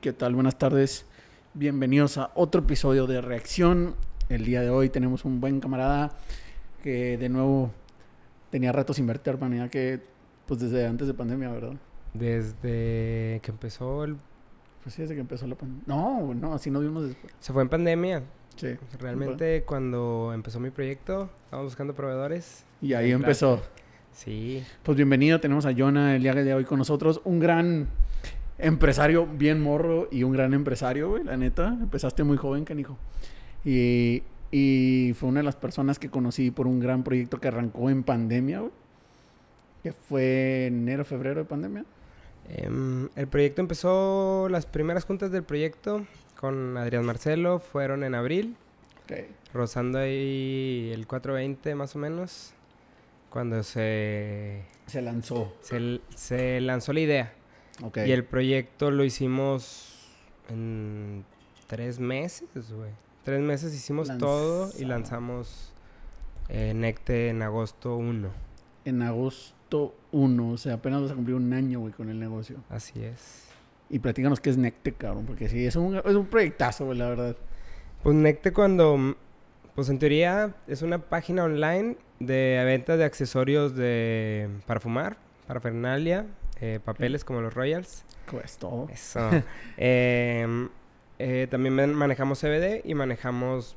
¿qué 0.00 0.12
tal? 0.12 0.34
Buenas 0.34 0.56
tardes. 0.56 1.06
Bienvenidos 1.54 2.18
a 2.18 2.30
otro 2.36 2.60
episodio 2.60 3.08
de 3.08 3.20
Reacción. 3.20 3.96
El 4.28 4.44
día 4.44 4.60
de 4.60 4.70
hoy 4.70 4.90
tenemos 4.90 5.24
un 5.24 5.40
buen 5.40 5.58
camarada 5.58 6.12
que 6.84 7.18
de 7.18 7.28
nuevo 7.28 7.72
tenía 8.50 8.70
rato 8.70 8.94
sin 8.94 9.08
verte, 9.08 9.30
hermano, 9.30 9.68
que 9.68 10.00
pues 10.46 10.60
desde 10.60 10.86
antes 10.86 11.08
de 11.08 11.14
pandemia, 11.14 11.50
¿verdad? 11.50 11.72
Desde 12.14 13.40
que 13.42 13.50
empezó 13.50 14.04
el... 14.04 14.16
Pues 14.84 14.94
sí, 14.94 15.02
desde 15.02 15.14
que 15.16 15.20
empezó 15.20 15.48
la 15.48 15.56
pandemia. 15.56 15.82
No, 15.86 16.32
no, 16.32 16.54
así 16.54 16.70
nos 16.70 16.82
vimos 16.82 17.08
después. 17.08 17.34
Se 17.40 17.52
fue 17.52 17.62
en 17.62 17.68
pandemia. 17.68 18.22
Sí. 18.54 18.76
Realmente 19.00 19.64
cuando 19.64 20.30
empezó 20.32 20.60
mi 20.60 20.70
proyecto, 20.70 21.28
estábamos 21.44 21.72
buscando 21.72 21.94
proveedores. 21.94 22.64
Y 22.80 22.94
ahí 22.94 23.10
empezó. 23.10 23.60
Sí. 24.12 24.64
Pues 24.84 24.96
bienvenido, 24.96 25.40
tenemos 25.40 25.66
a 25.66 25.74
Jonah 25.76 26.14
el 26.14 26.22
día 26.22 26.34
de 26.34 26.54
hoy 26.54 26.64
con 26.64 26.78
nosotros. 26.78 27.20
Un 27.24 27.40
gran 27.40 27.88
empresario, 28.58 29.26
bien 29.26 29.62
morro 29.62 30.08
y 30.10 30.24
un 30.24 30.32
gran 30.32 30.52
empresario, 30.52 31.10
güey, 31.10 31.24
la 31.24 31.36
neta. 31.36 31.68
Empezaste 31.68 32.24
muy 32.24 32.36
joven, 32.36 32.64
canijo. 32.64 32.98
Y, 33.64 34.22
y 34.50 35.14
fue 35.14 35.28
una 35.28 35.40
de 35.40 35.44
las 35.44 35.56
personas 35.56 35.98
que 35.98 36.10
conocí 36.10 36.50
por 36.50 36.66
un 36.66 36.80
gran 36.80 37.04
proyecto 37.04 37.40
que 37.40 37.48
arrancó 37.48 37.90
en 37.90 38.02
pandemia, 38.02 38.60
güey. 38.60 38.72
Que 39.82 39.92
fue 39.92 40.66
enero, 40.66 41.04
febrero 41.04 41.40
de 41.40 41.44
pandemia. 41.44 41.84
Em, 42.48 43.08
el 43.14 43.28
proyecto 43.28 43.60
empezó, 43.60 44.48
las 44.50 44.66
primeras 44.66 45.04
juntas 45.04 45.30
del 45.30 45.44
proyecto 45.44 46.06
con 46.38 46.76
Adrián 46.76 47.04
Marcelo 47.04 47.58
fueron 47.60 48.04
en 48.04 48.14
abril. 48.14 48.56
Okay. 49.04 49.28
Rozando 49.52 49.98
ahí 49.98 50.90
el 50.92 51.06
420 51.06 51.74
más 51.74 51.94
o 51.94 51.98
menos. 51.98 52.54
Cuando 53.30 53.62
se... 53.62 54.62
Se 54.86 55.02
lanzó. 55.02 55.54
Se, 55.60 56.00
se 56.14 56.60
lanzó 56.60 56.92
la 56.92 57.00
idea. 57.00 57.32
Okay. 57.82 58.08
Y 58.08 58.12
el 58.12 58.24
proyecto 58.24 58.90
lo 58.90 59.04
hicimos 59.04 59.98
en 60.48 61.24
tres 61.66 62.00
meses, 62.00 62.72
güey. 62.72 62.90
Tres 63.24 63.40
meses 63.40 63.74
hicimos 63.74 64.16
todo 64.18 64.70
y 64.78 64.84
lanzamos 64.84 65.72
eh, 66.48 66.72
Necte 66.74 67.28
en 67.28 67.42
agosto 67.42 67.96
1. 67.96 68.28
En 68.84 69.02
agosto 69.02 69.94
1, 70.12 70.48
o 70.48 70.56
sea, 70.56 70.74
apenas 70.74 71.02
vas 71.02 71.10
a 71.10 71.14
cumplir 71.14 71.36
un 71.36 71.52
año, 71.52 71.80
güey, 71.80 71.92
con 71.92 72.08
el 72.08 72.18
negocio. 72.18 72.56
Así 72.70 73.02
es. 73.02 73.44
Y 73.90 73.98
platícanos 73.98 74.40
qué 74.40 74.50
es 74.50 74.56
Necte, 74.56 74.92
cabrón, 74.92 75.26
porque 75.26 75.48
sí, 75.48 75.66
es 75.66 75.76
un, 75.76 75.96
es 75.96 76.14
un 76.14 76.26
proyectazo, 76.26 76.86
güey, 76.86 76.98
la 76.98 77.08
verdad. 77.08 77.36
Pues 78.02 78.16
Necte 78.16 78.52
cuando... 78.52 79.16
Pues 79.74 79.88
en 79.90 80.00
teoría 80.00 80.56
es 80.66 80.82
una 80.82 80.98
página 80.98 81.44
online 81.44 81.96
de 82.18 82.60
venta 82.64 82.96
de 82.96 83.04
accesorios 83.04 83.76
de 83.76 84.48
para 84.66 84.80
fumar, 84.80 85.18
parafernalia, 85.46 86.26
eh, 86.60 86.80
papeles 86.84 87.24
como 87.24 87.40
los 87.40 87.54
Royals. 87.54 88.04
Pues 88.30 88.58
todo. 88.58 88.88
Eso. 88.90 89.30
Em, 89.76 90.68
eh, 91.18 91.46
también 91.50 91.74
man- 91.74 91.94
manejamos 91.94 92.40
CBD 92.40 92.82
y 92.84 92.94
manejamos 92.94 93.76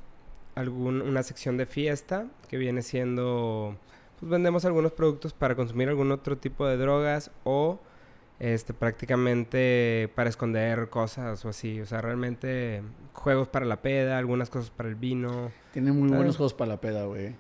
algún, 0.56 1.02
una 1.02 1.24
sección 1.24 1.58
de 1.58 1.66
fiesta 1.66 2.28
que 2.50 2.58
viene 2.58 2.82
siendo... 2.82 3.78
Pues 4.20 4.30
vendemos 4.30 4.66
algunos 4.66 4.92
productos 4.92 5.34
para 5.34 5.56
consumir 5.56 5.90
algún 5.90 6.12
otro 6.12 6.38
tipo 6.38 6.68
de 6.68 6.78
drogas 6.78 7.32
o 7.44 7.80
este, 8.40 8.74
prácticamente 8.74 10.12
para 10.16 10.30
esconder 10.30 10.90
cosas 10.90 11.44
o 11.46 11.50
así. 11.50 11.82
O 11.82 11.86
sea, 11.86 12.02
realmente 12.02 12.84
juegos 13.14 13.48
para 13.48 13.66
la 13.66 13.82
peda, 13.82 14.18
algunas 14.18 14.50
cosas 14.50 14.70
para 14.70 14.90
el 14.90 14.96
vino. 14.96 15.52
Tiene 15.74 15.92
muy 15.92 16.10
buenos 16.10 16.38
juegos 16.38 16.54
para 16.54 16.70
la 16.70 16.82
peda, 16.82 17.06
güey. 17.06 17.36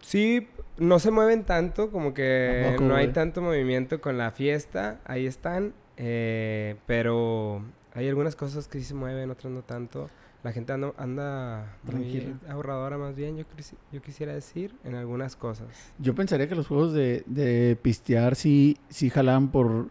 Sí, 0.00 0.48
no 0.78 0.98
se 0.98 1.10
mueven 1.10 1.44
tanto, 1.44 1.90
como 1.90 2.14
que 2.14 2.64
¿A 2.66 2.70
poco, 2.72 2.84
no 2.84 2.96
hay 2.96 3.06
güey? 3.06 3.14
tanto 3.14 3.42
movimiento 3.42 4.00
con 4.00 4.18
la 4.18 4.30
fiesta, 4.30 5.00
ahí 5.04 5.26
están, 5.26 5.74
eh, 5.96 6.76
pero 6.86 7.62
hay 7.94 8.08
algunas 8.08 8.36
cosas 8.36 8.66
que 8.68 8.78
sí 8.78 8.84
se 8.84 8.94
mueven, 8.94 9.30
otras 9.30 9.52
no 9.52 9.62
tanto. 9.62 10.08
La 10.42 10.52
gente 10.52 10.72
anda, 10.72 10.94
anda 10.96 11.76
muy 11.82 12.34
ahorradora 12.48 12.96
más 12.96 13.14
bien, 13.14 13.36
yo, 13.36 13.44
yo 13.92 14.00
quisiera 14.00 14.32
decir, 14.32 14.74
en 14.84 14.94
algunas 14.94 15.36
cosas. 15.36 15.68
Yo 15.98 16.14
pensaría 16.14 16.48
que 16.48 16.54
los 16.54 16.66
juegos 16.66 16.94
de, 16.94 17.22
de 17.26 17.76
pistear 17.80 18.36
sí, 18.36 18.78
sí 18.88 19.10
jalaban 19.10 19.50
por, 19.50 19.88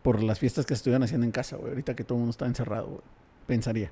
por 0.00 0.22
las 0.22 0.38
fiestas 0.38 0.64
que 0.64 0.74
se 0.74 0.78
estuvieran 0.78 1.02
haciendo 1.02 1.26
en 1.26 1.32
casa, 1.32 1.56
güey. 1.56 1.68
Ahorita 1.68 1.94
que 1.94 2.02
todo 2.02 2.16
el 2.16 2.20
mundo 2.20 2.30
está 2.30 2.46
encerrado, 2.46 2.86
güey. 2.86 3.00
Pensaría. 3.46 3.90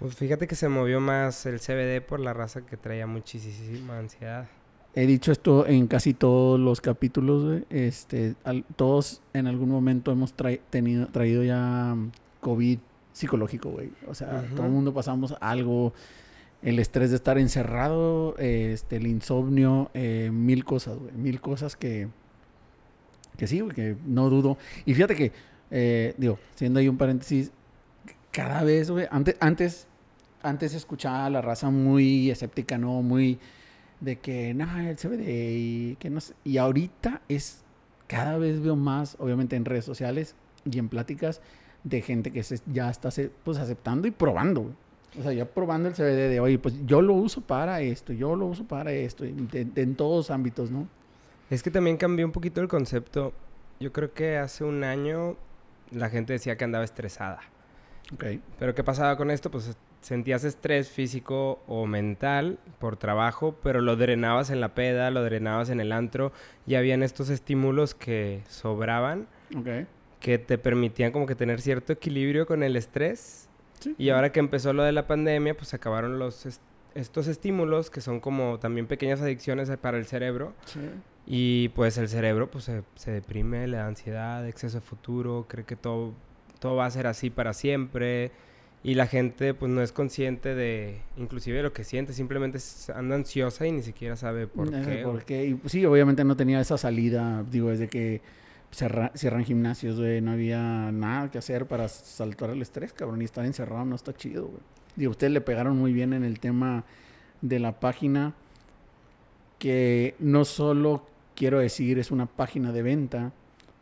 Pues 0.00 0.16
fíjate 0.16 0.48
que 0.48 0.56
se 0.56 0.68
movió 0.68 0.98
más 0.98 1.46
el 1.46 1.60
CBD 1.60 2.04
por 2.04 2.18
la 2.18 2.32
raza 2.32 2.62
que 2.66 2.76
traía 2.76 3.06
muchísima 3.06 3.96
ansiedad. 4.00 4.48
He 4.96 5.06
dicho 5.06 5.32
esto 5.32 5.66
en 5.66 5.86
casi 5.88 6.14
todos 6.14 6.58
los 6.60 6.80
capítulos, 6.80 7.44
güey. 7.44 7.64
Este, 7.70 8.34
al- 8.44 8.64
todos 8.76 9.22
en 9.32 9.46
algún 9.48 9.68
momento 9.68 10.12
hemos 10.12 10.34
tenido, 10.70 11.06
traído 11.08 11.42
ya 11.42 11.94
mm, 11.96 12.12
COVID 12.40 12.78
psicológico, 13.12 13.70
güey. 13.70 13.90
O 14.06 14.14
sea, 14.14 14.44
todo 14.54 14.66
el 14.66 14.72
mundo 14.72 14.94
pasamos 14.94 15.34
algo. 15.40 15.92
El 16.62 16.78
estrés 16.78 17.10
de 17.10 17.16
estar 17.16 17.38
encerrado, 17.38 18.36
este, 18.38 18.96
el 18.96 19.06
insomnio, 19.06 19.90
eh, 19.94 20.30
mil 20.32 20.64
cosas, 20.64 20.98
güey. 20.98 21.12
Mil 21.12 21.40
cosas 21.40 21.76
que, 21.76 22.08
que 23.36 23.46
sí, 23.46 23.60
güey, 23.60 23.74
que 23.74 23.96
no 24.06 24.30
dudo. 24.30 24.56
Y 24.86 24.94
fíjate 24.94 25.16
que, 25.16 25.32
eh, 25.70 26.14
digo, 26.16 26.38
siendo 26.54 26.78
ahí 26.80 26.88
un 26.88 26.96
paréntesis, 26.96 27.50
cada 28.30 28.62
vez, 28.62 28.90
güey, 28.90 29.06
antes, 29.10 29.36
antes, 29.40 29.86
antes 30.42 30.72
escuchaba 30.74 31.26
a 31.26 31.30
la 31.30 31.42
raza 31.42 31.68
muy 31.70 32.30
escéptica, 32.30 32.78
¿no? 32.78 33.02
Muy 33.02 33.38
de 34.04 34.18
que, 34.18 34.54
no, 34.54 34.78
el 34.78 34.96
CBD 34.96 35.22
y 35.26 35.96
que 35.96 36.10
no 36.10 36.20
sé. 36.20 36.34
Y 36.44 36.58
ahorita 36.58 37.22
es, 37.28 37.64
cada 38.06 38.38
vez 38.38 38.60
veo 38.62 38.76
más, 38.76 39.16
obviamente 39.18 39.56
en 39.56 39.64
redes 39.64 39.84
sociales 39.84 40.34
y 40.70 40.78
en 40.78 40.88
pláticas, 40.88 41.40
de 41.84 42.00
gente 42.02 42.32
que 42.32 42.42
se, 42.42 42.60
ya 42.72 42.88
está 42.90 43.10
pues 43.44 43.58
aceptando 43.58 44.08
y 44.08 44.10
probando, 44.10 44.62
güey. 44.62 44.74
O 45.18 45.22
sea, 45.22 45.32
ya 45.32 45.44
probando 45.44 45.88
el 45.88 45.94
CBD 45.94 46.28
de, 46.28 46.40
oye, 46.40 46.58
pues 46.58 46.74
yo 46.86 47.00
lo 47.00 47.14
uso 47.14 47.40
para 47.40 47.80
esto, 47.82 48.12
yo 48.12 48.34
lo 48.34 48.46
uso 48.46 48.64
para 48.64 48.90
esto, 48.92 49.24
y 49.24 49.32
de- 49.32 49.64
de- 49.66 49.82
en 49.82 49.94
todos 49.94 50.30
ámbitos, 50.30 50.70
¿no? 50.70 50.88
Es 51.50 51.62
que 51.62 51.70
también 51.70 51.96
cambió 51.96 52.26
un 52.26 52.32
poquito 52.32 52.60
el 52.60 52.68
concepto. 52.68 53.32
Yo 53.78 53.92
creo 53.92 54.12
que 54.12 54.38
hace 54.38 54.64
un 54.64 54.82
año 54.82 55.36
la 55.92 56.08
gente 56.10 56.32
decía 56.32 56.56
que 56.56 56.64
andaba 56.64 56.84
estresada. 56.84 57.40
Ok. 58.12 58.24
Pero 58.58 58.74
¿qué 58.74 58.82
pasaba 58.82 59.16
con 59.16 59.30
esto? 59.30 59.50
Pues 59.50 59.76
sentías 60.04 60.44
estrés 60.44 60.90
físico 60.90 61.62
o 61.66 61.86
mental 61.86 62.58
por 62.78 62.98
trabajo, 62.98 63.56
pero 63.62 63.80
lo 63.80 63.96
drenabas 63.96 64.50
en 64.50 64.60
la 64.60 64.74
peda, 64.74 65.10
lo 65.10 65.22
drenabas 65.24 65.70
en 65.70 65.80
el 65.80 65.92
antro 65.92 66.30
y 66.66 66.74
habían 66.74 67.02
estos 67.02 67.30
estímulos 67.30 67.94
que 67.94 68.42
sobraban, 68.48 69.26
que 70.20 70.38
te 70.38 70.58
permitían 70.58 71.10
como 71.10 71.24
que 71.26 71.34
tener 71.34 71.60
cierto 71.62 71.92
equilibrio 71.94 72.46
con 72.46 72.62
el 72.62 72.76
estrés. 72.76 73.48
Sí. 73.80 73.94
Y 73.96 74.10
ahora 74.10 74.30
que 74.30 74.40
empezó 74.40 74.72
lo 74.74 74.82
de 74.82 74.92
la 74.92 75.06
pandemia, 75.06 75.56
pues 75.56 75.68
se 75.68 75.76
acabaron 75.76 76.18
los 76.18 76.44
est- 76.44 76.60
estos 76.94 77.26
estímulos 77.26 77.88
que 77.90 78.00
son 78.02 78.20
como 78.20 78.58
también 78.58 78.86
pequeñas 78.86 79.20
adicciones 79.22 79.70
para 79.78 79.96
el 79.98 80.04
cerebro 80.06 80.52
Sí. 80.66 80.80
y 81.26 81.68
pues 81.70 81.96
el 81.98 82.08
cerebro 82.10 82.50
pues 82.50 82.64
se, 82.64 82.82
se 82.94 83.10
deprime, 83.10 83.66
le 83.68 83.78
da 83.78 83.86
ansiedad, 83.86 84.46
exceso 84.46 84.76
de 84.78 84.80
futuro, 84.82 85.46
cree 85.48 85.64
que 85.64 85.76
todo, 85.76 86.12
todo 86.60 86.76
va 86.76 86.84
a 86.86 86.90
ser 86.90 87.06
así 87.06 87.30
para 87.30 87.54
siempre. 87.54 88.30
Y 88.86 88.94
la 88.96 89.06
gente 89.06 89.54
pues 89.54 89.72
no 89.72 89.80
es 89.80 89.92
consciente 89.92 90.54
de 90.54 91.00
inclusive 91.16 91.56
de 91.56 91.62
lo 91.62 91.72
que 91.72 91.84
siente, 91.84 92.12
simplemente 92.12 92.58
anda 92.94 93.16
ansiosa 93.16 93.66
y 93.66 93.72
ni 93.72 93.82
siquiera 93.82 94.14
sabe 94.14 94.46
por 94.46 94.70
qué. 94.70 95.02
¿Por 95.02 95.12
güey. 95.14 95.24
qué? 95.24 95.46
Y, 95.46 95.54
pues, 95.54 95.72
sí, 95.72 95.84
obviamente 95.86 96.22
no 96.22 96.36
tenía 96.36 96.60
esa 96.60 96.76
salida, 96.76 97.42
digo, 97.50 97.70
desde 97.70 97.88
que 97.88 98.20
cerra- 98.70 99.10
cierran 99.14 99.42
gimnasios, 99.44 99.98
güey, 99.98 100.20
no 100.20 100.32
había 100.32 100.92
nada 100.92 101.30
que 101.30 101.38
hacer 101.38 101.64
para 101.66 101.88
saltar 101.88 102.50
el 102.50 102.60
estrés, 102.60 102.92
cabrón, 102.92 103.22
y 103.22 103.24
estar 103.24 103.46
encerrado 103.46 103.86
no 103.86 103.96
está 103.96 104.12
chido, 104.14 104.48
güey. 104.48 104.60
Digo, 104.96 105.12
ustedes 105.12 105.32
le 105.32 105.40
pegaron 105.40 105.78
muy 105.78 105.94
bien 105.94 106.12
en 106.12 106.22
el 106.22 106.38
tema 106.38 106.84
de 107.40 107.58
la 107.60 107.80
página, 107.80 108.34
que 109.58 110.14
no 110.18 110.44
solo, 110.44 111.06
quiero 111.34 111.58
decir, 111.58 111.98
es 111.98 112.10
una 112.10 112.26
página 112.26 112.70
de 112.72 112.82
venta, 112.82 113.32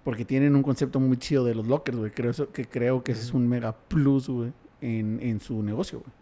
porque 0.04 0.24
tienen 0.24 0.54
un 0.56 0.62
concepto 0.62 1.00
muy 1.00 1.16
chido 1.16 1.44
de 1.44 1.54
los 1.54 1.66
lockers, 1.66 1.98
güey, 1.98 2.10
creo 2.12 2.32
que 2.52 2.64
creo 2.66 3.02
que 3.02 3.12
ese 3.12 3.22
es 3.22 3.32
un 3.32 3.48
mega 3.48 3.72
plus, 3.72 4.28
güey, 4.28 4.52
en, 4.82 5.20
en 5.22 5.40
su 5.40 5.62
negocio, 5.62 6.00
güey. 6.00 6.12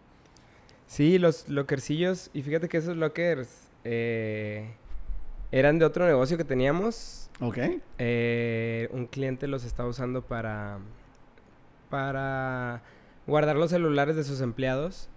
Sí, 0.87 1.19
los 1.19 1.47
lockercillos, 1.47 2.29
y 2.33 2.41
fíjate 2.41 2.67
que 2.67 2.77
esos 2.77 2.97
lockers 2.97 3.69
eh, 3.85 4.73
eran 5.51 5.79
de 5.79 5.85
otro 5.85 6.05
negocio 6.05 6.37
que 6.37 6.43
teníamos. 6.43 7.29
¿Ok? 7.39 7.57
Eh, 7.97 8.89
un 8.91 9.07
cliente 9.07 9.47
los 9.47 9.63
estaba 9.63 9.89
usando 9.89 10.21
para, 10.21 10.79
para 11.89 12.83
guardar 13.25 13.55
los 13.55 13.71
celulares 13.71 14.15
de 14.15 14.23
sus 14.23 14.41
empleados, 14.41 15.09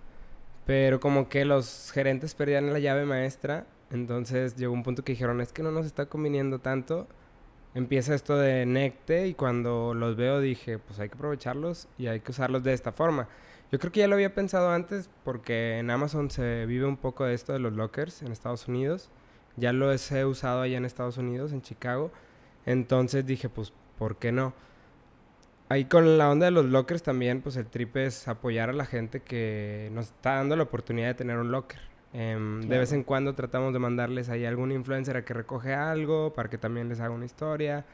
pero 0.64 1.00
como 1.00 1.28
que 1.28 1.44
los 1.44 1.90
gerentes 1.92 2.34
perdían 2.34 2.72
la 2.72 2.78
llave 2.78 3.04
maestra, 3.04 3.66
entonces 3.90 4.56
llegó 4.56 4.72
un 4.72 4.84
punto 4.84 5.04
que 5.04 5.12
dijeron, 5.12 5.40
es 5.40 5.52
que 5.52 5.62
no 5.62 5.70
nos 5.70 5.86
está 5.86 6.06
conviniendo 6.06 6.60
tanto. 6.60 7.06
Empieza 7.74 8.14
esto 8.14 8.36
de 8.36 8.66
Necte 8.66 9.26
y 9.26 9.34
cuando 9.34 9.94
los 9.94 10.16
veo 10.16 10.40
dije, 10.40 10.78
pues 10.78 11.00
hay 11.00 11.08
que 11.08 11.16
aprovecharlos 11.16 11.88
y 11.98 12.06
hay 12.06 12.20
que 12.20 12.30
usarlos 12.30 12.62
de 12.62 12.72
esta 12.72 12.92
forma. 12.92 13.28
Yo 13.72 13.78
creo 13.78 13.90
que 13.90 14.00
ya 14.00 14.08
lo 14.08 14.14
había 14.14 14.34
pensado 14.34 14.70
antes 14.70 15.10
porque 15.24 15.78
en 15.78 15.90
Amazon 15.90 16.30
se 16.30 16.66
vive 16.66 16.86
un 16.86 16.96
poco 16.96 17.24
de 17.24 17.34
esto 17.34 17.52
de 17.52 17.58
los 17.58 17.72
lockers 17.72 18.22
en 18.22 18.30
Estados 18.30 18.68
Unidos. 18.68 19.10
Ya 19.56 19.72
lo 19.72 19.92
he 19.92 20.24
usado 20.24 20.62
allá 20.62 20.76
en 20.76 20.84
Estados 20.84 21.18
Unidos, 21.18 21.52
en 21.52 21.62
Chicago. 21.62 22.12
Entonces 22.66 23.26
dije, 23.26 23.48
pues, 23.48 23.72
¿por 23.98 24.16
qué 24.16 24.30
no? 24.30 24.54
ahí 25.68 25.84
con 25.86 26.18
la 26.18 26.30
onda 26.30 26.46
de 26.46 26.52
los 26.52 26.66
lockers 26.66 27.02
también, 27.02 27.40
pues 27.42 27.56
el 27.56 27.66
trip 27.66 27.96
es 27.96 28.28
apoyar 28.28 28.70
a 28.70 28.72
la 28.72 28.86
gente 28.86 29.20
que 29.20 29.90
nos 29.92 30.06
está 30.06 30.36
dando 30.36 30.56
la 30.56 30.64
oportunidad 30.64 31.08
de 31.08 31.14
tener 31.14 31.38
un 31.38 31.50
locker. 31.50 31.80
Em, 32.14 32.60
de 32.62 32.78
vez 32.78 32.92
en 32.92 33.02
cuando 33.02 33.34
tratamos 33.34 33.72
de 33.72 33.80
mandarles 33.80 34.28
ahí 34.28 34.44
a 34.44 34.48
algún 34.48 34.70
influencer 34.70 35.16
a 35.16 35.24
que 35.24 35.34
recoge 35.34 35.74
algo 35.74 36.32
para 36.32 36.48
que 36.48 36.56
también 36.58 36.88
les 36.88 37.00
haga 37.00 37.12
una 37.12 37.24
historia. 37.24 37.84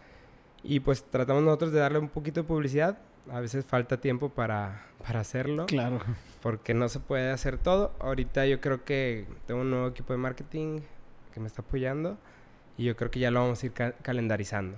Y 0.62 0.80
pues 0.80 1.04
tratamos 1.04 1.42
nosotros 1.42 1.72
de 1.72 1.80
darle 1.80 1.98
un 1.98 2.10
poquito 2.10 2.42
de 2.42 2.46
publicidad. 2.46 2.98
A 3.30 3.40
veces 3.40 3.64
falta 3.64 3.98
tiempo 3.98 4.28
para, 4.28 4.86
para 5.06 5.20
hacerlo. 5.20 5.64
Claro. 5.66 6.00
Porque 6.42 6.74
no 6.74 6.90
se 6.90 7.00
puede 7.00 7.30
hacer 7.30 7.56
todo. 7.56 7.94
Ahorita 7.98 8.44
yo 8.44 8.60
creo 8.60 8.84
que 8.84 9.26
tengo 9.46 9.62
un 9.62 9.70
nuevo 9.70 9.88
equipo 9.88 10.12
de 10.12 10.18
marketing 10.18 10.80
que 11.32 11.40
me 11.40 11.46
está 11.46 11.62
apoyando. 11.62 12.18
Y 12.76 12.84
yo 12.84 12.96
creo 12.96 13.10
que 13.10 13.20
ya 13.20 13.30
lo 13.30 13.40
vamos 13.40 13.62
a 13.62 13.66
ir 13.66 13.72
calendarizando. 13.72 14.76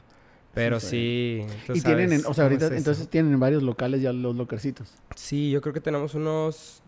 Pero 0.55 0.81
sí. 0.81 1.47
y 1.73 1.81
tienen, 1.81 2.23
o 2.27 2.35
sea, 2.35 2.45
ahorita 2.45 2.67
entonces 2.77 3.09
tienen 3.09 3.41
varios 3.41 3.63
locales 3.63 4.03
ya 4.03 4.13
los 4.13 4.37
lockercitos. 4.37 4.95
Sí, 5.17 5.51
yo 5.51 5.61
creo 5.63 5.73
que 5.73 5.81
tenemos 5.81 6.15
unos. 6.15 6.83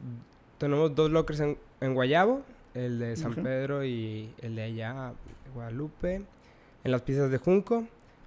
Tenemos 0.58 0.94
dos 0.94 1.10
lockers 1.10 1.40
en, 1.40 1.58
en 1.80 1.94
Guayabo, 1.94 2.42
el 2.74 2.98
de 2.98 3.16
San 3.16 3.34
Pedro 3.34 3.84
y 3.84 4.30
el 4.40 4.56
de 4.56 4.62
allá, 4.62 5.12
Guadalupe. 5.54 6.22
En 6.84 6.90
las 6.90 7.02
piezas 7.02 7.30
de 7.30 7.38
Junco. 7.38 7.84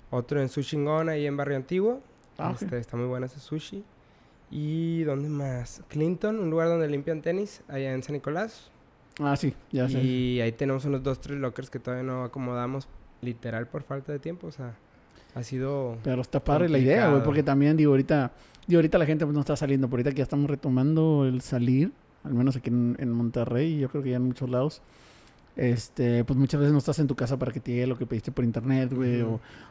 Otro 0.09 0.41
en 0.41 0.49
Sushingona 0.49 1.13
ahí 1.13 1.25
en 1.25 1.35
Barrio 1.35 1.57
Antiguo. 1.57 2.01
Ah, 2.37 2.55
este, 2.59 2.77
Está 2.77 2.97
muy 2.97 3.07
bueno 3.07 3.25
ese 3.25 3.39
sushi. 3.39 3.83
¿Y 4.49 5.03
dónde 5.03 5.27
más? 5.27 5.81
Clinton, 5.89 6.39
un 6.39 6.49
lugar 6.49 6.69
donde 6.69 6.87
limpian 6.87 7.21
tenis, 7.21 7.61
allá 7.67 7.93
en 7.93 8.03
San 8.03 8.13
Nicolás. 8.13 8.71
Ah, 9.19 9.35
sí, 9.35 9.53
ya 9.71 9.89
sé. 9.89 10.01
Y 10.01 10.39
ahí 10.39 10.53
tenemos 10.53 10.85
unos 10.85 11.03
dos, 11.03 11.19
tres 11.19 11.37
lockers 11.37 11.69
que 11.69 11.79
todavía 11.79 12.03
no 12.03 12.23
acomodamos, 12.23 12.87
literal 13.21 13.67
por 13.67 13.83
falta 13.83 14.13
de 14.13 14.19
tiempo, 14.19 14.47
o 14.47 14.51
sea 14.51 14.75
ha 15.37 15.43
sido. 15.43 15.97
Pero 16.03 16.21
está 16.21 16.39
padre 16.39 16.67
la 16.69 16.79
idea, 16.79 17.09
güey, 17.09 17.23
porque 17.23 17.43
también, 17.43 17.77
digo, 17.77 17.91
ahorita, 17.91 18.31
digo, 18.65 18.79
ahorita 18.79 18.97
la 18.97 19.05
gente 19.05 19.25
pues, 19.25 19.33
no 19.33 19.41
está 19.41 19.55
saliendo, 19.55 19.87
por 19.87 19.99
ahorita 19.99 20.11
que 20.11 20.17
ya 20.17 20.23
estamos 20.23 20.49
retomando 20.49 21.25
el 21.25 21.41
salir, 21.41 21.91
al 22.27 22.33
menos 22.33 22.55
aquí 22.55 22.69
en, 22.69 23.11
Monterrey, 23.11 23.73
y 23.73 23.79
yo 23.79 23.89
creo 23.89 24.03
que 24.03 24.11
ya 24.11 24.17
en 24.17 24.23
muchos 24.23 24.49
lados. 24.49 24.81
Este, 25.55 26.23
pues 26.23 26.37
muchas 26.37 26.59
veces 26.59 26.71
no 26.71 26.77
estás 26.77 26.99
en 26.99 27.07
tu 27.07 27.15
casa 27.15 27.39
para 27.39 27.51
que 27.51 27.59
te 27.59 27.71
llegue 27.71 27.87
lo 27.87 27.97
que 27.97 28.05
pediste 28.05 28.31
por 28.31 28.45
internet, 28.45 28.93
güey. 28.93 29.25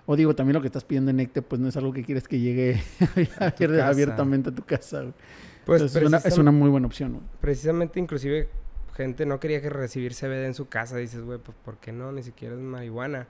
o, 0.07 0.17
digo, 0.17 0.35
también 0.35 0.55
lo 0.55 0.61
que 0.61 0.67
estás 0.67 0.83
pidiendo 0.83 1.13
en 1.13 1.21
Ecte, 1.21 1.43
pues 1.43 1.61
no 1.61 1.69
es 1.69 1.77
algo 1.77 1.93
que 1.93 2.03
quieres 2.03 2.27
que 2.27 2.41
llegue 2.41 2.83
abiertamente 3.83 4.51
a 4.51 4.55
tu 4.55 4.63
casa, 4.63 5.03
güey. 5.03 5.15
Pues 5.65 5.83
es, 5.83 5.97
una, 5.97 6.19
es, 6.19 6.39
una, 6.39 6.53
muy 6.53 6.71
buena 6.71 6.87
opción, 6.87 7.13
güey. 7.13 7.25
Precisamente, 7.41 7.99
inclusive, 7.99 8.49
gente 8.95 9.27
no 9.27 9.41
quería 9.41 9.61
que 9.61 9.71
recibir 9.71 10.15
CBD 10.15 10.47
en 10.47 10.55
su 10.55 10.69
casa. 10.69 10.97
Dices, 10.97 11.23
güey, 11.23 11.39
pues 11.39 11.57
¿por 11.65 11.79
qué 11.79 11.93
no? 11.93 12.13
Ni 12.13 12.23
siquiera 12.23 12.55
es 12.55 12.61
marihuana. 12.61 13.27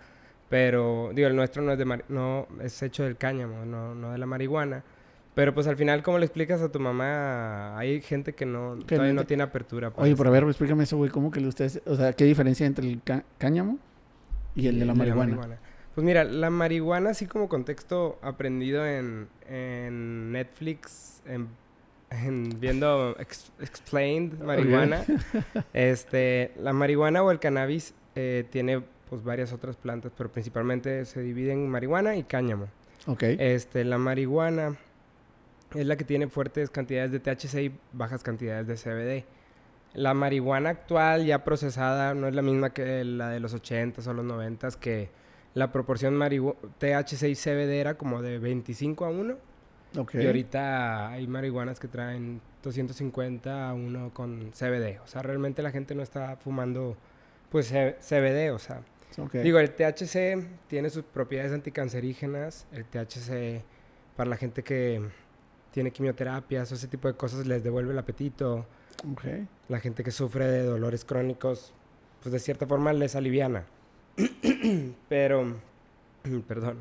Pero, 0.49 1.11
digo, 1.15 1.29
el 1.29 1.37
nuestro 1.37 1.63
no 1.63 1.73
es, 1.73 1.79
de 1.79 2.03
no, 2.09 2.47
es 2.63 2.83
hecho 2.83 3.03
del 3.03 3.17
cáñamo, 3.17 3.65
no, 3.65 3.95
no 3.95 4.13
de 4.13 4.19
la 4.19 4.27
marihuana. 4.27 4.85
Pero 5.37 5.53
pues 5.53 5.67
al 5.67 5.77
final, 5.77 6.03
¿cómo 6.03 6.19
le 6.19 6.25
explicas 6.25 6.63
a 6.63 6.73
tu 6.73 6.81
mamá? 6.81 7.77
Hay 7.77 8.01
gente 8.01 8.33
que 8.33 8.47
no 8.47 8.79
todavía 8.79 9.13
no 9.13 9.27
tiene 9.27 9.43
apertura. 9.43 9.93
Oye, 9.97 10.17
pero 10.17 10.31
a 10.31 10.33
ver, 10.33 10.45
explícame 10.45 10.85
eso, 10.85 10.97
güey. 10.97 11.11
¿Cómo 11.11 11.31
que 11.31 11.47
ustedes, 11.47 11.83
o 11.85 11.95
sea, 11.95 12.15
qué 12.15 12.25
diferencia 12.25 12.65
entre 12.65 12.89
el 12.89 13.03
cáñamo 13.37 13.79
y 14.55 14.69
el 14.69 14.79
de 14.79 14.87
la, 14.87 14.95
marihuana? 14.95 15.59
Pues 15.95 16.07
mira, 16.07 16.25
la 16.25 16.49
marihuana, 16.49 17.11
así 17.11 17.27
como 17.27 17.51
contexto 17.51 18.19
aprendido 18.23 18.87
en, 18.87 19.29
en 19.47 20.33
Netflix, 20.33 21.21
en, 21.27 21.49
viendo 22.59 23.15
Explained 23.61 24.39
marihuana, 24.41 25.05
este, 25.75 26.53
la 26.59 26.73
marihuana 26.73 27.23
o 27.23 27.31
el 27.31 27.41
cannabis 27.41 27.93
eh, 28.15 28.47
tiene 28.49 28.83
pues 29.11 29.23
varias 29.23 29.53
otras 29.53 29.77
plantas, 29.77 30.13
pero 30.17 30.33
principalmente 30.33 31.05
se 31.05 31.21
divide 31.21 31.53
en 31.53 31.69
marihuana 31.69 32.17
y 32.17 32.23
cáñamo. 32.23 32.69
Ok. 33.07 33.23
Este, 33.23 33.85
la 33.85 33.99
marihuana 33.99 34.77
es 35.75 35.87
la 35.87 35.97
que 35.97 36.05
tiene 36.05 36.29
fuertes 36.29 36.71
cantidades 36.71 37.13
de 37.13 37.21
THC 37.21 37.55
y 37.63 37.79
bajas 37.93 38.23
cantidades 38.23 38.67
de 38.67 38.75
CBD. 38.77 39.25
La 39.95 40.15
marihuana 40.15 40.71
actual 40.71 41.25
ya 41.25 41.45
procesada 41.45 42.15
no 42.15 42.29
es 42.29 42.35
la 42.35 42.43
misma 42.43 42.71
que 42.71 43.05
la 43.05 43.31
de 43.31 43.41
los 43.41 43.55
80s 43.55 44.07
o 44.07 44.13
los 44.13 44.25
90s, 44.27 44.77
que 44.77 45.09
la 45.55 45.73
proporción 45.73 46.19
THC 46.19 47.23
y 47.29 47.35
CBD 47.35 47.81
era 47.81 47.97
como 47.97 48.21
de 48.21 48.39
25 48.39 49.05
a 49.05 49.11
1. 49.11 49.37
Okay. 49.99 50.25
Y 50.25 50.27
ahorita 50.27 51.09
hay 51.09 51.27
marihuanas 51.27 51.81
que 51.81 51.89
traen 51.89 52.43
250 52.63 53.71
a 53.71 53.73
1 53.73 54.11
con 54.13 54.51
CBD. 54.53 55.01
O 55.03 55.07
sea, 55.07 55.23
realmente 55.23 55.63
la 55.63 55.71
gente 55.71 55.95
no 55.95 56.03
está 56.03 56.37
fumando 56.37 56.97
pues 57.49 57.69
CBD, 57.69 58.53
o 58.53 58.59
sea, 58.59 58.83
Digo, 59.33 59.59
el 59.59 59.71
THC 59.71 60.47
tiene 60.69 60.91
sus 60.91 61.03
propiedades 61.05 61.53
anticancerígenas. 61.53 62.67
El 62.73 62.85
THC, 62.85 63.65
para 64.15 64.29
la 64.29 64.37
gente 64.37 64.63
que 64.63 65.01
tiene 65.77 65.91
quimioterapias 65.91 66.73
o 66.73 66.75
ese 66.75 66.89
tipo 66.89 67.07
de 67.07 67.13
cosas, 67.19 67.47
les 67.47 67.63
devuelve 67.63 67.93
el 67.93 67.99
apetito. 67.99 68.65
La 69.69 69.79
gente 69.79 70.03
que 70.03 70.11
sufre 70.11 70.47
de 70.47 70.63
dolores 70.63 71.05
crónicos, 71.05 71.75
pues 72.23 72.33
de 72.33 72.39
cierta 72.39 72.67
forma 72.67 72.95
les 72.95 73.15
aliviana. 73.15 73.67
pero, 75.11 75.61
perdón, 76.49 76.79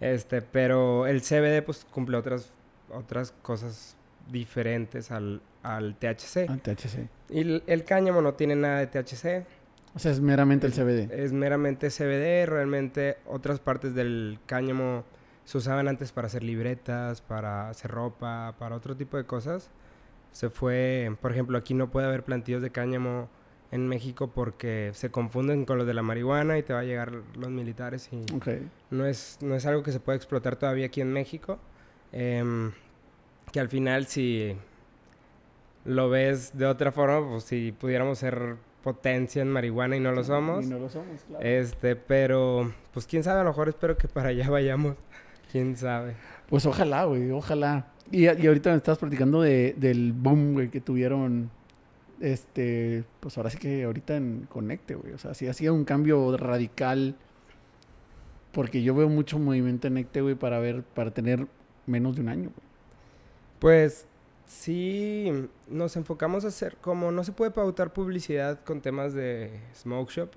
este, 0.00 0.42
pero 0.42 1.06
el 1.06 1.22
CBD 1.22 1.62
pues 1.64 1.86
cumple 1.88 2.16
otras, 2.16 2.50
otras 2.90 3.30
cosas 3.40 3.96
diferentes 4.32 5.12
al, 5.12 5.40
al 5.62 5.94
THC. 5.94 6.50
Al 6.50 6.60
THC. 6.60 7.08
Y 7.28 7.38
el, 7.38 7.62
el 7.68 7.84
cáñamo 7.84 8.20
no 8.20 8.34
tiene 8.34 8.56
nada 8.56 8.84
de 8.84 8.88
THC. 8.88 9.46
O 9.94 10.00
sea, 10.00 10.10
es 10.10 10.20
meramente 10.20 10.66
el 10.66 10.72
CBD. 10.72 11.12
Es 11.12 11.32
meramente 11.32 11.88
CBD. 11.88 12.46
Realmente 12.50 13.18
otras 13.26 13.60
partes 13.60 13.94
del 13.94 14.40
cáñamo 14.46 15.04
se 15.44 15.58
usaban 15.58 15.88
antes 15.88 16.12
para 16.12 16.26
hacer 16.26 16.42
libretas, 16.42 17.20
para 17.20 17.68
hacer 17.68 17.90
ropa, 17.90 18.54
para 18.58 18.76
otro 18.76 18.96
tipo 18.96 19.16
de 19.16 19.24
cosas. 19.24 19.70
Se 20.30 20.50
fue, 20.50 21.14
por 21.20 21.32
ejemplo, 21.32 21.58
aquí 21.58 21.74
no 21.74 21.90
puede 21.90 22.06
haber 22.06 22.24
plantillos 22.24 22.62
de 22.62 22.70
cáñamo 22.70 23.28
en 23.70 23.88
México 23.88 24.30
porque 24.34 24.90
se 24.94 25.10
confunden 25.10 25.64
con 25.64 25.78
los 25.78 25.86
de 25.86 25.94
la 25.94 26.02
marihuana 26.02 26.58
y 26.58 26.62
te 26.62 26.72
va 26.72 26.80
a 26.80 26.84
llegar 26.84 27.12
los 27.36 27.50
militares 27.50 28.08
y 28.12 28.24
no, 28.90 29.06
es, 29.06 29.38
no 29.40 29.54
es 29.54 29.66
algo 29.66 29.82
que 29.82 29.92
se 29.92 30.00
pueda 30.00 30.16
explotar 30.16 30.56
todavía 30.56 30.86
aquí 30.86 31.00
en 31.00 31.12
México. 31.12 31.58
Em, 32.12 32.72
que 33.52 33.60
al 33.60 33.68
final 33.68 34.06
si 34.06 34.56
lo 35.84 36.08
ves 36.08 36.56
de 36.56 36.66
otra 36.66 36.92
forma, 36.92 37.28
pues 37.28 37.44
si 37.44 37.72
pudiéramos 37.72 38.18
ser 38.18 38.56
potencia 38.82 39.42
en 39.42 39.48
marihuana 39.48 39.96
y 39.96 40.00
no 40.00 40.12
lo 40.12 40.22
somos. 40.24 40.64
Y 40.64 40.68
no 40.68 40.78
lo 40.78 40.88
somos, 40.88 41.22
claro. 41.26 41.44
Este, 41.44 41.96
pero, 41.96 42.72
pues 42.92 43.06
quién 43.06 43.24
sabe, 43.24 43.40
a 43.40 43.44
lo 43.44 43.50
mejor 43.50 43.68
espero 43.68 43.96
que 43.96 44.08
para 44.08 44.28
allá 44.28 44.48
vayamos. 44.50 44.96
Quién 45.54 45.76
sabe. 45.76 46.16
Pues 46.48 46.66
ojalá, 46.66 47.04
güey, 47.04 47.30
ojalá. 47.30 47.86
Y, 48.10 48.24
y 48.24 48.46
ahorita 48.48 48.70
me 48.70 48.76
estabas 48.76 48.98
platicando 48.98 49.40
de, 49.40 49.72
del 49.78 50.12
boom, 50.12 50.54
güey, 50.54 50.68
que 50.68 50.80
tuvieron. 50.80 51.48
Este, 52.18 53.04
pues 53.20 53.38
ahora 53.38 53.50
sí 53.50 53.58
que 53.58 53.84
ahorita 53.84 54.16
en 54.16 54.48
Conecte, 54.50 54.96
güey. 54.96 55.12
O 55.12 55.18
sea, 55.18 55.32
sí 55.32 55.46
ha 55.46 55.52
sido 55.52 55.72
un 55.72 55.84
cambio 55.84 56.36
radical. 56.36 57.14
Porque 58.50 58.82
yo 58.82 58.96
veo 58.96 59.08
mucho 59.08 59.38
movimiento 59.38 59.86
en 59.86 59.94
Necte, 59.94 60.22
güey, 60.22 60.34
para 60.34 60.58
ver, 60.58 60.82
para 60.82 61.12
tener 61.12 61.46
menos 61.86 62.16
de 62.16 62.22
un 62.22 62.30
año, 62.30 62.50
güey. 62.52 62.66
Pues 63.60 64.08
sí 64.46 65.30
nos 65.68 65.94
enfocamos 65.94 66.44
a 66.44 66.48
hacer, 66.48 66.78
como 66.80 67.12
no 67.12 67.22
se 67.22 67.30
puede 67.30 67.52
pautar 67.52 67.92
publicidad 67.92 68.58
con 68.64 68.80
temas 68.80 69.14
de 69.14 69.52
smoke 69.72 70.10
shop, 70.10 70.30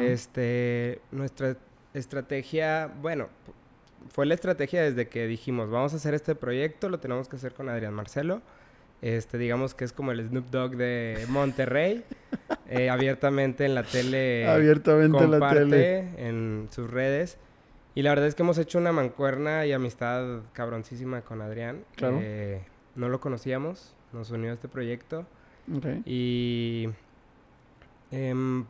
este, 0.00 1.02
nuestra 1.10 1.58
estrategia, 1.92 2.90
bueno, 3.02 3.28
fue 4.10 4.26
la 4.26 4.34
estrategia 4.34 4.82
desde 4.82 5.08
que 5.08 5.26
dijimos, 5.26 5.70
vamos 5.70 5.92
a 5.92 5.96
hacer 5.96 6.14
este 6.14 6.34
proyecto, 6.34 6.88
lo 6.88 7.00
tenemos 7.00 7.28
que 7.28 7.36
hacer 7.36 7.54
con 7.54 7.68
Adrián 7.68 7.94
Marcelo. 7.94 8.42
Este, 9.02 9.36
digamos 9.36 9.74
que 9.74 9.84
es 9.84 9.92
como 9.92 10.12
el 10.12 10.26
Snoop 10.28 10.50
Dogg 10.50 10.76
de 10.76 11.26
Monterrey. 11.28 12.04
Eh, 12.74 12.88
abiertamente 12.88 13.66
en 13.66 13.74
la 13.74 13.82
tele. 13.82 14.48
Abiertamente 14.48 15.22
en 15.22 15.30
la 15.30 15.50
tele. 15.50 15.98
En 16.16 16.68
sus 16.70 16.90
redes. 16.90 17.36
Y 17.94 18.00
la 18.00 18.10
verdad 18.10 18.26
es 18.28 18.34
que 18.34 18.42
hemos 18.42 18.56
hecho 18.56 18.78
una 18.78 18.92
mancuerna 18.92 19.66
y 19.66 19.72
amistad 19.72 20.40
cabroncísima 20.54 21.20
con 21.20 21.42
Adrián. 21.42 21.84
Claro. 21.96 22.18
Eh, 22.22 22.62
no 22.94 23.10
lo 23.10 23.20
conocíamos, 23.20 23.94
nos 24.12 24.30
unió 24.30 24.50
a 24.50 24.54
este 24.54 24.68
proyecto. 24.68 25.26
Y 26.06 26.88
em, 28.10 28.64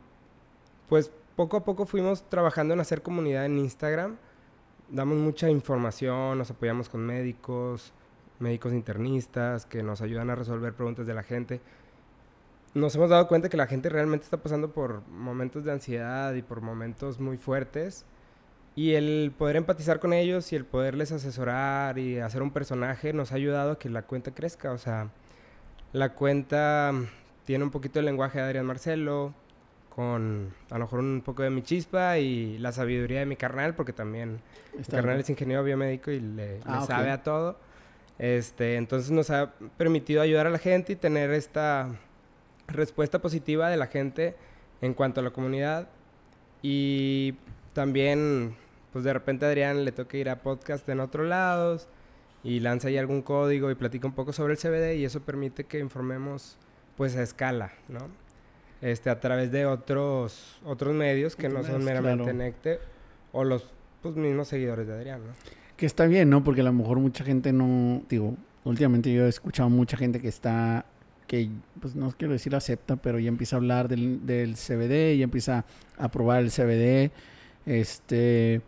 pues 0.89 1.11
poco 1.35 1.57
a 1.57 1.63
poco 1.63 1.85
fuimos 1.85 2.29
trabajando 2.29 2.73
en 2.73 2.79
hacer 2.79 3.01
comunidad 3.01 3.45
en 3.45 3.57
Instagram. 3.57 4.17
Damos 4.93 5.17
mucha 5.17 5.49
información, 5.49 6.37
nos 6.37 6.51
apoyamos 6.51 6.87
con 6.87 7.03
médicos, 7.03 7.93
médicos 8.37 8.73
internistas 8.73 9.65
que 9.65 9.81
nos 9.81 10.01
ayudan 10.01 10.29
a 10.29 10.35
resolver 10.35 10.71
preguntas 10.73 11.07
de 11.07 11.15
la 11.15 11.23
gente. 11.23 11.61
Nos 12.75 12.93
hemos 12.93 13.09
dado 13.09 13.27
cuenta 13.27 13.49
que 13.49 13.57
la 13.57 13.65
gente 13.65 13.89
realmente 13.89 14.25
está 14.25 14.37
pasando 14.37 14.71
por 14.71 15.01
momentos 15.07 15.63
de 15.63 15.71
ansiedad 15.71 16.35
y 16.35 16.43
por 16.43 16.61
momentos 16.61 17.19
muy 17.19 17.37
fuertes 17.37 18.05
y 18.75 18.93
el 18.93 19.33
poder 19.35 19.55
empatizar 19.55 19.99
con 19.99 20.13
ellos 20.13 20.53
y 20.53 20.57
el 20.57 20.63
poderles 20.63 21.11
asesorar 21.11 21.97
y 21.97 22.19
hacer 22.19 22.43
un 22.43 22.51
personaje 22.51 23.13
nos 23.13 23.31
ha 23.31 23.35
ayudado 23.35 23.71
a 23.71 23.79
que 23.79 23.89
la 23.89 24.03
cuenta 24.03 24.35
crezca. 24.35 24.73
O 24.73 24.77
sea, 24.77 25.09
la 25.91 26.13
cuenta 26.13 26.93
tiene 27.45 27.63
un 27.63 27.71
poquito 27.71 27.99
el 27.99 28.05
lenguaje 28.05 28.37
de 28.37 28.45
Adrián 28.45 28.67
Marcelo, 28.67 29.33
con 29.95 30.53
a 30.71 30.77
lo 30.79 30.85
mejor 30.85 30.99
un 31.01 31.21
poco 31.23 31.43
de 31.43 31.49
mi 31.51 31.61
chispa 31.61 32.17
y 32.17 32.57
la 32.57 32.71
sabiduría 32.71 33.19
de 33.19 33.25
mi 33.27 33.35
carnal, 33.35 33.75
porque 33.75 33.93
también 33.93 34.39
mi 34.75 34.83
carnal 34.83 35.19
es 35.19 35.29
ingeniero 35.29 35.63
biomédico 35.63 36.09
y 36.09 36.19
le, 36.19 36.59
Ah, 36.65 36.83
sabe 36.87 37.11
ok. 37.11 37.19
a 37.19 37.23
todo. 37.23 37.59
Este, 38.17 38.75
entonces 38.77 39.11
nos 39.11 39.29
ha 39.29 39.53
permitido 39.77 40.21
ayudar 40.21 40.47
a 40.47 40.49
la 40.49 40.57
gente 40.57 40.93
y 40.93 40.95
tener 40.95 41.29
esta 41.31 41.89
respuesta 42.67 43.19
positiva 43.19 43.69
de 43.69 43.77
la 43.77 43.87
gente 43.87 44.35
en 44.81 44.93
cuanto 44.95 45.19
a 45.19 45.23
la 45.23 45.29
comunidad. 45.29 45.89
Y 46.63 47.35
también, 47.73 48.55
pues 48.93 49.03
de 49.03 49.13
repente 49.13 49.45
a 49.45 49.49
Adrián 49.49 49.85
le 49.85 49.91
toca 49.91 50.17
ir 50.17 50.29
a 50.29 50.41
podcast 50.41 50.87
en 50.89 51.01
otros 51.01 51.27
lados 51.27 51.87
y 52.43 52.61
lanza 52.61 52.87
ahí 52.87 52.97
algún 52.97 53.21
código 53.21 53.69
y 53.69 53.75
platica 53.75 54.07
un 54.07 54.13
poco 54.13 54.33
sobre 54.33 54.53
el 54.53 54.59
CBD 54.59 54.95
y 54.95 55.05
eso 55.05 55.21
permite 55.21 55.65
que 55.65 55.79
informemos 55.79 56.57
pues 56.97 57.15
a 57.15 57.21
escala, 57.23 57.73
¿no? 57.89 57.99
Este, 58.83 59.09
a 59.09 59.17
través 59.21 59.49
de 59.49 59.65
otros, 59.65 60.57
otros 60.65 60.93
medios 60.93 61.37
que 61.37 61.47
no 61.47 61.63
son 61.63 61.85
meramente 61.85 62.23
claro. 62.23 62.37
Necte 62.37 62.79
o 63.31 63.45
los 63.45 63.65
pues, 64.01 64.17
mismos 64.17 64.49
seguidores 64.49 64.85
de 64.85 64.93
Adrián, 64.93 65.21
¿no? 65.25 65.31
Que 65.77 65.85
está 65.85 66.05
bien, 66.05 66.29
¿no? 66.29 66.43
Porque 66.43 66.59
a 66.59 66.65
lo 66.65 66.73
mejor 66.73 66.99
mucha 66.99 67.23
gente 67.23 67.53
no, 67.53 68.03
digo, 68.09 68.35
últimamente 68.65 69.13
yo 69.13 69.25
he 69.25 69.29
escuchado 69.29 69.69
mucha 69.69 69.95
gente 69.95 70.19
que 70.19 70.27
está, 70.27 70.85
que 71.27 71.49
pues 71.79 71.95
no 71.95 72.11
quiero 72.11 72.33
decir 72.33 72.53
acepta, 72.57 72.97
pero 72.97 73.19
ya 73.19 73.29
empieza 73.29 73.55
a 73.55 73.59
hablar 73.59 73.87
del, 73.87 74.25
del 74.25 74.55
CBD, 74.55 75.17
ya 75.17 75.23
empieza 75.23 75.63
a 75.97 76.11
probar 76.11 76.43
el 76.43 76.51
CBD, 76.51 77.11
este, 77.65 78.59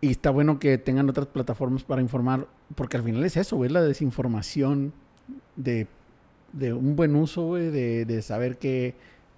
y 0.00 0.12
está 0.12 0.30
bueno 0.30 0.60
que 0.60 0.78
tengan 0.78 1.10
otras 1.10 1.26
plataformas 1.26 1.82
para 1.82 2.00
informar, 2.00 2.46
porque 2.76 2.98
al 2.98 3.02
final 3.02 3.24
es 3.24 3.36
eso, 3.36 3.64
es 3.64 3.72
la 3.72 3.82
desinformación 3.82 4.92
de, 5.56 5.88
de 6.52 6.72
un 6.72 6.94
buen 6.94 7.16
uso, 7.16 7.46
güey, 7.46 7.72
de, 7.72 8.04
de 8.04 8.22
saber 8.22 8.58
qué, 8.58 8.94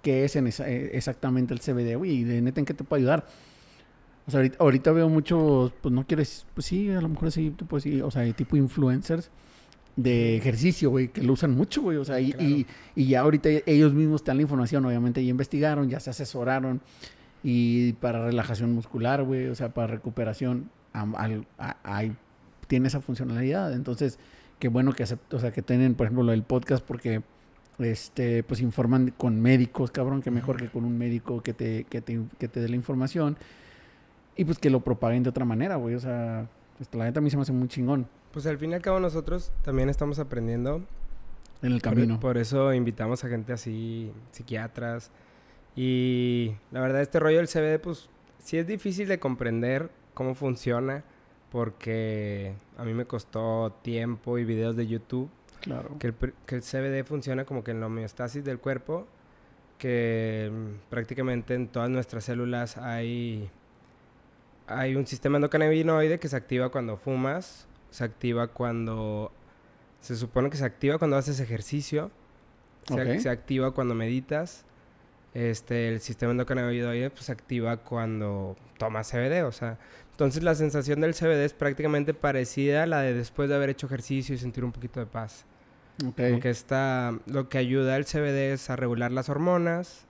qué 0.07 0.23
es 0.23 0.37
en 0.37 0.47
esa- 0.47 0.69
eh, 0.69 0.91
exactamente 0.93 1.53
el 1.53 1.59
CBD, 1.59 1.95
güey, 1.97 2.11
y 2.11 2.23
de 2.23 2.41
neta 2.41 2.61
en 2.61 2.65
qué 2.65 2.73
te 2.73 2.85
puede 2.85 3.01
ayudar. 3.01 3.25
O 4.25 4.31
sea, 4.31 4.39
ahorita, 4.39 4.57
ahorita 4.59 4.91
veo 4.93 5.09
muchos, 5.09 5.73
pues 5.81 5.93
no 5.93 6.05
quieres, 6.07 6.45
pues 6.53 6.65
sí, 6.65 6.89
a 6.89 7.01
lo 7.01 7.09
mejor 7.09 7.29
sí, 7.31 7.53
tú 7.55 7.65
puedes 7.65 7.83
sí, 7.83 8.01
o 8.01 8.09
sea, 8.09 8.31
tipo 8.33 8.55
influencers 8.55 9.29
de 9.97 10.37
ejercicio, 10.37 10.89
güey, 10.91 11.09
que 11.09 11.21
lo 11.23 11.33
usan 11.33 11.51
mucho, 11.51 11.81
güey, 11.81 11.97
o 11.97 12.05
sea, 12.05 12.19
y, 12.21 12.31
Claro. 12.31 12.47
y, 12.47 12.65
y 12.95 13.07
ya 13.07 13.21
ahorita 13.21 13.49
ellos 13.65 13.93
mismos 13.93 14.23
te 14.23 14.29
dan 14.29 14.37
la 14.37 14.43
información, 14.43 14.85
obviamente 14.85 15.23
ya 15.23 15.29
investigaron, 15.29 15.89
ya 15.89 15.99
se 15.99 16.09
asesoraron, 16.11 16.79
y 17.43 17.93
para 17.93 18.23
relajación 18.25 18.73
muscular, 18.73 19.23
güey, 19.23 19.47
o 19.47 19.55
sea, 19.55 19.73
para 19.73 19.87
recuperación, 19.87 20.69
am- 20.93 21.15
al- 21.15 21.45
a- 21.57 21.77
hay- 21.83 22.15
tiene 22.67 22.87
esa 22.89 23.01
funcionalidad, 23.01 23.73
entonces, 23.73 24.19
qué 24.59 24.67
bueno 24.69 24.93
que 24.93 25.03
acept- 25.03 25.33
o 25.33 25.39
sea, 25.39 25.51
que 25.51 25.61
tienen, 25.61 25.95
por 25.95 26.05
ejemplo, 26.07 26.23
lo 26.23 26.31
del 26.31 26.43
podcast, 26.43 26.83
porque, 26.85 27.21
este, 27.79 28.43
pues 28.43 28.61
informan 28.61 29.13
con 29.17 29.39
médicos, 29.41 29.91
cabrón, 29.91 30.21
que 30.21 30.31
mejor 30.31 30.57
que 30.57 30.69
con 30.69 30.83
un 30.83 30.97
médico 30.97 31.41
que 31.41 31.53
te, 31.53 31.83
que 31.85 32.01
te, 32.01 32.19
que 32.39 32.47
te 32.47 32.59
dé 32.59 32.69
la 32.69 32.75
información, 32.75 33.37
y 34.35 34.45
pues 34.45 34.59
que 34.59 34.69
lo 34.69 34.81
propaguen 34.81 35.23
de 35.23 35.29
otra 35.29 35.45
manera, 35.45 35.75
güey. 35.75 35.95
O 35.95 35.99
sea, 35.99 36.47
pues, 36.77 36.93
la 36.93 37.05
neta 37.05 37.19
a 37.19 37.23
mí 37.23 37.29
se 37.29 37.37
me 37.37 37.41
hace 37.41 37.51
muy 37.51 37.67
chingón 37.67 38.07
Pues 38.31 38.45
al 38.45 38.57
fin 38.57 38.71
y 38.71 38.75
al 38.75 38.81
cabo 38.81 38.99
nosotros 38.99 39.51
también 39.63 39.89
estamos 39.89 40.19
aprendiendo 40.19 40.83
en 41.61 41.73
el 41.73 41.81
Por- 41.81 41.93
camino. 41.93 42.19
Por, 42.19 42.37
eso 42.37 42.73
invitamos 42.73 43.23
a 43.23 43.29
gente 43.29 43.51
así, 43.53 44.11
psiquiatras. 44.31 45.11
Y 45.75 46.53
la 46.71 46.81
verdad, 46.81 47.01
este 47.01 47.19
rollo 47.19 47.37
del 47.37 47.47
CBD, 47.47 47.79
pues 47.81 48.09
sí 48.39 48.57
es 48.57 48.67
difícil 48.67 49.07
de 49.07 49.19
comprender 49.19 49.89
cómo 50.13 50.35
funciona. 50.35 51.03
Porque 51.51 52.53
a 52.77 52.83
mí 52.83 52.93
me 52.93 53.05
costó 53.05 53.73
tiempo 53.81 54.37
y 54.37 54.43
videos 54.43 54.75
de 54.75 54.85
YouTube. 54.85 55.29
Claro. 55.61 55.97
Que 55.99 56.07
el, 56.07 56.17
pr- 56.17 56.33
que 56.45 56.55
el 56.55 56.61
CBD 56.61 57.05
funciona 57.05 57.45
como 57.45 57.63
que 57.63 57.71
en 57.71 57.79
la 57.79 57.87
homeostasis 57.87 58.43
del 58.43 58.59
cuerpo. 58.59 59.07
Que 59.77 60.51
mm, 60.51 60.89
prácticamente 60.89 61.53
en 61.53 61.67
todas 61.67 61.89
nuestras 61.89 62.23
células 62.23 62.77
hay, 62.77 63.49
hay 64.67 64.95
un 64.95 65.05
sistema 65.05 65.37
endocannabinoide 65.37 66.19
que 66.19 66.27
se 66.27 66.35
activa 66.35 66.69
cuando 66.69 66.97
fumas. 66.97 67.67
Se 67.91 68.03
activa 68.03 68.47
cuando... 68.47 69.31
Se 70.01 70.15
supone 70.15 70.49
que 70.49 70.57
se 70.57 70.65
activa 70.65 70.97
cuando 70.99 71.17
haces 71.17 71.39
ejercicio. 71.39 72.11
Se 73.19 73.29
activa 73.29 73.71
cuando 73.71 73.95
meditas. 73.95 74.63
Este, 75.33 75.89
el 75.89 75.99
sistema 75.99 76.31
endocannabinoide 76.31 77.09
pues, 77.09 77.25
se 77.25 77.31
activa 77.31 77.77
cuando 77.77 78.55
tomas 78.77 79.11
CBD. 79.11 79.43
O 79.45 79.51
sea, 79.51 79.77
entonces 80.17 80.41
la 80.41 80.55
sensación 80.55 80.99
del 80.99 81.13
CBD 81.13 81.45
es 81.45 81.53
prácticamente 81.53 82.15
parecida 82.15 82.81
a 82.81 82.85
la 82.87 83.01
de 83.01 83.13
después 83.13 83.49
de 83.49 83.55
haber 83.55 83.69
hecho 83.69 83.85
ejercicio 83.85 84.33
y 84.33 84.39
sentir 84.39 84.65
un 84.65 84.71
poquito 84.71 84.99
de 84.99 85.05
paz. 85.05 85.45
Ok. 86.03 86.15
Como 86.17 86.39
que 86.39 86.49
está, 86.49 87.13
lo 87.27 87.49
que 87.49 87.59
ayuda 87.59 87.93
al 87.93 88.05
CBD 88.05 88.53
es 88.53 88.71
a 88.71 88.75
regular 88.75 89.11
las 89.11 89.29
hormonas, 89.29 90.07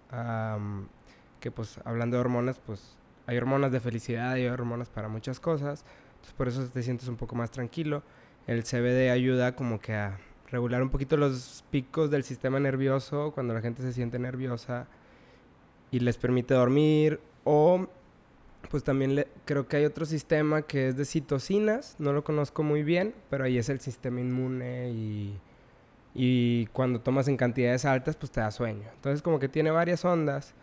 que 1.41 1.51
pues 1.51 1.81
hablando 1.83 2.15
de 2.15 2.21
hormonas, 2.21 2.57
pues 2.65 2.95
hay 3.25 3.35
hormonas 3.35 3.73
de 3.73 3.81
felicidad 3.81 4.37
y 4.37 4.43
hay 4.43 4.47
hormonas 4.47 4.87
para 4.87 5.09
muchas 5.09 5.41
cosas, 5.41 5.83
entonces 6.11 6.33
por 6.37 6.47
eso 6.47 6.65
te 6.67 6.83
sientes 6.83 7.09
un 7.09 7.17
poco 7.17 7.35
más 7.35 7.51
tranquilo. 7.51 8.01
El 8.47 8.63
CBD 8.63 9.11
ayuda 9.11 9.57
como 9.57 9.81
que 9.81 9.93
a 9.93 10.19
regular 10.49 10.81
un 10.81 10.89
poquito 10.89 11.17
los 11.17 11.65
picos 11.69 12.09
del 12.11 12.23
sistema 12.23 12.61
nervioso 12.61 13.33
cuando 13.33 13.53
la 13.53 13.59
gente 13.59 13.81
se 13.81 13.91
siente 13.91 14.19
nerviosa 14.19 14.87
y 15.91 15.99
les 15.99 16.15
permite 16.15 16.53
dormir 16.53 17.19
o 17.43 17.89
pues 18.69 18.83
también 18.83 19.15
le- 19.15 19.27
creo 19.45 19.67
que 19.67 19.77
hay 19.77 19.85
otro 19.85 20.05
sistema 20.05 20.61
que 20.63 20.89
es 20.89 20.97
de 20.97 21.05
citocinas, 21.05 21.95
no 21.99 22.13
lo 22.13 22.23
conozco 22.23 22.63
muy 22.63 22.83
bien, 22.83 23.13
pero 23.29 23.43
ahí 23.45 23.57
es 23.57 23.69
el 23.69 23.79
sistema 23.79 24.19
inmune 24.19 24.89
y, 24.91 25.37
y 26.13 26.65
cuando 26.67 26.99
tomas 26.99 27.27
en 27.27 27.37
cantidades 27.37 27.85
altas 27.85 28.15
pues 28.15 28.31
te 28.31 28.39
da 28.41 28.51
sueño. 28.51 28.87
Entonces 28.95 29.21
como 29.21 29.39
que 29.39 29.47
tiene 29.49 29.71
varias 29.71 30.03
ondas, 30.05 30.53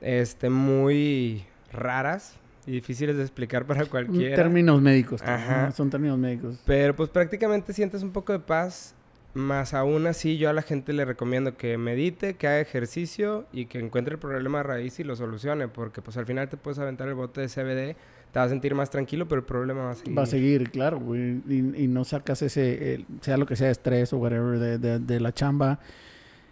este, 0.00 0.50
muy 0.50 1.44
raras 1.72 2.36
y 2.66 2.72
difíciles 2.72 3.16
de 3.16 3.22
explicar 3.22 3.64
para 3.66 3.86
cualquiera. 3.86 4.36
Términos 4.36 4.80
médicos. 4.82 5.22
Ajá. 5.22 5.70
Son 5.72 5.88
términos 5.90 6.18
médicos. 6.18 6.60
Pero 6.66 6.94
pues 6.94 7.08
prácticamente 7.08 7.72
sientes 7.72 8.02
un 8.02 8.10
poco 8.12 8.32
de 8.32 8.38
paz. 8.40 8.94
Más 9.32 9.74
aún 9.74 10.08
así, 10.08 10.38
yo 10.38 10.50
a 10.50 10.52
la 10.52 10.62
gente 10.62 10.92
le 10.92 11.04
recomiendo 11.04 11.56
que 11.56 11.78
medite, 11.78 12.34
que 12.34 12.48
haga 12.48 12.60
ejercicio 12.60 13.46
y 13.52 13.66
que 13.66 13.78
encuentre 13.78 14.14
el 14.14 14.18
problema 14.18 14.58
de 14.58 14.64
raíz 14.64 14.98
y 14.98 15.04
lo 15.04 15.14
solucione. 15.14 15.68
Porque 15.68 16.02
pues 16.02 16.16
al 16.16 16.26
final 16.26 16.48
te 16.48 16.56
puedes 16.56 16.80
aventar 16.80 17.06
el 17.06 17.14
bote 17.14 17.40
de 17.40 17.48
CBD, 17.48 17.96
te 18.32 18.38
vas 18.40 18.46
a 18.46 18.48
sentir 18.48 18.74
más 18.74 18.90
tranquilo, 18.90 19.28
pero 19.28 19.40
el 19.40 19.46
problema 19.46 19.84
va 19.84 19.90
a 19.92 19.94
seguir. 19.94 20.18
Va 20.18 20.22
a 20.22 20.26
seguir, 20.26 20.70
claro, 20.72 20.98
güey. 20.98 21.40
Y, 21.48 21.84
y 21.84 21.86
no 21.86 22.04
sacas 22.04 22.42
ese, 22.42 22.94
el- 22.94 23.06
sea 23.20 23.36
lo 23.36 23.46
que 23.46 23.54
sea, 23.54 23.70
estrés 23.70 24.12
o 24.12 24.18
whatever 24.18 24.58
de, 24.58 24.78
de- 24.78 24.98
de 24.98 25.20
la 25.20 25.32
chamba. 25.32 25.78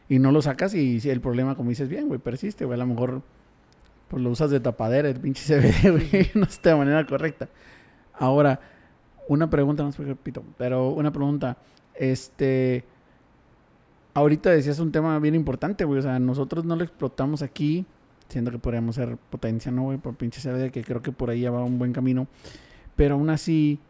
Y 0.08 0.20
no 0.20 0.30
lo 0.30 0.40
sacas 0.40 0.72
y 0.74 1.00
el 1.10 1.20
problema, 1.20 1.56
como 1.56 1.70
dices 1.70 1.88
bien, 1.88 2.06
güey, 2.06 2.20
persiste, 2.20 2.64
güey. 2.64 2.76
A 2.78 2.84
lo 2.84 2.86
mejor 2.86 3.22
pues 4.06 4.22
lo 4.22 4.30
usas 4.30 4.50
de 4.50 4.60
tapadera, 4.60 5.08
el 5.08 5.18
pinche 5.20 5.42
CBD, 5.44 5.90
güey. 6.12 6.30
no 6.34 6.44
está 6.44 6.70
de 6.70 6.76
manera 6.76 7.04
correcta. 7.06 7.48
Ahora, 8.14 8.60
una 9.26 9.50
pregunta, 9.50 9.82
no 9.82 9.90
sé 9.90 9.96
por 9.96 10.06
qué 10.06 10.12
repito, 10.12 10.44
pero 10.56 10.90
una 10.90 11.12
pregunta. 11.12 11.58
Este. 11.98 12.84
Ahorita 14.14 14.50
decías 14.50 14.78
un 14.78 14.90
tema 14.90 15.18
bien 15.18 15.34
importante, 15.34 15.84
güey. 15.84 15.98
O 15.98 16.02
sea, 16.02 16.18
nosotros 16.18 16.64
no 16.64 16.76
lo 16.76 16.84
explotamos 16.84 17.42
aquí. 17.42 17.84
Siendo 18.28 18.50
que 18.50 18.58
podríamos 18.58 18.94
ser 18.94 19.16
potencia, 19.16 19.72
¿no, 19.72 19.84
güey? 19.84 19.98
Por 19.98 20.14
pinche 20.14 20.40
CBD, 20.40 20.70
que 20.70 20.84
creo 20.84 21.02
que 21.02 21.12
por 21.12 21.30
ahí 21.30 21.40
ya 21.40 21.50
va 21.50 21.64
un 21.64 21.78
buen 21.78 21.92
camino. 21.92 22.26
Pero 22.94 23.14
aún 23.14 23.30
así, 23.30 23.80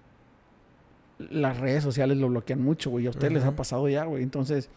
las 1.19 1.59
redes 1.59 1.83
sociales 1.83 2.19
lo 2.19 2.29
bloquean 2.29 2.63
mucho, 2.63 2.91
güey. 2.91 3.07
A 3.07 3.11
ustedes 3.11 3.33
les 3.33 3.45
ha 3.45 3.57
pasado 3.57 3.89
ya, 3.89 4.05
güey. 4.05 4.23
Entonces, 4.23 4.71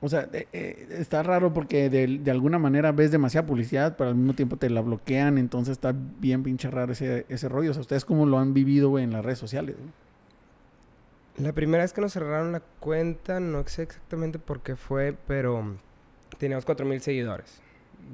o 0.00 0.08
sea, 0.08 0.28
eh, 0.32 0.46
eh, 0.52 0.88
está 0.98 1.22
raro 1.22 1.52
porque 1.52 1.90
de, 1.90 2.06
de 2.06 2.30
alguna 2.30 2.58
manera 2.58 2.92
ves 2.92 3.10
demasiada 3.10 3.46
publicidad, 3.46 3.96
pero 3.98 4.10
al 4.10 4.16
mismo 4.16 4.34
tiempo 4.34 4.56
te 4.56 4.70
la 4.70 4.80
bloquean. 4.80 5.36
Entonces 5.36 5.72
está 5.72 5.94
bien 6.20 6.42
pinche 6.42 6.70
raro 6.70 6.92
ese, 6.92 7.26
ese 7.28 7.48
rollo. 7.48 7.72
O 7.72 7.74
sea, 7.74 7.82
¿ustedes 7.82 8.06
cómo 8.06 8.24
lo 8.24 8.38
han 8.38 8.54
vivido, 8.54 8.88
güey, 8.88 9.04
en 9.04 9.12
las 9.12 9.24
redes 9.24 9.38
sociales? 9.38 9.76
güey? 9.76 9.90
La 11.40 11.52
primera 11.52 11.82
vez 11.82 11.92
que 11.92 12.00
nos 12.00 12.12
cerraron 12.12 12.52
la 12.52 12.60
cuenta, 12.60 13.40
no 13.40 13.66
sé 13.66 13.82
exactamente 13.82 14.38
por 14.38 14.60
qué 14.60 14.76
fue, 14.76 15.14
pero 15.26 15.76
teníamos 16.38 16.64
4000 16.64 17.00
seguidores. 17.00 17.60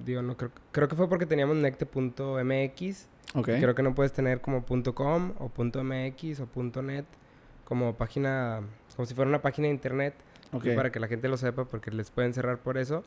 Digo, 0.05 0.23
no 0.23 0.37
creo, 0.37 0.51
creo 0.73 0.89
que 0.89 0.97
fue 0.97 1.09
porque 1.09 1.27
teníamos 1.27 1.57
necte.mx. 1.57 3.09
Ok. 3.35 3.45
Creo 3.45 3.75
que 3.75 3.83
no 3.83 3.95
puedes 3.95 4.13
tener 4.13 4.41
como 4.41 4.65
.com 4.65 5.33
o 5.39 5.51
.mx 5.83 6.41
o 6.41 6.83
.net 6.83 7.05
como 7.65 7.95
página, 7.97 8.61
como 8.95 9.07
si 9.07 9.15
fuera 9.15 9.29
una 9.29 9.43
página 9.43 9.67
de 9.69 9.75
internet. 9.75 10.15
ok. 10.53 10.67
Y 10.67 10.77
Para 10.77 10.91
que 10.93 11.01
la 11.01 11.09
gente 11.09 11.29
lo 11.29 11.37
sepa, 11.37 11.65
porque 11.65 11.91
les 11.91 12.11
pueden 12.11 12.33
cerrar 12.33 12.59
por 12.59 12.79
eso. 12.79 13.03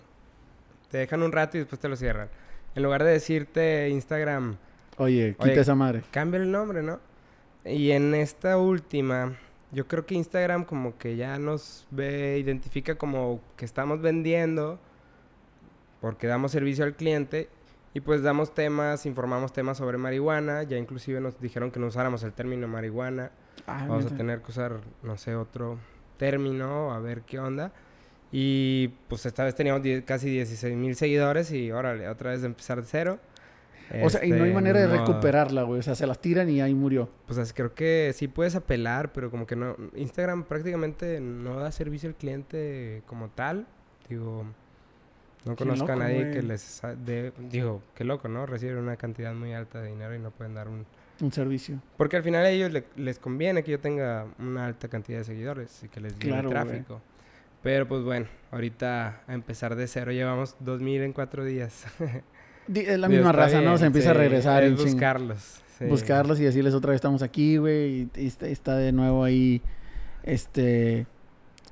Te 0.92 0.98
dejan 0.98 1.24
un 1.24 1.32
rato 1.32 1.58
y 1.58 1.62
después 1.62 1.80
te 1.80 1.88
lo 1.88 1.96
cierran. 1.96 2.30
En 2.76 2.84
lugar 2.84 3.04
de 3.04 3.12
decirte 3.12 3.90
Instagram, 3.90 4.58
Oye, 4.98 5.32
quita 5.40 5.44
Oye, 5.46 5.60
esa 5.62 5.76
madre. 5.76 6.04
cambia 6.12 6.40
el 6.42 6.52
nombre, 6.52 6.84
¿no? 6.84 7.00
Y 7.64 7.92
en 7.92 8.14
esta 8.16 8.58
última, 8.58 9.38
yo 9.72 9.88
creo 9.88 10.06
que 10.06 10.16
Instagram 10.16 10.66
como 10.66 10.98
que 10.98 11.16
ya 11.16 11.38
nos 11.38 11.88
ve, 11.92 12.38
identifica 12.40 12.96
como 12.96 13.40
que 13.56 13.66
estamos 13.66 14.02
vendiendo, 14.02 14.80
porque 16.02 16.28
damos 16.28 16.52
servicio 16.52 16.86
al 16.86 16.96
cliente, 16.96 17.50
y 17.94 18.02
pues 18.02 18.22
damos 18.22 18.54
temas, 18.54 19.06
informamos 19.06 19.52
temas 19.52 19.78
sobre 19.78 19.98
marihuana, 19.98 20.64
ya 20.64 20.78
inclusive 20.78 21.20
nos 21.20 21.40
dijeron 21.42 21.72
que 21.72 21.80
no 21.80 21.88
usáramos 21.88 22.24
el 22.24 22.34
término 22.34 22.68
marihuana, 22.68 23.32
Ah, 23.68 23.86
vamos 23.88 24.12
a 24.12 24.16
tener 24.16 24.42
que 24.42 24.52
usar, 24.52 24.80
no 25.04 25.18
sé, 25.18 25.36
otro 25.36 25.78
término, 26.18 26.92
a 26.94 27.00
ver 27.00 27.22
qué 27.22 27.40
onda. 27.40 27.72
Y 28.32 28.90
pues 29.08 29.26
esta 29.26 29.44
vez 29.44 29.56
teníamos 29.56 29.82
casi 30.06 30.30
16 30.30 30.76
mil 30.76 30.96
seguidores 30.96 31.52
y 31.52 31.72
órale, 31.72 32.08
otra 32.08 32.32
vez 32.32 32.42
de 32.42 32.48
empezar 32.48 32.82
de 32.82 32.88
cero. 32.88 33.20
O 34.04 34.10
sea, 34.10 34.24
y 34.24 34.30
no 34.30 34.36
hay 34.36 34.42
Este, 34.42 34.54
manera 34.54 34.80
de 34.82 34.88
no- 34.88 34.94
recuperarla, 35.06 35.64
güey. 35.64 35.80
O 35.80 35.84
sea, 35.84 35.96
se 35.96 36.06
las 36.06 36.20
tiran 36.20 36.50
y 36.50 36.62
ahí 36.62 36.74
murió. 36.74 37.10
Pues 37.28 37.54
creo 37.54 37.74
que 37.74 38.12
sí 38.16 38.28
puedes 38.28 38.56
apelar, 38.56 39.12
pero 39.14 39.32
como 39.32 39.48
que 39.48 39.56
no. 39.56 39.76
Instagram 39.96 40.44
prácticamente 40.44 41.20
no 41.20 41.60
da 41.60 41.72
servicio 41.72 42.10
al 42.10 42.16
cliente 42.16 43.02
como 43.08 43.30
tal. 43.30 43.66
Digo, 44.08 44.46
no 45.46 45.56
conozco 45.56 45.86
a 45.86 45.96
loco, 45.96 46.00
nadie 46.04 46.22
güey. 46.22 46.32
que 46.34 46.42
les 46.44 46.82
dé- 47.06 47.32
Digo, 47.50 47.82
qué 47.96 48.04
loco, 48.04 48.28
¿no? 48.28 48.46
Reciben 48.46 48.78
una 48.78 48.96
cantidad 48.98 49.34
muy 49.34 49.54
alta 49.54 49.82
de 49.82 49.90
dinero 49.90 50.14
y 50.16 50.20
no 50.20 50.32
pueden 50.32 50.54
dar 50.54 50.68
un. 50.68 50.86
Un 51.22 51.32
servicio. 51.34 51.82
Porque 51.98 52.16
al 52.16 52.24
final 52.24 52.46
a 52.46 52.50
ellos 52.50 52.72
le- 52.72 52.86
les 52.96 53.20
conviene 53.20 53.64
que 53.64 53.72
yo 53.72 53.80
tenga 53.80 54.26
una 54.40 54.68
alta 54.68 54.88
cantidad 54.88 55.18
de 55.18 55.26
seguidores 55.26 55.84
y 55.84 55.90
que 55.90 56.00
les 56.00 56.14
llegue 56.14 56.28
Claro, 56.30 56.50
güey. 56.50 56.64
tráfico. 56.64 57.02
Pero 57.62 57.86
pues 57.90 58.04
bueno, 58.04 58.28
ahorita 58.52 59.24
a 59.28 59.34
empezar 59.34 59.76
de 59.76 59.86
cero 59.88 60.14
llevamos 60.14 60.56
2000 60.62 61.02
en 61.02 61.12
cuatro 61.12 61.44
días. 61.44 61.86
Es 62.74 63.00
la 63.00 63.10
misma 63.10 63.32
raza, 63.32 63.62
¿no? 63.62 63.78
Se 63.78 63.86
empieza 63.86 64.12
a 64.12 64.14
regresar. 64.14 64.64
Es 64.64 64.76
buscarlos. 64.76 65.62
sí. 65.78 65.86
buscarlos 65.86 66.40
y 66.40 66.44
decirles 66.44 66.74
otra 66.74 66.92
vez 66.92 66.98
estamos 66.98 67.22
aquí, 67.22 67.58
güey, 67.58 68.02
y, 68.02 68.10
y 68.18 68.28
está, 68.28 68.76
de 68.76 68.92
nuevo 68.92 69.24
ahí, 69.24 69.62
este, 70.24 71.08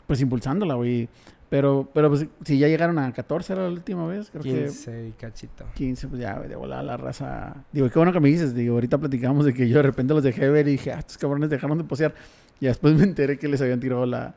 pues 0.05 0.21
impulsándola, 0.21 0.75
güey. 0.75 1.09
Pero, 1.49 1.89
pero 1.93 2.09
pues 2.09 2.25
si 2.43 2.57
ya 2.57 2.67
llegaron 2.67 2.99
a 2.99 3.13
14 3.13 3.53
era 3.53 3.63
la 3.63 3.69
última 3.69 4.05
vez, 4.05 4.29
creo 4.29 4.43
15 4.43 5.07
y 5.07 5.11
cachito. 5.11 5.65
que 5.73 5.85
15, 5.85 6.07
pues 6.09 6.21
ya, 6.21 6.35
güey, 6.37 6.49
de 6.49 6.57
volada 6.57 6.83
la 6.83 6.97
raza. 6.97 7.63
Digo, 7.71 7.89
qué 7.89 7.97
bueno 7.97 8.11
que 8.11 8.19
me 8.19 8.27
dices, 8.27 8.53
digo, 8.53 8.73
ahorita 8.73 8.97
platicamos 8.97 9.45
de 9.45 9.53
que 9.53 9.69
yo 9.69 9.77
de 9.77 9.83
repente 9.83 10.13
los 10.13 10.23
dejé 10.23 10.49
ver 10.49 10.67
y 10.67 10.71
dije, 10.71 10.91
ah, 10.91 10.99
estos 10.99 11.17
cabrones 11.17 11.49
dejaron 11.49 11.77
de 11.77 11.85
posear. 11.85 12.13
Y 12.59 12.65
después 12.65 12.95
me 12.95 13.03
enteré 13.03 13.37
que 13.37 13.47
les 13.47 13.61
habían 13.61 13.79
tirado 13.79 14.05
la, 14.05 14.35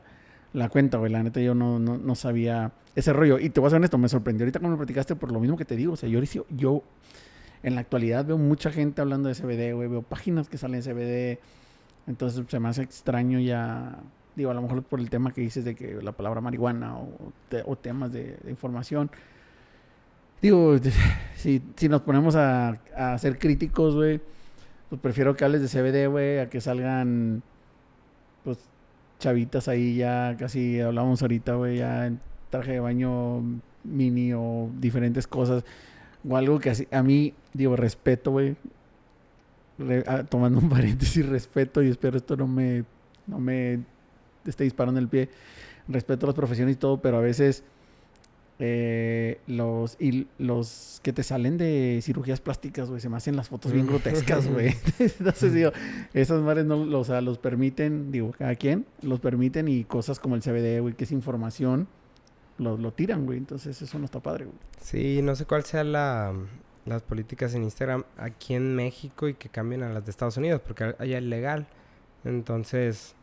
la 0.53 0.69
cuenta, 0.69 0.97
güey. 0.97 1.11
La 1.11 1.23
neta 1.23 1.39
yo 1.39 1.55
no, 1.55 1.79
no, 1.79 1.97
no 1.97 2.15
sabía 2.15 2.71
ese 2.95 3.13
rollo. 3.13 3.39
Y 3.39 3.49
te 3.49 3.59
voy 3.59 3.67
a 3.67 3.69
ser 3.71 3.77
honesto, 3.77 3.97
me 3.97 4.09
sorprendió 4.09 4.43
ahorita 4.43 4.59
cuando 4.59 4.77
me 4.77 4.85
platicaste 4.85 5.15
por 5.15 5.31
lo 5.31 5.39
mismo 5.39 5.57
que 5.57 5.65
te 5.65 5.75
digo. 5.75 5.93
O 5.93 5.95
sea, 5.95 6.09
yo, 6.09 6.19
yo 6.49 6.83
en 7.63 7.75
la 7.75 7.81
actualidad 7.81 8.25
veo 8.25 8.37
mucha 8.37 8.71
gente 8.71 9.01
hablando 9.01 9.29
de 9.29 9.35
CBD, 9.35 9.73
güey. 9.73 9.87
Veo 9.87 10.01
páginas 10.01 10.49
que 10.49 10.57
salen 10.57 10.81
CBD. 10.81 11.39
Entonces 12.07 12.43
se 12.47 12.59
me 12.59 12.69
hace 12.69 12.83
extraño 12.83 13.39
ya. 13.39 13.99
Digo, 14.35 14.51
a 14.51 14.53
lo 14.53 14.61
mejor 14.61 14.83
por 14.83 14.99
el 14.99 15.09
tema 15.09 15.31
que 15.31 15.41
dices 15.41 15.65
de 15.65 15.75
que 15.75 16.01
la 16.01 16.13
palabra 16.13 16.41
marihuana 16.41 16.97
o, 16.97 17.33
o 17.65 17.75
temas 17.75 18.11
de, 18.11 18.37
de 18.43 18.49
información. 18.49 19.11
Digo, 20.41 20.75
si, 21.35 21.61
si 21.75 21.89
nos 21.89 22.01
ponemos 22.01 22.35
a, 22.35 22.79
a 22.95 23.17
ser 23.17 23.37
críticos, 23.37 23.95
güey, 23.95 24.21
pues 24.89 24.99
prefiero 24.99 25.35
que 25.35 25.45
hables 25.45 25.61
de 25.61 25.67
CBD, 25.67 26.09
güey, 26.09 26.39
a 26.39 26.49
que 26.49 26.59
salgan, 26.59 27.43
pues, 28.43 28.57
chavitas 29.21 29.67
ahí 29.67 29.95
ya, 29.95 30.35
casi 30.37 30.81
hablamos 30.81 31.21
ahorita, 31.21 31.53
güey, 31.55 31.77
ya 31.77 32.07
en 32.07 32.19
traje 32.49 32.73
de 32.73 32.79
baño 32.79 33.41
mini 33.83 34.33
o 34.33 34.69
diferentes 34.79 35.27
cosas. 35.27 35.63
O 36.27 36.35
algo 36.35 36.59
que 36.59 36.71
así, 36.71 36.87
a 36.91 37.01
mí, 37.03 37.33
digo, 37.53 37.75
respeto, 37.75 38.31
güey. 38.31 38.55
Ah, 40.07 40.23
tomando 40.27 40.59
un 40.59 40.69
paréntesis, 40.75 41.25
respeto 41.27 41.81
y 41.81 41.89
espero 41.89 42.17
esto 42.17 42.35
no 42.35 42.47
me, 42.47 42.83
no 43.27 43.39
me 43.39 43.79
esté 44.45 44.63
disparando 44.63 44.99
el 44.99 45.07
pie. 45.07 45.29
Respeto 45.87 46.25
las 46.25 46.35
profesiones 46.35 46.75
y 46.75 46.79
todo, 46.79 47.01
pero 47.01 47.17
a 47.17 47.21
veces 47.21 47.63
eh, 48.63 49.39
los, 49.47 49.97
y 49.99 50.27
los 50.37 50.99
que 51.01 51.11
te 51.13 51.23
salen 51.23 51.57
de 51.57 51.99
cirugías 52.03 52.41
plásticas, 52.41 52.89
güey, 52.89 53.01
se 53.01 53.09
me 53.09 53.17
hacen 53.17 53.35
las 53.35 53.49
fotos 53.49 53.71
bien 53.71 53.87
grotescas, 53.87 54.47
güey. 54.47 54.75
Entonces 54.99 55.51
digo, 55.51 55.71
esas 56.13 56.43
madres 56.43 56.65
no, 56.65 56.81
o 56.81 57.03
sea, 57.03 57.21
los 57.21 57.39
permiten, 57.39 58.11
digo, 58.11 58.31
cada 58.37 58.53
quien, 58.53 58.85
los 59.01 59.19
permiten 59.19 59.67
y 59.67 59.83
cosas 59.83 60.19
como 60.19 60.35
el 60.35 60.43
CBD, 60.43 60.79
güey, 60.79 60.93
que 60.93 61.05
es 61.05 61.11
información, 61.11 61.87
lo, 62.59 62.77
lo 62.77 62.93
tiran, 62.93 63.25
güey. 63.25 63.39
Entonces 63.39 63.81
eso 63.81 63.97
no 63.97 64.05
está 64.05 64.19
padre, 64.19 64.45
güey. 64.45 64.57
Sí, 64.79 65.23
no 65.23 65.35
sé 65.35 65.45
cuál 65.45 65.65
sea 65.65 65.83
la, 65.83 66.31
las 66.85 67.01
políticas 67.01 67.55
en 67.55 67.63
Instagram 67.63 68.03
aquí 68.15 68.53
en 68.53 68.75
México 68.75 69.27
y 69.27 69.33
que 69.33 69.49
cambien 69.49 69.81
a 69.81 69.89
las 69.89 70.05
de 70.05 70.11
Estados 70.11 70.37
Unidos, 70.37 70.61
porque 70.63 70.93
allá 70.99 71.17
es 71.17 71.23
legal. 71.23 71.65
Entonces, 72.25 73.15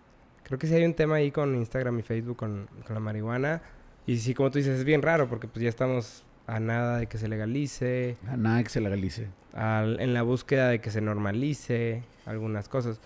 creo 0.43 0.59
que 0.59 0.67
sí 0.67 0.75
hay 0.75 0.85
un 0.85 0.95
tema 0.95 1.15
ahí 1.15 1.31
con 1.31 1.55
Instagram 1.55 1.97
y 2.01 2.03
Facebook 2.03 2.39
con, 2.39 2.69
con 2.85 2.95
la 2.95 3.01
marihuana. 3.01 3.63
Y 4.09 4.17
sí, 4.19 4.33
como 4.35 4.51
tú 4.51 4.59
dices, 4.59 4.79
es 4.79 4.85
bien 4.85 5.03
raro 5.03 5.29
porque 5.29 5.47
pues 5.49 5.63
ya 5.63 5.69
estamos 5.69 6.25
a 6.47 6.61
nada 6.61 6.97
de 6.99 7.07
que 7.09 7.19
se 7.19 7.29
legalice, 7.29 8.17
A 8.27 8.37
nada 8.39 8.63
que 8.63 8.71
se 8.71 8.81
legalice. 8.81 9.29
al- 9.53 10.01
en 10.01 10.15
la 10.15 10.23
búsqueda 10.23 10.69
de 10.71 10.81
que 10.81 10.91
se 10.91 11.01
normalice 11.01 12.03
algunas 12.25 12.69
cosas. 12.71 13.01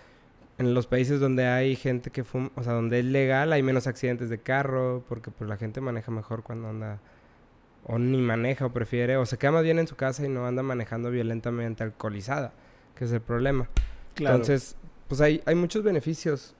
En 0.59 0.73
los 0.73 0.87
países 0.87 1.19
donde 1.19 1.45
hay 1.47 1.75
gente 1.75 2.09
que 2.09 2.23
fuma, 2.23 2.51
o 2.55 2.63
sea, 2.63 2.71
donde 2.73 2.99
es 2.99 3.05
legal, 3.05 3.51
hay 3.51 3.61
menos 3.63 3.85
accidentes 3.85 4.29
de 4.29 4.37
carro, 4.37 5.03
porque 5.09 5.29
pues 5.29 5.49
la 5.49 5.57
gente 5.57 5.81
maneja 5.81 6.09
mejor 6.11 6.41
cuando 6.43 6.69
anda, 6.69 6.99
o 7.85 7.99
ni 7.99 8.19
maneja 8.19 8.65
o 8.67 8.71
prefiere, 8.71 9.17
o 9.17 9.25
se 9.25 9.37
queda 9.37 9.51
más 9.51 9.63
bien 9.63 9.79
en 9.79 9.87
su 9.87 9.95
casa 9.97 10.23
y 10.25 10.29
no 10.29 10.47
anda 10.47 10.63
manejando 10.63 11.11
violentamente 11.11 11.83
alcoholizada, 11.83 12.53
que 12.95 13.03
es 13.05 13.11
el 13.11 13.19
problema. 13.19 13.67
Claro. 14.13 14.35
Entonces, 14.37 14.77
pues 15.09 15.19
hay, 15.19 15.41
hay 15.45 15.55
muchos 15.55 15.83
beneficios 15.83 16.55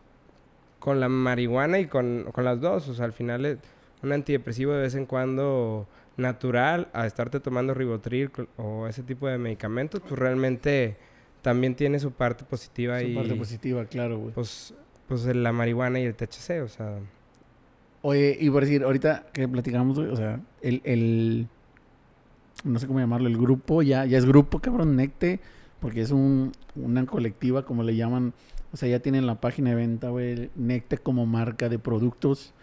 con 0.80 1.00
la 1.00 1.08
marihuana 1.08 1.80
y 1.80 1.86
con, 1.86 2.26
con 2.34 2.44
las 2.44 2.60
dos. 2.60 2.90
O 2.90 2.94
sea, 2.94 3.06
al 3.06 3.14
final 3.14 3.46
es 3.46 3.58
un 4.04 4.12
antidepresivo 4.12 4.74
de 4.74 4.82
vez 4.82 4.96
en 4.96 5.06
cuando 5.06 5.88
natural 6.18 6.90
a 6.94 7.08
estarte 7.08 7.40
tomando 7.40 7.74
ribotril 7.74 8.32
o 8.58 8.88
ese 8.88 9.04
tipo 9.04 9.28
de 9.28 9.38
medicamentos, 9.38 10.02
pues 10.02 10.20
realmente 10.20 10.98
también 11.42 11.76
tiene 11.76 12.00
su 12.00 12.12
parte 12.12 12.46
positiva 12.46 13.00
Su 13.00 13.08
y 13.08 13.16
parte 13.16 13.36
positiva, 13.36 13.86
claro, 13.86 14.18
güey. 14.20 14.34
pues 14.34 14.74
pues 15.08 15.26
la 15.26 15.52
marihuana 15.52 16.00
y 16.00 16.04
el 16.04 16.16
THC, 16.16 16.64
o 16.64 16.68
sea, 16.68 17.00
Oye, 18.06 18.38
y 18.38 18.50
por 18.50 18.64
decir, 18.64 18.84
ahorita 18.84 19.28
que 19.32 19.48
platicamos, 19.48 19.98
güey, 19.98 20.12
o 20.12 20.16
sea, 20.18 20.42
el, 20.62 20.82
el, 20.84 21.48
no 22.66 22.78
sé 22.78 22.86
cómo 22.86 23.00
llamarlo, 23.00 23.30
el 23.30 23.38
grupo, 23.38 23.82
ya, 23.82 24.06
ya 24.06 24.18
es 24.18 24.26
grupo, 24.26 24.60
cabrón, 24.60 24.98
Necte, 24.98 25.40
porque 25.80 26.02
es 26.02 26.12
un, 26.12 26.52
una 26.76 27.06
colectiva, 27.06 27.64
como 27.64 27.82
le 27.82 27.96
llaman, 27.96 28.34
o 28.74 28.78
sea, 28.78 28.90
ya 28.90 29.00
tienen 29.00 29.26
la 29.26 29.40
página 29.40 29.70
de 29.70 29.78
venta, 29.78 30.10
güey, 30.10 30.50
Necte 30.58 30.98
como 30.98 31.26
marca 31.26 31.70
de 31.70 31.80
productos, 31.80 32.54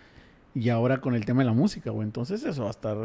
y 0.54 0.68
ahora 0.70 1.00
con 1.00 1.14
el 1.14 1.24
tema 1.24 1.42
de 1.42 1.46
la 1.46 1.52
música, 1.52 1.90
güey, 1.90 2.06
entonces 2.06 2.42
eso 2.44 2.62
va 2.62 2.68
a 2.68 2.72
estar, 2.72 2.96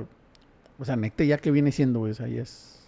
o 0.78 0.86
sea, 0.86 0.96
Necte 0.96 1.28
ya 1.28 1.38
que 1.38 1.52
viene 1.52 1.72
siendo, 1.72 2.00
güey, 2.00 2.12
o 2.12 2.16
sea, 2.16 2.28
ya 2.28 2.42
es, 2.42 2.84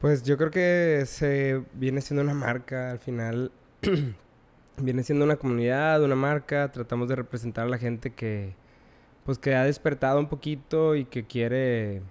Pues 0.00 0.22
yo 0.22 0.36
creo 0.36 0.50
que 0.50 1.04
se 1.06 1.62
viene 1.74 2.00
siendo 2.00 2.22
una 2.22 2.34
marca 2.34 2.90
al 2.92 2.98
final. 2.98 3.50
viene 4.80 5.02
siendo 5.02 5.24
una 5.24 5.36
comunidad, 5.36 6.02
una 6.02 6.14
marca. 6.14 6.70
Tratamos 6.70 7.08
de 7.08 7.16
representar 7.16 7.66
a 7.66 7.68
la 7.68 7.78
gente 7.78 8.10
que, 8.10 8.54
pues, 9.24 9.38
que 9.38 9.54
ha 9.54 9.64
despertado 9.64 10.20
un 10.20 10.28
poquito 10.28 10.94
y 10.94 11.04
que 11.04 11.24
quiere, 11.24 12.02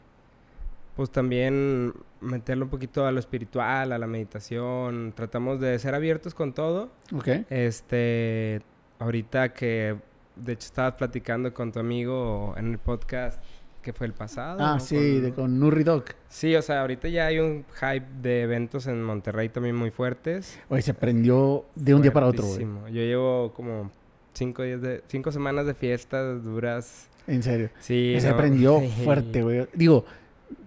pues, 0.95 1.09
también 1.09 1.93
meterle 2.19 2.63
un 2.63 2.69
poquito 2.69 3.05
a 3.05 3.11
lo 3.11 3.19
espiritual, 3.19 3.91
a 3.91 3.97
la 3.97 4.07
meditación. 4.07 5.13
Tratamos 5.15 5.59
de 5.59 5.77
ser 5.79 5.95
abiertos 5.95 6.33
con 6.33 6.53
todo. 6.53 6.89
ok, 7.15 7.27
Este, 7.49 8.61
ahorita 8.99 9.53
que, 9.53 9.97
de 10.43 10.53
hecho, 10.53 10.65
estabas 10.67 10.93
platicando 10.95 11.53
con 11.53 11.71
tu 11.71 11.79
amigo 11.79 12.53
en 12.57 12.71
el 12.71 12.77
podcast 12.77 13.41
que 13.81 13.93
fue 13.93 14.07
el 14.07 14.13
pasado. 14.13 14.57
ah, 14.61 14.73
¿no? 14.73 14.79
sí, 14.79 14.95
Con- 14.95 15.21
de, 15.23 15.33
con 15.33 15.59
Nurri 15.59 15.83
Doc, 15.83 16.11
Sí, 16.27 16.53
o 16.55 16.61
sea, 16.61 16.81
ahorita 16.81 17.07
ya 17.07 17.27
hay 17.27 17.39
un 17.39 17.63
hype 17.79 18.05
de 18.21 18.41
eventos 18.41 18.85
en 18.87 19.01
Monterrey 19.03 19.47
también 19.49 19.75
muy 19.75 19.91
fuertes. 19.91 20.59
oye, 20.69 20.81
se 20.81 20.93
prendió 20.93 21.65
de 21.75 21.93
un 21.95 22.01
día 22.01 22.11
para 22.11 22.27
otro, 22.27 22.45
güey. 22.45 22.65
Yo 22.93 23.01
llevo 23.01 23.53
como 23.53 23.89
cinco 24.33 24.63
días 24.63 24.81
de, 24.81 25.03
cinco 25.07 25.31
semanas 25.31 25.65
de 25.65 25.73
fiestas 25.73 26.43
duras. 26.43 27.07
en 27.27 27.41
serio. 27.43 27.69
Sí, 27.79 28.17
se 28.19 28.29
no, 28.31 28.37
prendió 28.37 28.81
fuerte, 28.81 29.41
güey. 29.41 29.67
Digo, 29.73 30.03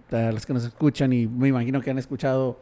para 0.09 0.31
los 0.31 0.45
que 0.45 0.53
nos 0.53 0.65
escuchan 0.65 1.13
y 1.13 1.27
me 1.27 1.47
imagino 1.49 1.79
que 1.81 1.91
han 1.91 1.97
escuchado, 1.99 2.57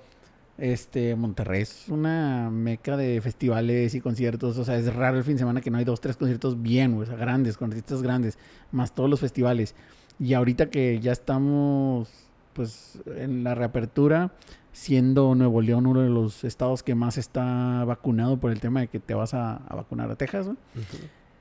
este, 0.61 1.15
Monterrey 1.15 1.61
es 1.61 1.85
una 1.89 2.49
meca 2.51 2.97
de 2.97 3.19
festivales 3.21 3.95
y 3.95 4.01
conciertos. 4.01 4.57
O 4.57 4.63
sea, 4.65 4.77
es 4.77 4.93
raro 4.93 5.17
el 5.17 5.23
fin 5.23 5.33
de 5.33 5.39
semana 5.39 5.61
que 5.61 5.71
no 5.71 5.77
hay 5.77 5.85
dos, 5.85 6.01
tres 6.01 6.17
conciertos 6.17 6.61
bien, 6.61 6.93
o 6.99 7.05
sea, 7.05 7.15
grandes, 7.15 7.57
con 7.57 7.69
artistas 7.71 8.01
grandes, 8.01 8.37
más 8.71 8.93
todos 8.93 9.09
los 9.09 9.19
festivales. 9.19 9.75
Y 10.19 10.33
ahorita 10.33 10.69
que 10.69 10.99
ya 10.99 11.11
estamos, 11.11 12.09
pues, 12.53 12.99
en 13.17 13.43
la 13.43 13.55
reapertura, 13.55 14.31
siendo 14.71 15.33
Nuevo 15.35 15.61
León 15.61 15.87
uno 15.87 16.01
de 16.01 16.09
los 16.09 16.43
estados 16.43 16.83
que 16.83 16.93
más 16.95 17.17
está 17.17 17.83
vacunado 17.85 18.37
por 18.37 18.51
el 18.51 18.59
tema 18.59 18.81
de 18.81 18.87
que 18.87 18.99
te 18.99 19.13
vas 19.13 19.33
a, 19.33 19.55
a 19.57 19.75
vacunar 19.75 20.11
a 20.11 20.15
Texas, 20.15 20.47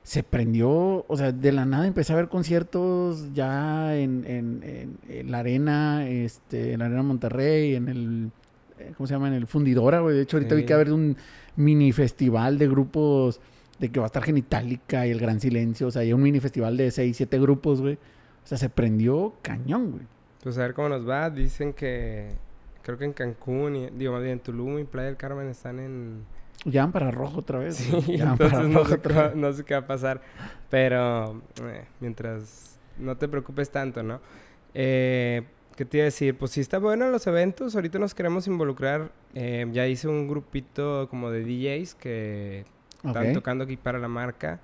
se 0.03 0.23
prendió, 0.23 1.05
o 1.07 1.17
sea, 1.17 1.31
de 1.31 1.51
la 1.51 1.65
nada 1.65 1.85
empecé 1.85 2.13
a 2.13 2.15
ver 2.15 2.29
conciertos 2.29 3.31
ya 3.33 3.95
en, 3.95 4.25
en- 4.25 4.63
en- 4.63 4.97
en 5.07 5.31
la 5.31 5.39
arena, 5.39 6.07
este, 6.09 6.73
en 6.73 6.79
la 6.79 6.85
arena 6.85 7.03
Monterrey, 7.03 7.75
en 7.75 7.89
el, 7.89 8.31
¿cómo 8.95 9.07
se 9.07 9.13
llama? 9.13 9.27
En 9.27 9.33
el 9.33 9.47
Fundidora, 9.47 9.99
güey. 9.99 10.15
De 10.15 10.23
hecho, 10.23 10.37
ahorita 10.37 10.55
vi 10.55 10.65
que 10.65 10.73
va 10.73 10.79
a 10.79 10.81
haber 10.81 10.93
un 10.93 11.17
mini 11.55 11.91
festival 11.91 12.57
de 12.57 12.67
grupos, 12.67 13.39
de 13.79 13.89
que 13.89 13.99
va 13.99 14.05
a 14.05 14.07
estar 14.07 14.23
Genitalica 14.23 15.07
y 15.07 15.11
El 15.11 15.19
Gran 15.19 15.39
Silencio, 15.39 15.87
o 15.87 15.91
sea, 15.91 16.01
hay 16.01 16.13
un 16.13 16.21
mini 16.21 16.39
festival 16.39 16.77
de 16.77 16.91
seis, 16.91 17.17
siete 17.17 17.39
grupos, 17.39 17.81
güey. 17.81 17.95
O 18.43 18.47
sea, 18.49 18.57
se 18.57 18.69
prendió 18.69 19.33
cañón, 19.41 19.91
güey. 19.91 20.03
Pues 20.43 20.57
a 20.57 20.61
ver 20.61 20.73
cómo 20.73 20.89
nos 20.89 21.07
va. 21.07 21.29
Dicen 21.29 21.73
que 21.73 22.29
creo 22.81 22.97
que 22.97 23.05
en 23.05 23.13
Cancún, 23.13 23.75
y, 23.75 23.89
digo 23.91 24.13
más 24.13 24.21
bien 24.21 24.33
en 24.33 24.39
Tulum 24.39 24.79
y 24.79 24.83
Playa 24.83 25.07
del 25.07 25.17
Carmen 25.17 25.47
están 25.47 25.79
en... 25.79 26.23
Ya 26.65 26.81
van 26.81 26.91
para 26.91 27.11
rojo 27.11 27.39
otra 27.39 27.59
vez. 27.59 27.75
Sí, 27.75 28.17
Ya 28.17 28.25
van 28.25 28.37
para 28.37 28.61
entonces 28.61 28.69
no 28.71 28.79
rojo 28.79 28.89
sé, 28.89 28.95
otra 28.95 29.33
no 29.35 29.53
sé 29.53 29.63
qué 29.63 29.73
va 29.75 29.81
a 29.81 29.87
pasar. 29.87 30.21
Pero 30.69 31.41
eh, 31.63 31.85
mientras 31.99 32.79
no 32.97 33.15
te 33.17 33.27
preocupes 33.27 33.69
tanto, 33.69 34.03
¿no? 34.03 34.19
Eh, 34.73 35.43
¿Qué 35.79 35.85
te 35.85 35.95
iba 35.95 36.03
a 36.03 36.11
decir? 36.11 36.37
Pues 36.37 36.51
sí 36.51 36.59
está 36.59 36.77
bueno 36.77 37.09
los 37.09 37.25
eventos. 37.25 37.73
Ahorita 37.73 37.99
nos 37.99 38.13
queremos 38.13 38.47
involucrar. 38.47 39.13
Eh, 39.33 39.65
ya 39.71 39.87
hice 39.87 40.09
un 40.09 40.27
grupito 40.27 41.07
como 41.09 41.31
de 41.31 41.45
DJs 41.45 41.95
que 41.95 42.65
están 43.01 43.31
tocando 43.31 43.63
aquí 43.63 43.77
para 43.77 43.97
la 43.97 44.09
marca. 44.09 44.59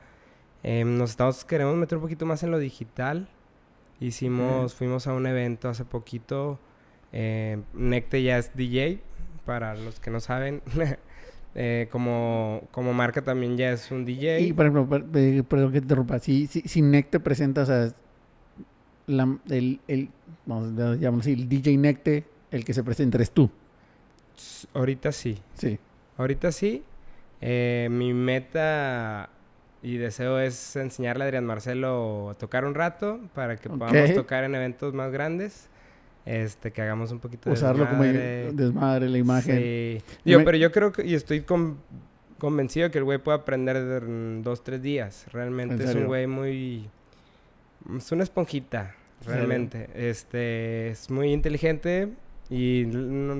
Eh, 0.61 0.83
nos 0.83 1.11
estamos, 1.11 1.45
queremos 1.45 1.77
meter 1.77 1.99
un 1.99 2.01
poquito 2.01 2.25
más 2.25 2.43
en 2.43 2.51
lo 2.51 2.59
digital. 2.59 3.29
Hicimos, 4.01 4.75
fuimos 4.75 5.07
a 5.07 5.13
un 5.13 5.25
evento 5.25 5.69
hace 5.69 5.85
poquito. 5.85 6.59
Eh, 7.13 7.61
Necte 7.73 8.21
ya 8.21 8.37
es 8.37 8.53
DJ, 8.53 8.99
para 9.45 9.73
los 9.73 10.01
que 10.01 10.11
no 10.11 10.19
saben. 10.19 10.61
como, 11.91 12.67
como 12.71 12.93
marca 12.93 13.21
también 13.21 13.55
ya 13.55 13.71
es 13.71 13.89
un 13.89 14.03
DJ. 14.03 14.41
Y, 14.41 14.51
por 14.51 14.65
ejemplo, 14.65 14.89
perdón 15.47 15.71
que 15.71 15.79
te 15.79 15.85
interrumpa. 15.85 16.19
Si, 16.19 16.47
si, 16.47 16.59
si 16.63 16.81
Necte 16.81 17.21
presenta, 17.21 17.61
o 17.61 17.65
sea, 17.65 17.93
el, 19.07 19.79
el, 19.87 20.09
vamos 20.45 20.79
a 20.79 21.19
así, 21.19 21.33
el 21.33 21.49
DJ 21.49 21.77
Necte, 21.77 22.23
el 22.51 22.65
que 22.65 22.73
se 22.73 22.83
presenta 22.83 23.17
eres 23.17 23.31
tú. 23.31 23.49
Ahorita 24.73 25.11
sí. 25.11 25.37
Sí. 25.53 25.79
Ahorita 26.17 26.51
sí. 26.51 26.83
Eh, 27.41 27.87
mi 27.91 28.13
meta 28.13 29.29
y 29.83 29.97
deseo 29.97 30.39
es 30.39 30.75
enseñarle 30.75 31.23
a 31.23 31.27
Adrián 31.27 31.45
Marcelo 31.45 32.31
a 32.31 32.33
tocar 32.33 32.65
un 32.65 32.73
rato 32.73 33.19
para 33.33 33.57
que 33.57 33.69
podamos 33.69 34.13
tocar 34.13 34.43
en 34.43 34.55
eventos 34.55 34.93
más 34.93 35.11
grandes. 35.11 35.69
Este, 36.25 36.71
que 36.71 36.81
hagamos 36.81 37.11
un 37.11 37.19
poquito 37.19 37.51
de 37.51 37.53
Usarlo 37.53 37.87
como 37.87 38.03
desmadre, 38.03 39.09
la 39.09 39.17
imagen. 39.19 39.57
Sí. 39.57 40.01
Yo, 40.25 40.43
pero 40.43 40.57
yo 40.57 40.71
creo 40.71 40.91
que, 40.91 41.05
y 41.05 41.13
estoy 41.13 41.45
convencido 42.39 42.89
que 42.89 42.97
el 42.97 43.03
güey 43.03 43.19
puede 43.19 43.37
aprender 43.37 43.75
en 43.75 44.41
dos, 44.41 44.63
tres 44.63 44.81
días. 44.81 45.27
Realmente 45.31 45.83
es 45.83 45.93
un 45.93 46.07
güey 46.07 46.25
muy 46.25 46.89
es 47.97 48.11
una 48.11 48.23
esponjita, 48.23 48.95
realmente. 49.25 49.89
Este, 49.93 50.89
es 50.89 51.09
muy 51.09 51.31
inteligente 51.31 52.13
y 52.49 52.85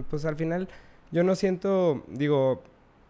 pues 0.10 0.26
al 0.26 0.36
final 0.36 0.68
yo 1.12 1.24
no 1.24 1.36
siento, 1.36 2.04
digo, 2.08 2.64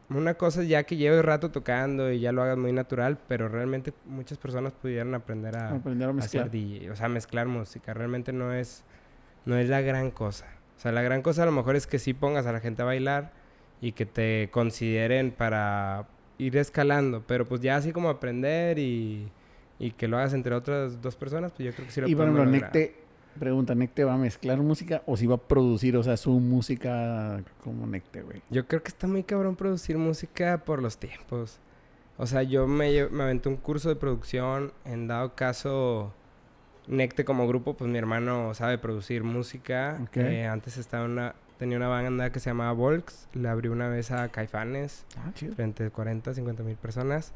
una 0.09 0.35
cosa 0.35 0.63
ya 0.63 0.83
que 0.83 0.97
lleves 0.97 1.23
rato 1.25 1.51
tocando 1.51 2.11
y 2.11 2.19
ya 2.19 2.31
lo 2.31 2.43
hagas 2.43 2.57
muy 2.57 2.71
natural, 2.71 3.17
pero 3.27 3.49
realmente 3.49 3.93
muchas 4.05 4.37
personas 4.37 4.73
pudieran 4.73 5.15
aprender 5.15 5.57
a, 5.57 5.71
aprender 5.71 6.09
a 6.09 6.13
mezclar. 6.13 6.49
o 6.91 6.95
sea, 6.95 7.09
mezclar 7.09 7.47
música. 7.47 7.93
Realmente 7.93 8.31
no 8.31 8.53
es, 8.53 8.83
no 9.45 9.57
es 9.57 9.69
la 9.69 9.81
gran 9.81 10.11
cosa. 10.11 10.45
O 10.77 10.79
sea, 10.79 10.91
la 10.91 11.01
gran 11.01 11.21
cosa 11.21 11.43
a 11.43 11.45
lo 11.45 11.51
mejor 11.51 11.75
es 11.75 11.87
que 11.87 11.99
sí 11.99 12.13
pongas 12.13 12.45
a 12.45 12.51
la 12.51 12.59
gente 12.59 12.81
a 12.81 12.85
bailar 12.85 13.31
y 13.81 13.93
que 13.93 14.05
te 14.05 14.49
consideren 14.51 15.31
para 15.31 16.07
ir 16.37 16.57
escalando, 16.57 17.23
pero 17.25 17.45
pues 17.45 17.61
ya 17.61 17.77
así 17.77 17.91
como 17.91 18.09
aprender 18.09 18.77
y 18.77 19.31
y 19.79 19.91
que 19.91 20.07
lo 20.07 20.17
hagas 20.17 20.33
entre 20.33 20.55
otras 20.55 21.01
dos 21.01 21.15
personas, 21.15 21.51
pues 21.51 21.67
yo 21.67 21.73
creo 21.73 21.85
que 21.88 21.91
sí 21.91 22.01
lo 22.01 22.07
Y 22.07 22.13
bueno, 22.13 22.45
Necte, 22.45 22.95
pregunta, 23.39 23.75
¿Necte 23.75 24.03
va 24.03 24.13
a 24.13 24.17
mezclar 24.17 24.57
música 24.59 25.01
o 25.05 25.17
si 25.17 25.27
va 25.27 25.35
a 25.35 25.39
producir, 25.39 25.97
o 25.97 26.03
sea, 26.03 26.17
su 26.17 26.31
música 26.39 27.43
como 27.63 27.85
Necte, 27.85 28.21
güey? 28.21 28.41
Yo 28.49 28.67
creo 28.67 28.81
que 28.83 28.89
está 28.89 29.07
muy 29.07 29.23
cabrón 29.23 29.55
producir 29.55 29.97
música 29.97 30.63
por 30.65 30.81
los 30.81 30.97
tiempos. 30.97 31.59
O 32.17 32.25
sea, 32.27 32.43
yo 32.43 32.67
me, 32.67 33.09
me 33.09 33.23
aventé 33.23 33.49
un 33.49 33.57
curso 33.57 33.89
de 33.89 33.95
producción, 33.95 34.71
en 34.85 35.07
dado 35.07 35.35
caso... 35.35 36.13
Necte 36.88 37.25
como 37.25 37.47
grupo, 37.47 37.73
pues 37.73 37.89
mi 37.89 37.97
hermano 37.97 38.53
sabe 38.53 38.77
producir 38.77 39.23
música. 39.23 39.99
Eh, 40.13 40.45
antes 40.45 40.77
estaba 40.77 41.05
una, 41.05 41.33
tenía 41.57 41.77
una 41.77 41.88
banda 41.88 42.31
que 42.31 42.39
se 42.39 42.51
llamaba 42.51 42.73
Volks. 42.73 43.27
Le 43.33 43.49
abrió 43.49 43.71
una 43.71 43.89
vez 43.89 44.11
a 44.11 44.29
Caifanes. 44.29 45.03
Ah, 45.17 45.31
frente 45.55 45.85
a 45.85 45.89
40, 45.89 46.35
50 46.35 46.61
mil 46.61 46.75
personas. 46.75 47.33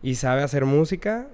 Y 0.00 0.14
sabe 0.14 0.44
hacer 0.44 0.64
música 0.64 1.26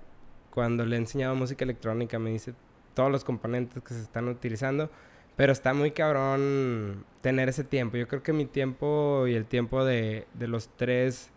cuando 0.53 0.85
le 0.85 0.97
he 0.97 0.99
enseñado 0.99 1.35
música 1.35 1.65
electrónica 1.65 2.19
me 2.19 2.31
dice 2.31 2.55
todos 2.95 3.11
los 3.11 3.25
componentes 3.25 3.83
que 3.83 3.95
se 3.95 4.03
están 4.03 4.29
utilizando. 4.29 4.91
Pero 5.37 5.53
está 5.53 5.73
muy 5.73 5.93
cabrón 5.93 7.05
tener 7.23 7.49
ese 7.49 7.65
tiempo. 7.65 7.97
Yo 7.97 8.07
creo 8.09 8.23
que 8.23 8.33
mi 8.33 8.45
tiempo 8.45 9.27
y 9.27 9.35
el 9.35 9.47
tiempo 9.47 9.85
de, 9.85 10.27
de 10.35 10.49
los 10.49 10.69
tres 10.77 11.31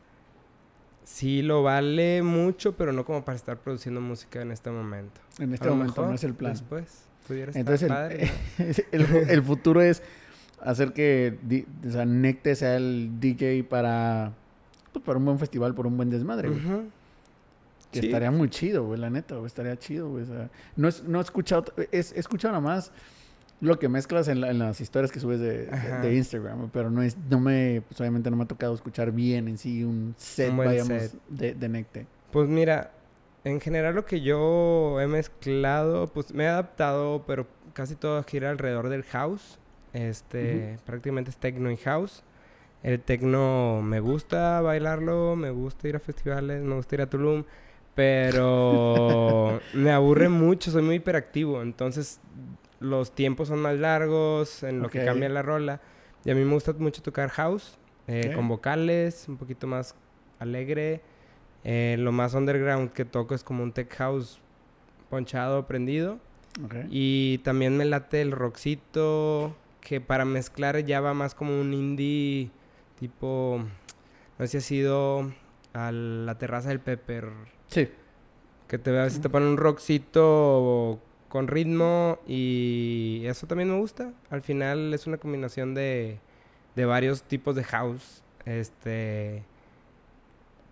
sí 1.06 1.41
lo 1.41 1.63
vale 1.63 2.21
mucho, 2.21 2.76
pero 2.76 2.91
no 2.91 3.06
como 3.06 3.23
para 3.23 3.36
estar 3.36 3.58
produciendo 3.58 4.02
música 4.02 4.41
en 4.41 4.52
este 4.52 4.71
momento. 4.71 5.21
En 5.39 5.54
este 5.54 5.69
momento 5.69 6.06
no 6.06 6.13
es 6.13 6.23
el 6.23 6.34
plan. 6.34 6.54
Después 6.54 7.06
pudiera 7.28 7.52
Entonces 7.56 7.84
estar 7.84 8.12
el, 8.12 8.30
padre. 8.58 8.86
El, 8.91 9.30
el, 9.30 9.43
futuro 9.43 9.82
es 9.82 10.04
hacer 10.62 10.93
que 10.93 11.38
o 11.88 11.91
sea, 11.91 12.06
Necte 12.06 12.56
sea 12.56 12.76
el 12.76 13.19
DJ 13.19 13.63
para, 13.63 14.34
pues, 14.91 15.04
para 15.04 15.17
un 15.17 15.26
buen 15.26 15.39
festival, 15.39 15.73
por 15.73 15.88
un 15.88 15.97
buen 15.97 16.10
desmadre. 16.10 16.49
Que 17.99 18.08
estaría 18.08 18.32
muy 18.32 18.49
chido, 18.49 18.86
güey, 18.86 18.99
la 18.99 19.10
neta, 19.10 19.36
güey, 19.36 19.47
estaría 19.47 19.77
chido, 19.77 20.10
güey. 20.10 20.23
O 20.23 20.27
sea, 20.27 20.49
no, 20.75 20.88
es, 20.88 21.03
no 21.03 21.19
he 21.19 21.21
escuchado, 21.21 21.65
he, 21.91 21.99
escuchado 21.99 22.53
nada 22.53 22.63
más 22.63 22.91
lo 23.62 23.79
que 23.79 23.88
mezclas 23.88 24.27
en, 24.27 24.41
las 24.60 24.82
historias 24.82 25.12
que 25.12 25.19
subes 25.19 25.39
de, 25.39 26.13
Instagram, 26.13 26.69
pero 26.71 26.89
no 26.89 27.01
es, 27.01 27.17
no 27.29 27.39
me, 27.39 27.82
pues 27.88 27.99
obviamente 28.01 28.29
no 28.29 28.36
me 28.36 28.43
ha 28.43 28.47
tocado 28.47 28.73
escuchar 28.73 29.12
bien 29.12 29.47
en 29.47 29.58
sí 29.58 29.84
un 29.84 30.13
set, 30.17 30.56
vayamos, 30.56 31.15
De, 31.29 31.53
de 31.53 31.69
Necte. 31.69 32.06
Pues 32.32 32.49
mira, 32.49 32.91
en 33.43 33.60
general 33.60 33.95
lo 33.95 34.06
que 34.06 34.21
yo 34.21 34.99
he 34.99 35.08
mezclado, 35.08 36.08
pues 36.08 36.34
me 36.34 36.45
he 36.45 36.47
adaptado, 36.47 37.23
pero 37.25 37.47
casi 37.73 37.95
todo 37.95 38.23
gira 38.23 38.49
alrededor 38.49 38.89
del 38.89 39.03
house. 39.03 39.60
Este, 39.93 40.79
prácticamente 40.86 41.29
es 41.29 41.38
techno 41.38 41.69
y 41.69 41.77
house. 41.77 42.23
El 42.82 42.99
techno 42.99 43.82
me 43.82 43.99
gusta 43.99 44.60
bailarlo, 44.62 45.36
me 45.36 45.51
gusta 45.51 45.88
ir 45.88 45.95
a 45.95 45.99
festivales, 45.99 46.63
me 46.63 46.75
gusta 46.75 46.95
ir 46.95 47.01
a 47.01 47.10
Tulum. 47.10 47.43
Pero 47.95 49.60
me 49.73 49.91
aburre 49.91 50.29
mucho, 50.29 50.71
soy 50.71 50.82
muy 50.82 50.95
hiperactivo. 50.95 51.62
Entonces, 51.62 52.19
los 52.79 53.13
tiempos 53.13 53.47
son 53.47 53.60
más 53.60 53.77
largos 53.77 54.63
en 54.63 54.82
lo 54.82 54.89
que 54.89 55.06
cambia 55.06 55.29
la 55.29 55.41
rola. 55.41 55.82
Y 56.25 56.32
a 56.32 56.36
mí 56.36 56.43
me 56.43 56.53
gusta 56.53 56.73
mucho 56.73 57.01
tocar 57.01 57.29
house, 57.29 57.77
eh, 58.08 58.32
con 58.36 58.47
vocales, 58.47 59.25
un 59.27 59.38
poquito 59.38 59.67
más 59.67 59.95
alegre. 60.39 61.01
Eh, 61.63 61.95
lo 61.99 62.12
más 62.12 62.34
underground 62.34 62.91
que 62.91 63.06
toco 63.06 63.36
es 63.36 63.43
como 63.43 63.63
un 63.63 63.71
tech 63.71 63.93
house 63.95 64.39
ponchado, 65.10 65.67
prendido. 65.67 66.19
Y 66.89 67.39
también 67.39 67.77
me 67.77 67.86
late 67.86 68.21
el 68.21 68.32
rockcito, 68.32 69.56
que 69.82 70.01
para 70.01 70.23
mezclar 70.23 70.86
ya 70.86 71.01
va 71.01 71.13
más 71.13 71.36
como 71.36 71.60
un 71.60 71.73
indie 71.73 72.51
tipo... 72.99 73.63
No 74.38 74.47
sé 74.47 74.47
si 74.47 74.58
ha 74.58 74.62
sido 74.62 75.34
a 75.73 75.91
la 75.91 76.38
terraza 76.38 76.69
del 76.69 76.79
Pepper 76.79 77.29
Sí. 77.73 77.89
Que 78.67 78.77
te 78.77 78.91
veas, 78.91 79.19
te 79.19 79.29
ponen 79.29 79.49
un 79.49 79.57
rockcito 79.57 80.99
con 81.27 81.47
ritmo 81.47 82.19
y 82.27 83.23
eso 83.25 83.47
también 83.47 83.69
me 83.69 83.77
gusta. 83.79 84.13
Al 84.29 84.41
final 84.41 84.93
es 84.93 85.07
una 85.07 85.17
combinación 85.17 85.73
de, 85.73 86.19
de 86.75 86.86
varios 86.86 87.23
tipos 87.23 87.55
de 87.55 87.63
house. 87.63 88.23
Este. 88.45 89.43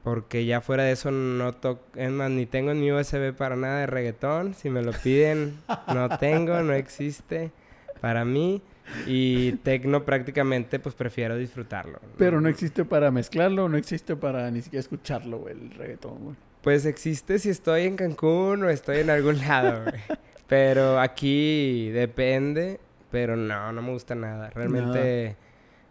Porque 0.04 0.46
ya 0.46 0.62
fuera 0.62 0.84
de 0.84 0.92
eso 0.92 1.12
no 1.12 1.54
toco, 1.54 1.84
es 1.96 2.10
más, 2.10 2.32
ni 2.32 2.48
tengo 2.48 2.72
en 2.72 2.80
mi 2.80 2.92
USB 2.92 3.34
para 3.34 3.56
nada 3.56 3.82
de 3.82 3.88
reggaetón. 3.88 4.54
Si 4.56 4.70
me 4.70 4.82
lo 4.82 4.94
piden, 4.94 5.60
no 5.94 6.18
tengo, 6.18 6.62
no 6.62 6.74
existe 6.74 7.52
para 8.00 8.26
mí. 8.26 8.62
Y 9.08 9.54
tecno 9.64 10.04
prácticamente 10.04 10.80
pues 10.80 10.96
prefiero 10.96 11.38
disfrutarlo. 11.38 12.00
Pero 12.18 12.42
no 12.42 12.50
existe 12.50 12.84
para 12.84 13.10
mezclarlo, 13.10 13.70
no 13.70 13.78
existe 13.78 14.16
para 14.16 14.50
ni 14.52 14.62
siquiera 14.62 14.82
escucharlo, 14.82 15.48
el 15.48 15.72
reggaetón, 15.72 16.24
güey. 16.24 16.36
Pues 16.62 16.86
existe 16.86 17.40
si 17.40 17.50
estoy 17.50 17.84
en 17.84 17.96
Cancún 17.96 18.64
o 18.64 18.70
estoy 18.70 19.00
en 19.00 19.10
algún 19.10 19.40
lado, 19.48 19.84
güey. 19.84 20.02
Pero 20.48 21.00
aquí 21.00 21.90
depende, 21.92 22.80
pero 23.10 23.36
no, 23.36 23.72
no 23.72 23.82
me 23.82 23.92
gusta 23.92 24.16
nada. 24.16 24.50
Realmente, 24.50 25.38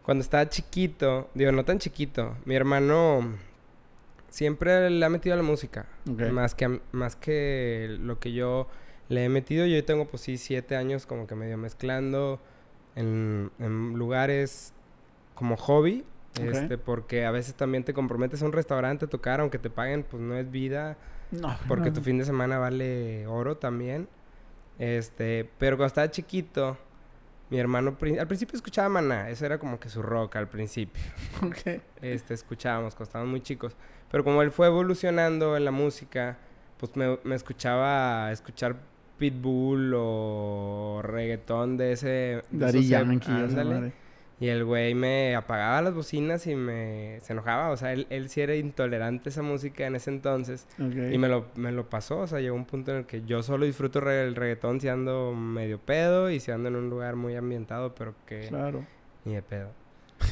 cuando 0.03 0.23
estaba 0.23 0.49
chiquito, 0.49 1.31
digo, 1.35 1.51
no 1.51 1.65
tan 1.65 1.79
chiquito, 1.79 2.37
mi 2.45 2.55
hermano 2.55 3.39
siempre 4.29 4.91
le 4.91 5.05
ha 5.05 5.09
metido 5.09 5.35
a 5.35 5.37
la 5.37 5.43
música. 5.43 5.87
Más, 6.33 6.55
que, 6.55 6.81
más 6.93 7.17
que 7.17 7.97
lo 8.01 8.19
que 8.19 8.33
yo 8.33 8.69
le 9.09 9.25
he 9.25 9.29
metido. 9.29 9.67
Yo 9.67 9.85
tengo, 9.85 10.07
pues 10.07 10.23
sí, 10.23 10.37
siete 10.37 10.77
años 10.77 11.07
como 11.07 11.27
que 11.27 11.35
medio 11.35 11.57
mezclando 11.57 12.41
en, 12.97 13.51
en 13.59 13.95
lugares 13.95 14.73
como 15.35 15.57
hobby. 15.57 16.05
Este, 16.39 16.79
porque 16.79 17.25
a 17.25 17.31
veces 17.31 17.55
también 17.55 17.85
te 17.85 17.93
comprometes 17.93 18.43
a 18.43 18.47
un 18.47 18.53
restaurante 18.53 19.07
a 19.07 19.09
tocar, 19.09 19.41
aunque 19.41 19.59
te 19.59 19.69
paguen, 19.69 20.05
pues 20.05 20.23
no 20.23 20.37
es 20.37 20.51
vida. 20.51 20.97
No. 21.31 21.57
Porque 21.69 21.91
tu 21.91 22.01
fin 22.01 22.19
de 22.19 22.25
semana 22.25 22.59
vale 22.59 23.27
oro 23.27 23.57
también. 23.57 24.09
Este, 24.79 25.49
pero 25.59 25.77
cuando 25.77 25.89
estaba 25.89 26.11
chiquito, 26.11 26.79
mi 27.51 27.59
hermano 27.59 27.97
al 28.19 28.27
principio 28.27 28.57
escuchaba 28.57 28.89
Maná, 28.89 29.29
eso 29.29 29.45
era 29.45 29.59
como 29.59 29.79
que 29.79 29.89
su 29.89 30.03
rock 30.03 30.37
al 30.37 30.49
principio. 30.49 31.03
Okay. 31.43 31.83
Este, 32.01 32.35
escuchábamos 32.35 32.95
cuando 32.95 33.09
estábamos 33.09 33.31
muy 33.31 33.41
chicos. 33.41 33.77
Pero 34.11 34.25
como 34.25 34.43
él 34.43 34.51
fue 34.51 34.69
evolucionando 34.69 35.57
en 35.57 35.65
la 35.65 35.71
música, 35.71 36.39
pues 36.79 36.97
me, 36.97 37.19
me 37.25 37.35
escuchaba 37.35 38.33
escuchar 38.33 38.77
Pitbull 39.19 39.93
o 39.95 41.01
reggaetón 41.03 41.77
de 41.77 41.93
ese... 41.93 42.09
De 42.09 42.43
Daddy 42.51 42.89
Yankee, 42.89 43.31
Y 44.41 44.49
el 44.49 44.65
güey 44.65 44.95
me 44.95 45.37
apagaba 45.37 45.83
las 45.83 45.93
bocinas 45.95 46.47
y 46.47 46.57
me 46.57 47.19
se 47.21 47.35
enojaba. 47.35 47.69
O 47.71 47.77
sea, 47.77 47.93
él, 47.93 48.07
él 48.09 48.31
sí 48.31 48.41
era 48.41 48.57
intolerante 48.57 49.29
a 49.29 49.31
esa 49.31 49.43
música 49.43 49.87
en 49.87 49.95
ese 49.97 50.09
entonces. 50.11 50.67
Ok. 50.79 51.13
Y 51.13 51.19
me 51.19 51.29
lo, 51.29 51.45
me 51.57 51.73
lo 51.73 51.91
pasó. 51.91 52.21
O 52.21 52.27
sea, 52.27 52.41
llegó 52.41 52.57
un 52.57 52.65
punto 52.65 52.91
en 52.91 52.97
el 52.99 53.05
que 53.05 53.23
yo 53.27 53.43
solo 53.43 53.67
disfruto 53.67 54.01
re- 54.01 54.23
el 54.27 54.35
reggaetón 54.35 54.81
si 54.81 54.89
ando 54.89 55.35
medio 55.35 55.79
pedo 55.79 56.31
y 56.31 56.41
si 56.41 56.51
ando 56.53 56.71
en 56.71 56.77
un 56.77 56.89
lugar 56.89 57.17
muy 57.17 57.37
ambientado, 57.37 57.95
pero 57.95 58.15
que 58.27 58.49
Claro. 58.49 58.87
ni 59.27 59.35
de 59.35 59.43
pedo. 59.43 59.69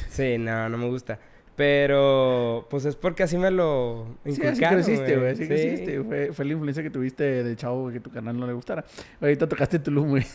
Sí, 0.09 0.39
no, 0.39 0.67
no 0.69 0.77
me 0.79 0.87
gusta. 0.87 1.19
Pero, 1.55 2.65
pues 2.69 2.85
es 2.85 2.95
porque 2.95 3.21
así 3.23 3.37
me 3.37 3.51
lo 3.51 4.07
Sí, 4.25 4.31
así 4.31 4.41
inculcaron, 4.41 4.75
creciste, 4.83 5.17
güey. 5.17 5.31
Así 5.33 5.43
Sí. 5.43 5.47
creciste. 5.47 6.01
Fue, 6.03 6.33
fue 6.33 6.45
la 6.45 6.53
influencia 6.53 6.81
que 6.81 6.89
tuviste 6.89 7.43
de 7.43 7.55
chavo 7.55 7.91
que 7.91 7.99
tu 7.99 8.09
canal 8.09 8.39
no 8.39 8.47
le 8.47 8.53
gustara. 8.53 8.83
Ahorita 9.21 9.47
tocaste 9.47 9.77
Tulum, 9.77 10.09
güey. 10.09 10.25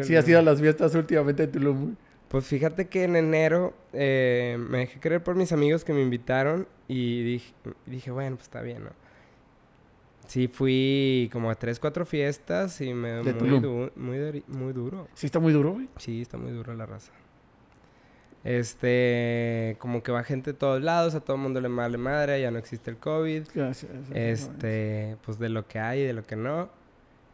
Sí, 0.00 0.14
has 0.14 0.28
ido 0.28 0.38
a 0.38 0.42
las 0.42 0.60
fiestas 0.60 0.94
últimamente 0.94 1.46
de 1.46 1.52
Tulum, 1.52 1.82
güey. 1.82 1.96
Pues 2.34 2.46
fíjate 2.46 2.88
que 2.88 3.04
en 3.04 3.14
enero 3.14 3.74
eh, 3.92 4.56
me 4.58 4.78
dejé 4.78 4.98
creer 4.98 5.22
por 5.22 5.36
mis 5.36 5.52
amigos 5.52 5.84
que 5.84 5.92
me 5.92 6.02
invitaron 6.02 6.66
y 6.88 7.22
dije, 7.22 7.54
dije, 7.86 8.10
bueno, 8.10 8.34
pues 8.34 8.46
está 8.48 8.60
bien, 8.60 8.82
¿no? 8.82 8.90
Sí, 10.26 10.48
fui 10.48 11.30
como 11.32 11.48
a 11.48 11.54
tres, 11.54 11.78
cuatro 11.78 12.04
fiestas 12.04 12.80
y 12.80 12.92
me... 12.92 13.22
De 13.22 13.34
muy, 13.34 13.60
du- 13.60 13.90
muy, 13.94 14.42
muy 14.48 14.72
duro. 14.72 15.06
Sí, 15.14 15.26
está 15.26 15.38
muy 15.38 15.52
duro, 15.52 15.74
güey. 15.74 15.88
Sí, 15.98 16.22
está 16.22 16.36
muy 16.36 16.50
duro 16.50 16.74
la 16.74 16.86
raza. 16.86 17.12
Este, 18.42 19.76
como 19.78 20.02
que 20.02 20.10
va 20.10 20.24
gente 20.24 20.54
de 20.54 20.58
todos 20.58 20.82
lados, 20.82 21.14
a 21.14 21.20
todo 21.20 21.36
el 21.36 21.42
mundo 21.42 21.60
le 21.60 21.68
vale 21.68 21.98
madre, 21.98 22.40
ya 22.40 22.50
no 22.50 22.58
existe 22.58 22.90
el 22.90 22.96
COVID. 22.96 23.44
Gracias. 23.54 23.92
Este, 24.12 25.16
pues 25.24 25.38
de 25.38 25.50
lo 25.50 25.68
que 25.68 25.78
hay 25.78 26.00
y 26.00 26.04
de 26.04 26.12
lo 26.14 26.24
que 26.24 26.34
no. 26.34 26.68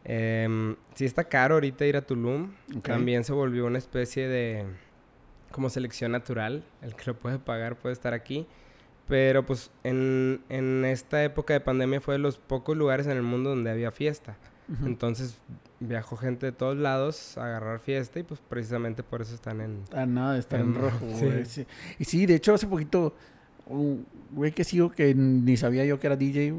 Em, 0.03 0.75
sí 0.93 1.05
está 1.05 1.23
caro 1.23 1.55
ahorita 1.55 1.87
ir 1.87 1.97
a 1.97 2.01
Tulum. 2.03 2.51
También 2.83 3.23
se 3.23 3.33
volvió 3.33 3.65
una 3.65 3.79
especie 3.79 4.27
de 4.27 4.65
como 5.51 5.69
selección 5.69 6.11
natural. 6.11 6.63
El 6.81 6.95
que 6.95 7.03
lo 7.07 7.17
puede 7.17 7.39
pagar 7.39 7.75
puede 7.77 7.93
estar 7.93 8.13
aquí. 8.13 8.47
Pero 9.07 9.45
pues 9.45 9.71
en, 9.83 10.41
en 10.49 10.85
esta 10.85 11.23
época 11.23 11.53
de 11.53 11.59
pandemia 11.59 11.99
fue 12.01 12.13
de 12.13 12.19
los 12.19 12.37
pocos 12.37 12.77
lugares 12.77 13.07
en 13.07 13.17
el 13.17 13.23
mundo 13.23 13.49
donde 13.49 13.69
había 13.71 13.91
fiesta. 13.91 14.37
Entonces 14.85 15.37
viajó 15.81 16.15
gente 16.15 16.45
de 16.45 16.51
todos 16.53 16.77
lados 16.77 17.37
a 17.37 17.45
agarrar 17.45 17.79
fiesta 17.79 18.19
y 18.19 18.23
pues 18.23 18.39
precisamente 18.47 19.03
por 19.03 19.21
eso 19.21 19.35
están 19.35 19.59
en... 19.59 19.83
A 19.93 20.05
nada 20.05 20.33
de 20.33 20.39
estar 20.39 20.61
en 20.61 20.67
Em, 20.67 20.75
rojo, 20.75 21.05
sí. 21.19 21.25
güey. 21.25 21.45
sí. 21.45 21.65
Y 21.99 22.05
sí, 22.05 22.25
de 22.25 22.35
hecho, 22.35 22.53
hace 22.53 22.67
poquito, 22.67 23.13
un 23.65 24.05
güey 24.31 24.53
que 24.53 24.63
sigo 24.63 24.89
que 24.91 25.13
ni 25.13 25.57
sabía 25.57 25.83
yo 25.83 25.99
que 25.99 26.07
era 26.07 26.15
DJ, 26.15 26.53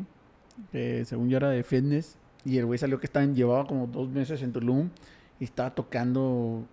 que 0.73 1.07
según 1.07 1.31
yo 1.31 1.39
era 1.39 1.49
de 1.49 1.63
fitness, 1.63 2.17
y 2.45 2.59
el 2.59 2.67
güey 2.67 2.79
salió 2.79 3.01
que 3.01 3.07
estaba 3.07 3.25
en- 3.25 3.35
llevaba 3.35 3.67
como 3.67 3.87
dos 3.87 4.11
meses 4.11 4.43
en 4.43 4.53
Tulum 4.53 4.91
y 5.41 5.45
estaba 5.45 5.75
tocando, 5.75 6.65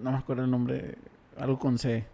no 0.00 0.12
me 0.12 0.18
acuerdo 0.18 0.44
el 0.44 0.50
nombre, 0.52 0.94
algo 1.38 1.58
con 1.58 1.78
C. 1.78 2.04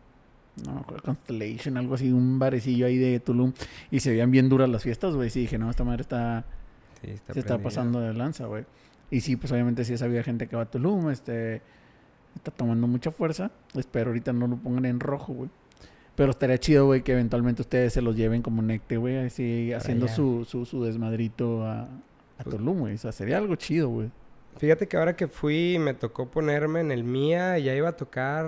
No 0.67 0.75
me 0.75 0.81
acuerdo, 0.81 1.05
Constellation, 1.05 1.77
algo 1.77 1.95
así, 1.95 2.11
un 2.13 2.39
barecillo 2.39 2.87
ahí 2.87 2.99
de 2.99 3.21
Tulum. 3.21 3.53
Y 3.91 4.01
se 4.01 4.11
veían 4.11 4.31
bien 4.31 4.49
duras 4.49 4.69
las 4.69 4.83
fiestas, 4.83 5.15
güey. 5.15 5.31
Sí, 5.31 5.41
dije, 5.41 5.59
no, 5.59 5.71
esta 5.71 5.85
madre 5.85 6.03
está, 6.03 6.45
Sí, 7.03 7.11
está 7.13 7.33
se 7.33 7.41
está 7.41 7.59
pasando 7.59 8.01
de 8.01 8.13
lanza, 8.13 8.47
güey. 8.47 8.65
Y 9.11 9.21
sí, 9.21 9.37
pues 9.37 9.51
obviamente 9.53 9.85
sí 9.85 9.97
sabía 9.97 10.23
gente 10.23 10.47
que 10.49 10.57
va 10.57 10.63
a 10.63 10.71
Tulum, 10.71 11.11
este, 11.11 11.63
está 12.35 12.51
tomando 12.51 12.87
mucha 12.87 13.11
fuerza. 13.11 13.51
Espero 13.75 14.11
ahorita 14.11 14.33
no 14.33 14.47
lo 14.49 14.57
pongan 14.57 14.85
en 14.85 15.01
rojo, 15.01 15.33
güey. 15.33 15.51
Pero 16.17 16.33
estaría 16.33 16.59
chido, 16.59 16.87
güey, 16.87 17.03
que 17.03 17.13
eventualmente 17.13 17.63
ustedes 17.63 17.93
se 17.95 18.03
los 18.03 18.15
lleven 18.17 18.43
como 18.43 18.61
necte, 18.61 18.97
güey, 18.99 19.17
así 19.19 19.69
Para 19.71 19.79
haciendo 19.79 20.09
su, 20.09 20.45
su, 20.45 20.67
su 20.67 20.85
desmadrito 20.85 21.65
a, 21.65 21.83
a 21.85 21.89
Pues- 22.45 22.57
Tulum, 22.57 22.81
güey. 22.81 22.95
O 22.95 22.99
sea, 22.99 23.13
sería 23.13 23.39
algo 23.39 23.55
chido, 23.57 23.89
güey. 23.89 24.11
Fíjate 24.59 24.87
que 24.89 24.97
ahora 24.97 25.17
que 25.17 25.27
fui 25.29 25.79
me 25.79 25.95
tocó 25.95 26.31
ponerme 26.31 26.81
en 26.81 26.91
el 26.91 27.03
Mía 27.05 27.59
y 27.59 27.65
ya 27.65 27.75
iba 27.75 27.89
a 27.89 27.97
tocar, 27.97 28.45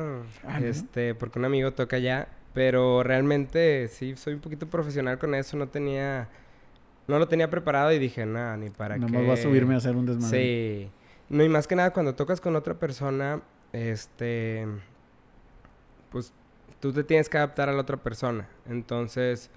Ah, 0.47 0.61
¿no? 0.61 0.67
este, 0.67 1.15
porque 1.15 1.39
un 1.39 1.45
amigo 1.47 1.73
toca 1.73 1.97
allá, 1.97 2.29
pero 2.53 3.03
realmente 3.03 3.89
sí 3.89 4.15
soy 4.17 4.35
un 4.35 4.41
poquito 4.41 4.67
profesional 4.69 5.19
con 5.19 5.35
eso, 5.35 5.57
no 5.57 5.69
tenía, 5.69 6.29
no 7.09 7.19
lo 7.19 7.29
tenía 7.29 7.49
preparado 7.49 7.93
y 7.93 7.99
dije, 7.99 8.27
nada, 8.27 8.57
ni 8.59 8.69
para 8.69 8.99
Nada 8.99 9.11
qué. 9.11 9.19
más 9.19 9.29
va 9.29 9.35
a 9.35 9.37
subirme 9.39 9.75
a 9.75 9.79
hacer 9.79 9.97
un 9.97 10.05
desmadre. 10.07 10.39
Sí. 10.39 10.91
No, 11.31 11.43
y 11.45 11.49
más 11.49 11.67
que 11.67 11.77
nada 11.77 11.93
cuando 11.95 12.15
tocas 12.15 12.43
con 12.43 12.57
otra 12.57 12.75
persona, 12.75 13.41
este, 13.73 14.67
pues 16.11 16.33
tú 16.81 16.93
te 16.93 17.05
tienes 17.05 17.31
que 17.31 17.39
adaptar 17.39 17.71
a 17.71 17.73
la 17.73 17.81
otra 17.81 17.97
persona. 17.97 18.49
Entonces 18.69 19.51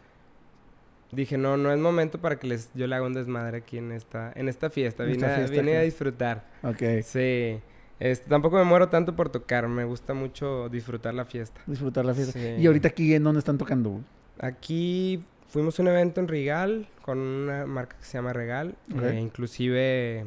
dije, 1.11 1.37
no, 1.37 1.57
no 1.57 1.71
es 1.71 1.79
momento 1.79 2.19
para 2.19 2.37
que 2.37 2.47
les, 2.47 2.69
yo 2.73 2.87
le 2.87 2.95
haga 2.95 3.05
un 3.05 3.13
desmadre 3.13 3.57
aquí 3.57 3.77
en 3.77 3.91
esta, 3.91 4.31
en 4.35 4.49
esta 4.49 4.69
fiesta. 4.69 5.03
Vine, 5.03 5.25
esta 5.27 5.43
a- 5.45 5.47
vine 5.47 5.77
a 5.77 5.81
disfrutar. 5.81 6.43
Ok. 6.63 6.81
Sí. 7.03 7.59
Este, 7.99 8.27
tampoco 8.29 8.57
me 8.57 8.65
muero 8.65 8.89
tanto 8.89 9.15
por 9.15 9.29
tocar, 9.29 9.67
me 9.69 9.85
gusta 9.85 10.13
mucho 10.13 10.67
disfrutar 10.69 11.13
la 11.13 11.23
fiesta. 11.25 11.61
Disfrutar 11.65 12.03
la 12.05 12.13
fiesta. 12.13 12.33
Sí. 12.33 12.55
Y 12.59 12.67
ahorita 12.67 12.89
aquí, 12.89 13.13
¿en 13.13 13.23
dónde 13.23 13.39
están 13.39 13.57
tocando? 13.57 14.01
Aquí 14.39 15.23
fuimos 15.47 15.79
a 15.79 15.81
un 15.81 15.87
evento 15.87 16.19
en 16.19 16.27
Regal 16.27 16.87
con 17.01 17.17
una 17.19 17.65
marca 17.65 17.95
que 17.97 18.03
se 18.03 18.17
llama 18.17 18.33
Regal. 18.33 18.75
Eh, 19.01 19.19
inclusive 19.21 20.25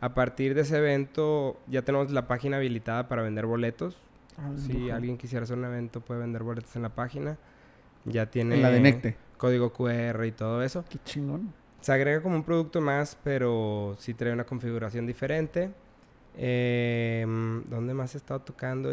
a 0.00 0.14
partir 0.14 0.54
de 0.54 0.62
ese 0.62 0.78
evento 0.78 1.60
ya 1.66 1.82
tenemos 1.82 2.10
la 2.10 2.26
página 2.26 2.56
habilitada 2.56 3.06
para 3.08 3.20
vender 3.22 3.44
boletos. 3.44 3.98
Ah, 4.38 4.52
Si 4.56 4.88
alguien 4.88 5.18
quisiera 5.18 5.42
hacer 5.42 5.58
un 5.58 5.66
evento 5.66 6.00
puede 6.00 6.20
vender 6.20 6.42
boletos 6.42 6.74
en 6.76 6.82
la 6.82 6.88
página. 6.88 7.36
Ya 8.06 8.24
tiene 8.30 8.54
En 8.54 8.62
la 8.62 8.70
de 8.70 8.80
Necte. 8.80 9.16
Código 9.40 9.72
QR 9.72 10.26
y 10.26 10.32
todo 10.32 10.62
eso. 10.62 10.84
Qué 10.88 10.98
chingón. 11.04 11.52
Se 11.80 11.92
agrega 11.92 12.20
como 12.22 12.36
un 12.36 12.42
producto 12.44 12.82
más, 12.82 13.16
pero 13.24 13.96
sí 13.98 14.12
trae 14.12 14.34
una 14.34 14.44
configuración 14.44 15.06
diferente. 15.06 15.70
Eh, 16.36 17.24
¿Dónde 17.68 17.94
más 17.94 18.14
he 18.14 18.18
estado 18.18 18.40
tocando? 18.40 18.92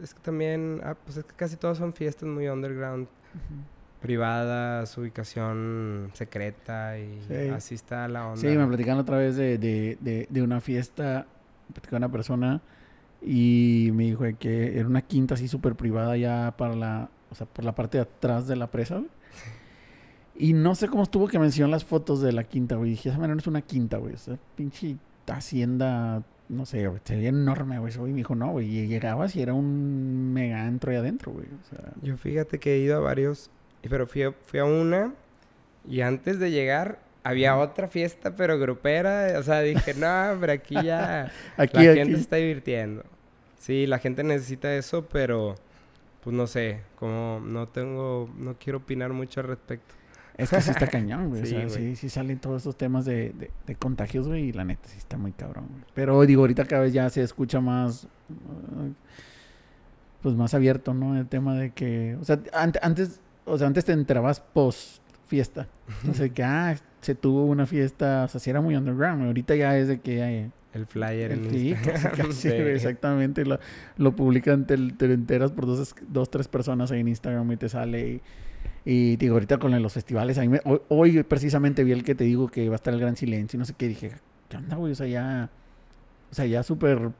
Es 0.00 0.14
que 0.14 0.20
también, 0.20 0.80
ah, 0.84 0.94
pues 1.04 1.16
es 1.16 1.24
que 1.24 1.34
casi 1.34 1.56
todas 1.56 1.78
son 1.78 1.92
fiestas 1.92 2.28
muy 2.28 2.46
underground, 2.48 3.08
privadas, 4.00 4.96
ubicación 4.98 6.10
secreta 6.14 6.98
y 6.98 7.20
Sí. 7.28 7.48
así 7.48 7.74
está 7.74 8.06
la 8.08 8.26
onda. 8.28 8.40
Sí, 8.40 8.46
me 8.48 8.66
platicaron 8.66 9.00
otra 9.00 9.18
vez 9.18 9.36
de, 9.36 9.58
de, 9.58 9.98
de, 10.00 10.26
de 10.30 10.42
una 10.42 10.60
fiesta, 10.60 11.26
platicó 11.72 11.96
una 11.96 12.10
persona 12.10 12.60
y 13.20 13.90
me 13.94 14.04
dijo 14.04 14.24
que 14.38 14.78
era 14.78 14.86
una 14.88 15.02
quinta 15.02 15.34
así 15.34 15.46
súper 15.48 15.74
privada 15.74 16.16
ya 16.16 16.54
para 16.56 16.74
la, 16.74 17.10
o 17.30 17.34
sea, 17.34 17.46
por 17.46 17.64
la 17.64 17.74
parte 17.74 17.98
de 17.98 18.02
atrás 18.02 18.46
de 18.46 18.56
la 18.56 18.68
presa. 18.70 19.02
Y 20.34 20.54
no 20.54 20.74
sé 20.74 20.88
cómo 20.88 21.02
estuvo 21.02 21.28
que 21.28 21.38
mencionó 21.38 21.70
las 21.70 21.84
fotos 21.84 22.20
de 22.22 22.32
la 22.32 22.44
quinta, 22.44 22.76
güey. 22.76 22.90
Dije, 22.90 23.10
esa 23.10 23.18
manera 23.18 23.34
no 23.34 23.40
es 23.40 23.46
una 23.46 23.62
quinta, 23.62 23.98
güey. 23.98 24.14
O 24.14 24.18
sea, 24.18 24.38
pinche 24.56 24.96
hacienda, 25.26 26.22
no 26.48 26.66
sé, 26.66 26.86
güey. 26.86 27.00
Se 27.04 27.16
veía 27.16 27.28
enorme, 27.28 27.78
güey. 27.78 27.92
Y 27.94 27.98
me 27.98 28.16
dijo, 28.18 28.34
no, 28.34 28.50
güey. 28.52 28.66
Y 28.78 28.86
llegabas 28.86 29.36
y 29.36 29.42
era 29.42 29.54
un 29.54 30.32
mega 30.32 30.64
antro 30.66 30.90
ahí 30.90 30.96
adentro, 30.96 31.32
güey. 31.32 31.46
O 31.46 31.68
sea, 31.68 31.92
Yo 32.02 32.16
fíjate 32.16 32.58
que 32.58 32.74
he 32.74 32.78
ido 32.78 32.96
a 32.96 33.00
varios, 33.00 33.50
pero 33.88 34.06
fui 34.06 34.22
a, 34.22 34.32
fui 34.32 34.58
a 34.60 34.64
una 34.64 35.12
y 35.88 36.00
antes 36.00 36.38
de 36.38 36.50
llegar 36.50 37.00
había 37.24 37.56
otra 37.58 37.88
fiesta, 37.88 38.34
pero 38.36 38.58
grupera. 38.58 39.38
O 39.38 39.42
sea, 39.42 39.60
dije, 39.60 39.94
no, 39.94 40.36
pero 40.40 40.52
aquí 40.52 40.74
ya 40.82 41.30
aquí, 41.56 41.76
la 41.84 41.92
aquí. 41.92 41.94
gente 41.94 42.14
se 42.16 42.22
está 42.22 42.36
divirtiendo. 42.36 43.04
Sí, 43.58 43.86
la 43.86 43.98
gente 43.98 44.24
necesita 44.24 44.74
eso, 44.74 45.06
pero 45.08 45.54
pues 46.22 46.34
no 46.34 46.46
sé, 46.46 46.80
como 46.96 47.40
no 47.44 47.68
tengo, 47.68 48.28
no 48.36 48.56
quiero 48.58 48.78
opinar 48.78 49.12
mucho 49.12 49.40
al 49.40 49.48
respecto. 49.48 49.94
Es 50.38 50.50
que 50.50 50.60
sí 50.60 50.70
está 50.70 50.86
cañón, 50.86 51.28
güey. 51.30 51.42
Sí, 51.46 51.56
o 51.56 51.68
sea, 51.68 51.78
sí, 51.78 51.96
sí 51.96 52.08
salen 52.08 52.38
todos 52.38 52.58
estos 52.58 52.76
temas 52.76 53.04
de, 53.04 53.30
de, 53.38 53.50
de 53.66 53.74
contagios, 53.76 54.26
güey. 54.28 54.48
Y 54.48 54.52
la 54.52 54.64
neta 54.64 54.88
sí 54.88 54.96
está 54.98 55.16
muy 55.18 55.32
cabrón, 55.32 55.66
güey. 55.70 55.84
Pero 55.94 56.20
digo, 56.22 56.42
ahorita 56.42 56.64
cada 56.64 56.82
vez 56.82 56.92
ya 56.92 57.08
se 57.10 57.22
escucha 57.22 57.60
más. 57.60 58.04
uh, 58.30 58.92
pues 60.22 60.34
más 60.36 60.54
abierto, 60.54 60.94
¿no? 60.94 61.18
El 61.18 61.26
tema 61.26 61.54
de 61.56 61.70
que. 61.70 62.16
O 62.20 62.24
sea, 62.24 62.40
ante- 62.52 62.78
antes. 62.82 63.20
O 63.44 63.58
sea, 63.58 63.66
antes 63.66 63.84
te 63.84 63.92
enterabas 63.92 64.40
post 64.40 65.02
fiesta. 65.26 65.66
O 66.08 66.14
sea, 66.14 66.28
que, 66.28 66.42
ah, 66.44 66.76
se 67.00 67.14
tuvo 67.14 67.44
una 67.46 67.66
fiesta. 67.66 68.24
O 68.24 68.28
sea, 68.28 68.40
sí 68.40 68.48
era 68.50 68.60
muy 68.60 68.76
underground. 68.76 69.24
Ahorita 69.26 69.54
ya 69.56 69.76
es 69.76 69.88
de 69.88 70.00
que. 70.00 70.22
ay, 70.22 70.50
El 70.74 70.86
flyer 70.86 71.32
en 71.32 71.50
sí, 71.50 71.74
Sí. 72.30 72.48
exactamente. 72.48 73.44
Lo, 73.44 73.58
lo 73.96 74.14
publican, 74.14 74.66
te, 74.66 74.76
te 74.92 75.12
enteras 75.12 75.50
por 75.52 75.66
dos, 75.66 75.94
dos, 76.08 76.30
tres 76.30 76.46
personas 76.48 76.90
ahí 76.92 77.00
en 77.00 77.08
Instagram 77.08 77.50
y 77.52 77.56
te 77.56 77.68
sale. 77.68 78.08
Y, 78.08 78.22
y 78.84 79.16
digo, 79.16 79.34
ahorita 79.34 79.58
con 79.58 79.80
los 79.80 79.92
festivales, 79.92 80.38
a 80.38 80.42
mí 80.42 80.48
me- 80.48 80.60
hoy, 80.64 80.80
hoy 80.88 81.22
precisamente 81.22 81.84
vi 81.84 81.92
el 81.92 82.04
que 82.04 82.14
te 82.14 82.24
digo 82.24 82.48
que 82.48 82.68
va 82.68 82.74
a 82.74 82.76
estar 82.76 82.92
el 82.94 83.00
gran 83.00 83.16
silencio 83.16 83.56
y 83.56 83.58
no 83.58 83.64
sé 83.64 83.74
qué. 83.76 83.88
Dije, 83.88 84.12
¿qué 84.48 84.56
onda, 84.56 84.76
güey? 84.76 84.92
O 84.92 84.94
sea, 84.94 85.06
ya. 85.06 85.50
O 86.30 86.34
sea, 86.34 86.46
ya 86.46 86.62
súper. 86.62 87.10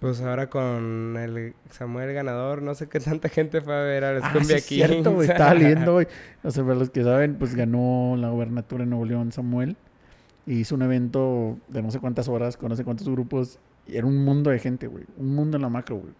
Pues 0.00 0.20
ahora 0.20 0.50
con 0.50 1.16
el 1.18 1.54
Samuel 1.70 2.12
ganador, 2.12 2.60
no 2.60 2.74
sé 2.74 2.88
qué 2.88 3.00
tanta 3.00 3.28
gente 3.30 3.60
fue 3.62 3.74
a 3.74 3.80
ver 3.80 4.04
a 4.04 4.12
los 4.14 4.24
Ah, 4.24 4.34
sí, 4.42 4.52
es 4.52 4.64
cierto, 4.64 5.12
güey. 5.12 5.28
Estaba 5.30 5.54
leyendo 5.54 5.94
hoy. 5.94 6.06
O 6.42 6.50
sea, 6.50 6.62
para 6.64 6.76
los 6.76 6.90
que 6.90 7.02
saben, 7.02 7.36
pues 7.36 7.54
ganó 7.54 8.14
la 8.18 8.28
gobernatura 8.28 8.84
en 8.84 8.90
Nuevo 8.90 9.06
León 9.06 9.32
Samuel. 9.32 9.76
Y 10.46 10.54
hizo 10.60 10.74
un 10.74 10.82
evento 10.82 11.56
de 11.68 11.80
no 11.82 11.90
sé 11.90 12.00
cuántas 12.00 12.28
horas, 12.28 12.58
con 12.58 12.68
no 12.68 12.76
sé 12.76 12.84
cuántos 12.84 13.08
grupos. 13.08 13.58
Y 13.86 13.96
era 13.96 14.06
un 14.06 14.22
mundo 14.24 14.50
de 14.50 14.58
gente, 14.58 14.88
güey. 14.88 15.04
Un 15.16 15.34
mundo 15.34 15.56
en 15.56 15.62
la 15.62 15.70
macro, 15.70 15.96
güey. 15.96 16.12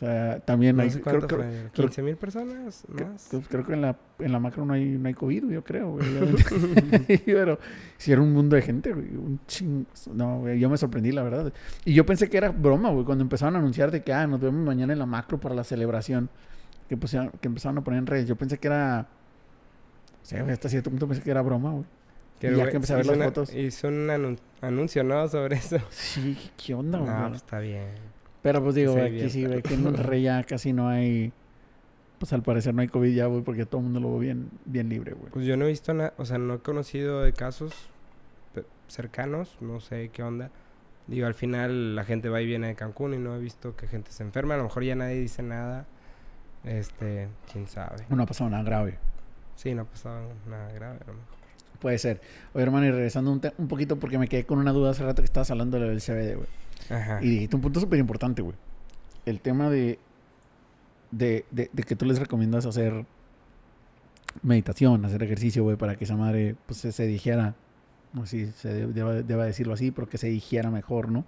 Sea, 0.00 0.40
también 0.40 0.76
No 0.76 0.82
hay... 0.82 0.90
sé 0.90 1.00
cuánto 1.00 1.26
creo- 1.26 1.40
fue. 1.40 1.70
creo- 1.74 1.88
¿15 1.88 2.02
mil 2.02 2.16
personas 2.16 2.84
más? 2.88 3.28
creo 3.48 3.64
que 3.66 3.72
en 3.74 3.82
la, 3.82 3.96
en 4.18 4.32
la 4.32 4.38
macro 4.38 4.64
no 4.64 4.72
hay, 4.72 4.84
no 4.86 5.08
hay 5.08 5.14
COVID, 5.14 5.50
yo 5.50 5.62
creo, 5.62 5.90
güey. 5.92 6.06
Pero 7.26 7.58
si 7.98 8.12
era 8.12 8.20
un 8.22 8.32
mundo 8.32 8.56
de 8.56 8.62
gente, 8.62 8.92
güey. 8.92 9.08
Un 9.14 9.40
ching... 9.46 9.84
No, 10.14 10.40
güey, 10.40 10.58
yo 10.58 10.68
me 10.70 10.76
sorprendí, 10.76 11.12
la 11.12 11.22
verdad. 11.22 11.52
Y 11.84 11.92
yo 11.94 12.04
pensé 12.06 12.28
que 12.30 12.36
era 12.38 12.48
broma, 12.50 12.90
güey. 12.90 13.04
Cuando 13.04 13.22
empezaron 13.22 13.56
a 13.56 13.58
anunciar 13.58 13.90
de 13.90 14.02
que, 14.02 14.12
ah, 14.12 14.26
nos 14.26 14.40
vemos 14.40 14.64
mañana 14.64 14.92
en 14.92 14.98
la 14.98 15.06
macro 15.06 15.38
para 15.38 15.54
la 15.54 15.64
celebración. 15.64 16.28
Que, 16.88 16.96
pusieron- 16.96 17.30
que 17.40 17.48
empezaron 17.48 17.78
a 17.78 17.84
poner 17.84 17.98
en 17.98 18.06
redes. 18.06 18.26
Yo 18.26 18.36
pensé 18.36 18.58
que 18.58 18.68
era... 18.68 19.06
O 20.22 20.26
sea, 20.26 20.44
hasta 20.50 20.68
cierto 20.68 20.90
punto 20.90 21.06
pensé 21.08 21.22
que 21.22 21.30
era 21.30 21.42
broma, 21.42 21.70
güey. 21.72 21.84
Que 22.38 22.52
y 22.52 22.56
ya 22.56 22.68
que 22.70 22.76
empecé 22.76 22.94
a 22.94 22.96
ver 22.96 23.06
las 23.06 23.16
una- 23.16 23.24
fotos. 23.26 23.54
Hizo 23.54 23.88
un 23.88 24.08
anun- 24.08 24.38
anuncio, 24.62 25.04
¿no? 25.04 25.28
Sobre 25.28 25.56
eso. 25.56 25.76
Sí, 25.90 26.38
¿qué 26.56 26.74
onda, 26.74 26.98
No, 26.98 27.04
güey? 27.04 27.16
pues 27.28 27.34
está 27.36 27.58
bien. 27.58 28.09
Pero 28.42 28.62
pues 28.62 28.74
digo, 28.74 28.96
aquí 28.96 29.28
sí, 29.28 29.44
güey, 29.44 29.62
que 29.62 29.74
en 29.74 29.82
Monterrey 29.84 30.22
ya 30.22 30.42
casi 30.44 30.72
no 30.72 30.88
hay... 30.88 31.32
Pues 32.18 32.32
al 32.34 32.42
parecer 32.42 32.74
no 32.74 32.82
hay 32.82 32.88
COVID 32.88 33.14
ya, 33.14 33.26
güey, 33.26 33.42
porque 33.42 33.64
todo 33.64 33.78
el 33.78 33.84
mundo 33.84 34.00
lo 34.00 34.12
ve 34.18 34.26
bien, 34.26 34.50
bien 34.66 34.90
libre, 34.90 35.14
güey. 35.14 35.30
Pues 35.32 35.46
yo 35.46 35.56
no 35.56 35.64
he 35.64 35.68
visto 35.68 35.94
nada, 35.94 36.12
o 36.18 36.26
sea, 36.26 36.36
no 36.36 36.54
he 36.54 36.58
conocido 36.58 37.22
de 37.22 37.32
casos 37.32 37.72
cercanos, 38.90 39.56
no 39.60 39.80
sé 39.80 40.10
qué 40.12 40.22
onda. 40.22 40.50
Digo, 41.06 41.26
al 41.26 41.34
final 41.34 41.96
la 41.96 42.04
gente 42.04 42.28
va 42.28 42.40
y 42.40 42.46
viene 42.46 42.68
de 42.68 42.74
Cancún 42.74 43.14
y 43.14 43.18
no 43.18 43.34
he 43.34 43.40
visto 43.40 43.74
que 43.74 43.88
gente 43.88 44.12
se 44.12 44.22
enferma. 44.22 44.54
A 44.54 44.58
lo 44.58 44.64
mejor 44.64 44.84
ya 44.84 44.94
nadie 44.94 45.16
dice 45.18 45.42
nada. 45.42 45.86
Este, 46.64 47.28
quién 47.50 47.66
sabe. 47.66 48.04
No 48.10 48.22
ha 48.22 48.26
pasado 48.26 48.50
nada 48.50 48.62
grave. 48.62 48.98
Sí, 49.56 49.74
no 49.74 49.82
ha 49.82 49.84
pasado 49.86 50.28
nada 50.48 50.70
grave 50.72 50.98
a 51.02 51.06
lo 51.06 51.14
mejor. 51.14 51.39
Puede 51.80 51.98
ser. 51.98 52.20
Oye, 52.52 52.62
hermano, 52.62 52.86
y 52.86 52.90
regresando 52.90 53.32
un, 53.32 53.40
un 53.58 53.68
poquito 53.68 53.96
porque 53.98 54.18
me 54.18 54.28
quedé 54.28 54.44
con 54.44 54.58
una 54.58 54.72
duda 54.72 54.90
hace 54.90 55.02
rato 55.02 55.22
que 55.22 55.26
estabas 55.26 55.50
hablando 55.50 55.78
de 55.78 55.84
lo 55.84 55.88
del 55.90 56.00
CBD, 56.00 56.36
güey. 56.36 56.48
Ajá. 56.90 57.20
Y 57.22 57.28
dijiste 57.30 57.56
un 57.56 57.62
punto 57.62 57.80
súper 57.80 57.98
importante, 57.98 58.42
güey. 58.42 58.56
El 59.26 59.40
tema 59.40 59.70
de, 59.70 59.98
de, 61.10 61.44
de, 61.50 61.70
de 61.72 61.82
que 61.82 61.96
tú 61.96 62.04
les 62.04 62.18
recomiendas 62.18 62.66
hacer 62.66 63.04
meditación, 64.42 65.04
hacer 65.04 65.22
ejercicio, 65.22 65.62
güey, 65.62 65.76
para 65.76 65.96
que 65.96 66.04
esa 66.04 66.16
madre, 66.16 66.54
pues, 66.66 66.78
se, 66.80 66.92
se 66.92 67.06
dijera, 67.06 67.54
no 68.12 68.26
sé 68.26 68.46
si 68.46 68.52
se 68.52 68.68
de- 68.72 68.86
deba, 68.88 69.14
deba 69.14 69.44
decirlo 69.44 69.74
así, 69.74 69.90
pero 69.90 70.08
que 70.08 70.18
se 70.18 70.28
digiera 70.28 70.70
mejor, 70.70 71.10
¿no? 71.10 71.24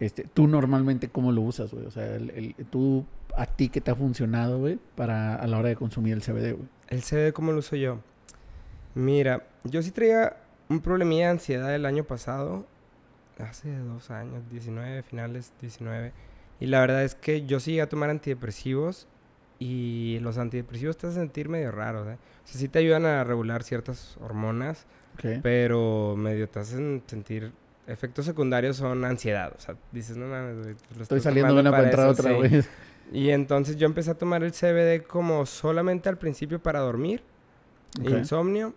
Este, 0.00 0.24
tú 0.24 0.46
normalmente, 0.46 1.08
¿cómo 1.08 1.32
lo 1.32 1.42
usas, 1.42 1.72
güey? 1.72 1.86
O 1.86 1.90
sea, 1.90 2.14
el, 2.16 2.30
el- 2.30 2.54
tú, 2.70 3.04
a 3.36 3.46
ti, 3.46 3.68
¿qué 3.68 3.80
te 3.80 3.90
ha 3.90 3.94
funcionado, 3.94 4.58
güey, 4.58 4.78
para, 4.96 5.34
a 5.36 5.46
la 5.46 5.58
hora 5.58 5.68
de 5.68 5.76
consumir 5.76 6.12
el 6.14 6.22
CBD, 6.22 6.52
güey? 6.54 6.68
El 6.88 7.02
CBD, 7.02 7.32
¿cómo 7.32 7.52
lo 7.52 7.58
uso 7.58 7.76
yo? 7.76 8.00
Mira, 8.94 9.44
yo 9.70 9.82
sí 9.82 9.90
traía 9.90 10.36
un 10.68 10.80
problemilla 10.80 11.26
de 11.26 11.30
ansiedad 11.30 11.74
el 11.74 11.86
año 11.86 12.04
pasado. 12.04 12.66
Hace 13.38 13.76
dos 13.78 14.10
años, 14.10 14.42
19, 14.50 15.02
finales 15.02 15.52
19. 15.60 16.12
Y 16.60 16.66
la 16.66 16.80
verdad 16.80 17.04
es 17.04 17.14
que 17.14 17.46
yo 17.46 17.60
sí 17.60 17.72
llegué 17.72 17.82
a 17.82 17.88
tomar 17.88 18.10
antidepresivos. 18.10 19.06
Y 19.60 20.18
los 20.20 20.38
antidepresivos 20.38 20.96
te 20.96 21.08
hacen 21.08 21.22
sentir 21.22 21.48
medio 21.48 21.72
raro, 21.72 22.08
¿eh? 22.10 22.18
O 22.44 22.46
sea, 22.46 22.60
sí 22.60 22.68
te 22.68 22.78
ayudan 22.78 23.06
a 23.06 23.24
regular 23.24 23.62
ciertas 23.62 24.16
hormonas. 24.20 24.86
Pero 25.42 26.14
medio 26.16 26.48
te 26.48 26.60
hacen 26.60 27.02
sentir... 27.06 27.52
Efectos 27.88 28.26
secundarios 28.26 28.76
son 28.76 29.04
ansiedad. 29.04 29.52
O 29.56 29.60
sea, 29.60 29.74
dices, 29.92 30.16
no 30.16 30.26
mames, 30.26 30.76
pues 30.88 31.00
Estoy 31.00 31.20
saliendo 31.20 31.54
de 31.54 31.60
una 31.60 31.70
para 31.70 31.84
entrar 31.84 32.08
a 32.08 32.10
eso", 32.12 32.20
otra, 32.20 32.32
sí. 32.32 32.36
güey. 32.36 32.64
Y 33.12 33.30
entonces 33.30 33.76
yo 33.76 33.86
empecé 33.86 34.10
a 34.10 34.14
tomar 34.14 34.42
el 34.42 34.52
CBD 34.52 35.06
como 35.06 35.46
solamente 35.46 36.08
al 36.10 36.18
principio 36.18 36.62
para 36.62 36.80
dormir, 36.80 37.22
insomnio. 38.04 38.74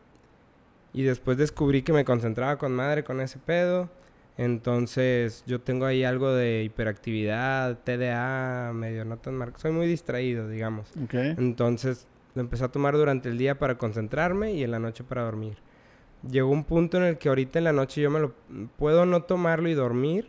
Y 0.93 1.03
después 1.03 1.37
descubrí 1.37 1.83
que 1.83 1.93
me 1.93 2.05
concentraba 2.05 2.57
con 2.57 2.73
madre 2.73 3.03
con 3.03 3.21
ese 3.21 3.39
pedo. 3.39 3.89
Entonces 4.37 5.43
yo 5.45 5.61
tengo 5.61 5.85
ahí 5.85 6.03
algo 6.03 6.33
de 6.33 6.63
hiperactividad, 6.63 7.77
TDA, 7.79 8.71
medio 8.73 9.05
no 9.05 9.17
tan 9.17 9.35
marcado. 9.35 9.61
Soy 9.61 9.71
muy 9.71 9.87
distraído, 9.87 10.49
digamos. 10.49 10.89
Ok. 11.03 11.13
Entonces 11.13 12.07
lo 12.33 12.41
empecé 12.41 12.63
a 12.63 12.69
tomar 12.69 12.95
durante 12.95 13.29
el 13.29 13.37
día 13.37 13.59
para 13.59 13.77
concentrarme 13.77 14.53
y 14.53 14.63
en 14.63 14.71
la 14.71 14.79
noche 14.79 15.03
para 15.03 15.23
dormir. 15.23 15.57
Llegó 16.29 16.49
un 16.49 16.63
punto 16.63 16.97
en 16.97 17.03
el 17.03 17.17
que 17.17 17.29
ahorita 17.29 17.59
en 17.59 17.65
la 17.65 17.73
noche 17.73 18.01
yo 18.01 18.09
me 18.09 18.19
lo 18.19 18.33
puedo 18.77 19.05
no 19.05 19.23
tomarlo 19.23 19.69
y 19.69 19.73
dormir, 19.73 20.27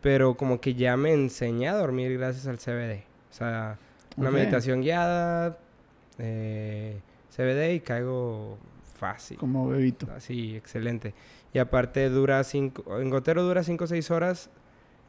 pero 0.00 0.36
como 0.36 0.60
que 0.60 0.74
ya 0.74 0.96
me 0.96 1.12
enseñé 1.12 1.68
a 1.68 1.74
dormir 1.74 2.18
gracias 2.18 2.46
al 2.46 2.58
CBD. 2.58 3.04
O 3.30 3.34
sea, 3.34 3.78
una 4.16 4.30
meditación 4.30 4.82
guiada, 4.82 5.58
eh, 6.18 7.00
CBD 7.34 7.74
y 7.74 7.80
caigo 7.80 8.58
fácil. 8.94 9.36
Como 9.38 9.68
bebito. 9.68 10.08
Así, 10.14 10.56
excelente. 10.56 11.14
Y 11.52 11.58
aparte 11.58 12.08
dura 12.08 12.42
cinco, 12.44 13.00
en 13.00 13.10
gotero 13.10 13.42
dura 13.42 13.62
5 13.62 13.84
o 13.84 13.86
6 13.86 14.10
horas 14.10 14.50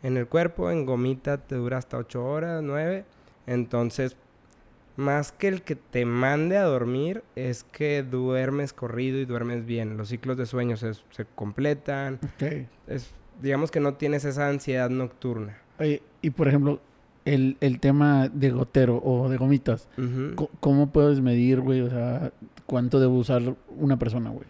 en 0.04 0.18
el 0.18 0.28
cuerpo, 0.28 0.70
en 0.70 0.86
gomita 0.86 1.38
te 1.38 1.56
dura 1.56 1.78
hasta 1.78 1.98
8 1.98 2.24
horas, 2.24 2.62
9. 2.64 3.06
Entonces, 3.48 4.16
más 4.98 5.32
que 5.32 5.48
el 5.48 5.62
que 5.64 5.76
te 5.76 6.06
mande 6.06 6.58
a 6.58 6.64
dormir, 6.64 7.24
es 7.36 7.64
que 7.64 8.04
duermes 8.04 8.74
corrido 8.74 9.18
y 9.20 9.26
duermes 9.26 9.66
bien. 9.66 9.98
Los 9.98 10.10
ciclos 10.10 10.38
de 10.38 10.46
sueño 10.46 10.78
se, 10.78 10.94
se 11.10 11.26
completan. 11.36 12.20
Es, 12.88 13.12
digamos 13.42 13.72
que 13.72 13.80
no 13.80 13.96
tienes 13.96 14.26
esa 14.26 14.48
ansiedad 14.48 14.90
nocturna. 14.90 15.58
Oye, 15.80 16.02
y 16.22 16.30
por 16.30 16.48
ejemplo, 16.48 16.80
el, 17.26 17.58
el 17.60 17.80
tema 17.80 18.30
de 18.30 18.52
gotero 18.52 19.02
o 19.04 19.28
de 19.30 19.38
gomitas, 19.38 19.88
Ujú. 19.98 20.36
co- 20.36 20.50
¿cómo 20.60 20.92
puedes 20.92 21.20
medir, 21.22 21.60
güey? 21.62 21.82
O 21.82 21.90
sea, 21.90 22.32
¿cuánto 22.66 23.00
debe 23.00 23.14
usar 23.14 23.42
una 23.78 23.98
persona, 23.98 24.30
güey? 24.30 24.46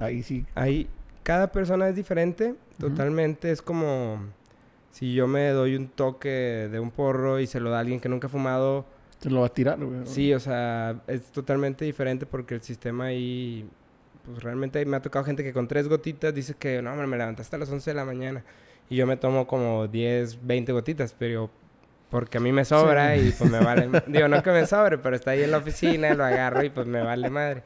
Ahí 0.00 0.22
sí. 0.22 0.44
Ahí, 0.54 0.88
cada 1.22 1.50
persona 1.52 1.88
es 1.88 1.96
diferente, 1.96 2.54
totalmente. 2.78 3.50
Es 3.50 3.60
como 3.62 4.18
si 4.92 5.14
yo 5.14 5.26
me 5.26 5.48
doy 5.50 5.74
un 5.76 5.88
toque 5.88 6.68
de 6.70 6.78
un 6.80 6.90
porro 6.90 7.40
y 7.40 7.46
se 7.46 7.60
lo 7.60 7.70
da 7.70 7.78
a 7.78 7.80
alguien 7.80 8.00
que 8.00 8.08
nunca 8.08 8.28
ha 8.28 8.30
fumado. 8.30 8.84
Se 9.20 9.30
lo 9.30 9.40
va 9.40 9.46
a 9.46 9.52
tirar, 9.52 9.82
güey. 9.82 10.00
Sí, 10.04 10.32
o 10.34 10.40
sea, 10.40 11.00
es 11.06 11.22
totalmente 11.32 11.84
diferente 11.84 12.26
porque 12.26 12.54
el 12.54 12.60
sistema 12.62 13.06
ahí, 13.06 13.66
pues 14.26 14.42
realmente 14.42 14.84
me 14.84 14.96
ha 14.96 15.02
tocado 15.02 15.24
gente 15.24 15.42
que 15.42 15.52
con 15.52 15.66
tres 15.66 15.88
gotitas 15.88 16.34
dice 16.34 16.54
que, 16.58 16.80
no, 16.82 16.92
hombre, 16.92 17.06
me 17.06 17.16
levantaste 17.16 17.56
a 17.56 17.58
las 17.58 17.70
11 17.70 17.90
de 17.90 17.94
la 17.94 18.04
mañana. 18.04 18.44
Y 18.90 18.96
yo 18.96 19.06
me 19.06 19.16
tomo 19.16 19.46
como 19.46 19.88
10, 19.88 20.46
20 20.46 20.70
gotitas, 20.72 21.14
pero 21.18 21.50
porque 22.10 22.38
a 22.38 22.40
mí 22.40 22.52
me 22.52 22.64
sobra 22.64 23.16
y 23.16 23.32
pues 23.32 23.50
me 23.50 23.58
vale. 23.58 23.88
Digo, 24.06 24.28
no 24.28 24.42
que 24.42 24.50
me 24.50 24.66
sobre, 24.66 24.98
pero 24.98 25.16
está 25.16 25.32
ahí 25.32 25.42
en 25.42 25.50
la 25.50 25.58
oficina, 25.58 26.14
lo 26.14 26.24
agarro 26.24 26.62
y 26.62 26.70
pues 26.70 26.86
me 26.86 27.02
vale 27.02 27.30
madre. 27.30 27.62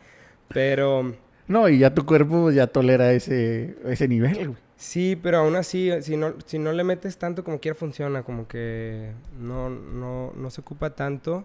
Pero 0.48 1.14
No, 1.46 1.68
y 1.68 1.78
ya 1.78 1.94
tu 1.94 2.04
cuerpo 2.06 2.50
ya 2.50 2.66
tolera 2.66 3.12
ese, 3.12 3.76
ese 3.84 4.08
nivel, 4.08 4.48
güey. 4.48 4.60
Sí, 4.76 5.14
pero 5.22 5.38
aún 5.38 5.56
así, 5.56 5.90
si 6.00 6.16
no, 6.16 6.34
si 6.46 6.58
no 6.58 6.72
le 6.72 6.84
metes 6.84 7.18
tanto 7.18 7.44
como 7.44 7.60
quiera 7.60 7.74
funciona, 7.74 8.22
como 8.22 8.48
que 8.48 9.12
no, 9.38 9.68
no, 9.68 10.32
no 10.34 10.50
se 10.50 10.62
ocupa 10.62 10.94
tanto. 10.94 11.44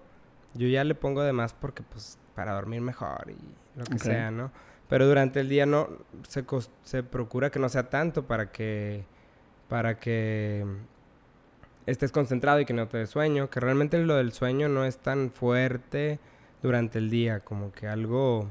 Yo 0.54 0.70
ya 0.70 0.86
le 0.86 0.96
pongo 0.96 1.22
de 1.22 1.34
más 1.34 1.52
porque 1.52 1.84
pues 1.84 2.18
para 2.34 2.54
dormir 2.54 2.80
mejor 2.80 3.30
y 3.30 3.78
lo 3.78 3.84
que 3.84 4.00
sea, 4.00 4.32
¿no? 4.32 4.52
Pero 4.88 5.06
durante 5.06 5.42
el 5.42 5.50
día 5.50 5.66
no, 5.66 5.90
se, 6.28 6.46
se 6.84 7.04
procura 7.04 7.50
que 7.50 7.60
no 7.60 7.68
sea 7.68 7.90
tanto 7.90 8.26
para 8.26 8.52
que, 8.52 9.04
para 9.68 10.00
que 10.00 10.66
estés 11.86 12.12
concentrado 12.12 12.60
y 12.60 12.66
que 12.66 12.74
no 12.74 12.88
te 12.88 12.98
dé 12.98 13.08
sueño. 13.08 13.50
Que 13.50 13.60
realmente 13.60 13.98
lo 14.00 14.16
del 14.16 14.32
sueño 14.32 14.70
no 14.70 14.86
es 14.86 14.98
tan 14.98 15.32
fuerte 15.32 16.20
durante 16.64 16.98
el 17.00 17.10
día, 17.10 17.40
como 17.42 17.72
que 17.72 17.88
algo... 17.88 18.50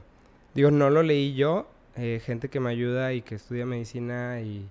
Digo, 0.54 0.70
no 0.70 0.88
lo 0.90 1.02
leí 1.02 1.34
yo, 1.34 1.68
eh, 1.96 2.20
gente 2.24 2.48
que 2.48 2.60
me 2.60 2.70
ayuda 2.70 3.12
y 3.12 3.22
que 3.22 3.34
estudia 3.34 3.66
medicina 3.66 4.40
y, 4.40 4.68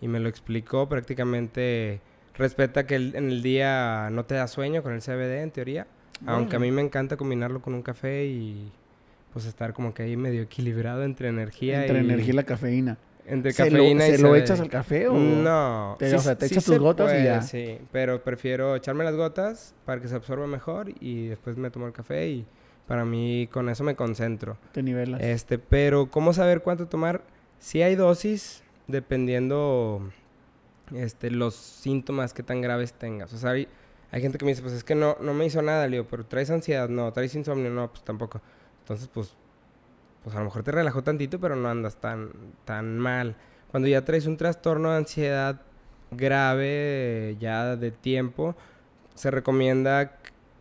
y 0.00 0.06
me 0.08 0.20
lo 0.20 0.28
explicó 0.28 0.88
prácticamente 0.88 2.00
respeta 2.36 2.86
que 2.86 2.94
el- 2.96 3.16
en 3.16 3.30
el 3.30 3.42
día 3.42 4.08
no 4.12 4.24
te 4.24 4.34
da 4.36 4.46
sueño 4.46 4.82
con 4.82 4.92
el 4.92 5.00
CBD 5.02 5.42
en 5.42 5.50
teoría, 5.50 5.86
aunque 6.26 6.54
a 6.56 6.58
mí 6.60 6.70
me 6.70 6.82
encanta 6.82 7.16
combinarlo 7.16 7.60
con 7.60 7.74
un 7.74 7.82
café 7.82 8.26
y 8.26 8.70
pues 9.32 9.46
estar 9.46 9.72
como 9.72 9.92
que 9.92 10.04
ahí 10.04 10.16
medio 10.16 10.42
equilibrado 10.42 11.02
entre 11.02 11.28
energía 11.28 11.80
Entre 11.82 11.96
y 11.98 12.04
energía 12.04 12.32
y 12.32 12.36
la 12.36 12.42
cafeína. 12.44 12.96
Entre 13.26 13.52
¿Se 13.52 13.70
lo, 13.70 13.78
cafeína 13.78 14.08
y 14.08 14.16
¿se 14.16 14.22
lo 14.22 14.36
echas 14.36 14.60
al 14.60 14.68
café 14.68 15.08
o...? 15.08 15.14
No. 15.14 15.96
Te- 15.98 16.14
o 16.14 16.18
sea, 16.18 16.36
te 16.36 16.46
echas 16.46 16.64
tus 16.64 16.74
se 16.74 16.78
gotas 16.78 17.12
y 17.18 17.24
ya. 17.24 17.42
Sí, 17.42 17.78
pero 17.92 18.22
prefiero 18.22 18.76
echarme 18.76 19.04
las 19.04 19.16
gotas 19.16 19.74
para 19.84 20.00
que 20.00 20.08
se 20.08 20.14
absorba 20.14 20.46
mejor 20.46 20.92
y 21.00 21.28
después 21.28 21.56
me 21.56 21.70
tomo 21.70 21.86
el 21.86 21.92
café 21.92 22.28
y 22.28 22.46
para 22.86 23.04
mí 23.04 23.48
con 23.50 23.68
eso 23.68 23.84
me 23.84 23.96
concentro. 23.96 24.58
Te 24.72 24.82
nivelas. 24.82 25.20
Este, 25.22 25.58
pero 25.58 26.10
¿cómo 26.10 26.32
saber 26.32 26.62
cuánto 26.62 26.86
tomar? 26.86 27.22
Si 27.58 27.80
hay 27.80 27.94
dosis, 27.94 28.62
dependiendo 28.88 30.10
este, 30.94 31.30
los 31.30 31.54
síntomas 31.54 32.34
que 32.34 32.42
tan 32.42 32.60
graves 32.60 32.92
tengas. 32.92 33.32
O 33.32 33.38
sea, 33.38 33.50
hay, 33.50 33.68
hay 34.10 34.20
gente 34.20 34.38
que 34.38 34.44
me 34.44 34.50
dice, 34.50 34.62
pues 34.62 34.74
es 34.74 34.84
que 34.84 34.94
no, 34.94 35.16
no 35.20 35.32
me 35.34 35.46
hizo 35.46 35.62
nada, 35.62 35.86
le 35.86 35.96
digo, 35.96 36.06
pero 36.10 36.26
traes 36.26 36.50
ansiedad, 36.50 36.88
no, 36.88 37.12
traes 37.12 37.34
insomnio, 37.34 37.70
no, 37.70 37.90
pues 37.90 38.04
tampoco. 38.04 38.40
Entonces, 38.80 39.08
pues, 39.12 39.34
pues 40.24 40.34
a 40.34 40.40
lo 40.40 40.46
mejor 40.46 40.62
te 40.64 40.72
relajó 40.72 41.02
tantito, 41.04 41.38
pero 41.38 41.54
no 41.54 41.68
andas 41.68 41.96
tan, 41.96 42.30
tan 42.64 42.98
mal. 42.98 43.36
Cuando 43.70 43.88
ya 43.88 44.04
traes 44.04 44.26
un 44.26 44.36
trastorno 44.36 44.90
de 44.90 44.96
ansiedad 44.96 45.60
grave, 46.10 47.36
ya 47.38 47.76
de 47.76 47.90
tiempo, 47.90 48.56
se 49.14 49.30
recomienda 49.30 50.16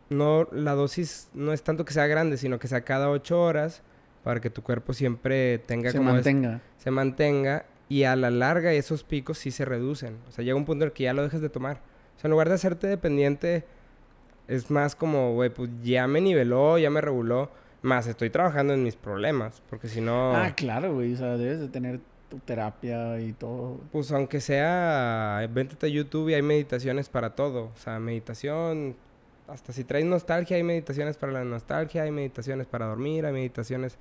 no 0.09 0.47
la 0.51 0.73
dosis 0.73 1.29
no 1.33 1.53
es 1.53 1.63
tanto 1.63 1.85
que 1.85 1.93
sea 1.93 2.05
grande, 2.07 2.37
sino 2.37 2.59
que 2.59 2.67
sea 2.67 2.81
cada 2.81 3.09
ocho 3.09 3.41
horas 3.41 3.81
para 4.23 4.39
que 4.41 4.49
tu 4.51 4.61
cuerpo 4.61 4.93
siempre 4.93 5.57
tenga 5.59 5.89
se 5.91 5.97
como 5.97 6.09
es- 6.11 6.15
mantenga. 6.17 6.61
se 6.77 6.91
mantenga 6.91 7.65
y 7.89 8.03
a 8.03 8.15
la 8.15 8.29
larga 8.29 8.71
esos 8.73 9.03
picos 9.03 9.37
sí 9.39 9.49
se 9.51 9.65
reducen. 9.65 10.17
O 10.29 10.31
sea, 10.31 10.43
llega 10.43 10.55
un 10.55 10.65
punto 10.65 10.83
en 10.83 10.89
el 10.89 10.93
que 10.93 11.03
ya 11.03 11.13
lo 11.13 11.23
dejas 11.23 11.41
de 11.41 11.49
tomar. 11.49 11.77
O 12.15 12.19
sea, 12.19 12.27
en 12.27 12.31
lugar 12.31 12.49
de 12.49 12.55
hacerte 12.55 12.87
dependiente 12.87 13.65
Es 14.45 14.69
más 14.69 14.93
como, 14.95 15.33
güey, 15.35 15.49
pues 15.49 15.69
ya 15.83 16.05
me 16.05 16.19
niveló, 16.19 16.77
ya 16.77 16.89
me 16.89 16.99
reguló. 16.99 17.49
Más 17.83 18.07
estoy 18.07 18.29
trabajando 18.29 18.73
en 18.73 18.81
mis 18.81 18.95
problemas. 18.95 19.61
Porque 19.69 19.87
si 19.87 20.01
no. 20.01 20.35
Ah, 20.35 20.53
claro, 20.55 20.95
güey. 20.95 21.13
O 21.13 21.17
sea, 21.17 21.37
debes 21.37 21.59
de 21.59 21.67
tener 21.67 21.99
tu 22.29 22.39
terapia 22.39 23.19
y 23.19 23.33
todo. 23.33 23.79
Pues 23.91 24.11
aunque 24.11 24.41
sea, 24.41 25.47
véntete 25.51 25.85
a 25.85 25.89
YouTube 25.89 26.29
y 26.29 26.33
hay 26.33 26.41
meditaciones 26.41 27.09
para 27.09 27.35
todo. 27.35 27.65
O 27.65 27.77
sea, 27.77 27.99
meditación. 27.99 28.95
Hasta 29.47 29.73
si 29.73 29.83
traes 29.83 30.05
nostalgia, 30.05 30.55
hay 30.57 30.63
meditaciones 30.63 31.17
para 31.17 31.33
la 31.33 31.43
nostalgia, 31.43 32.03
hay 32.03 32.11
meditaciones 32.11 32.65
para 32.65 32.85
dormir, 32.87 33.25
hay 33.25 33.33
meditaciones 33.33 33.97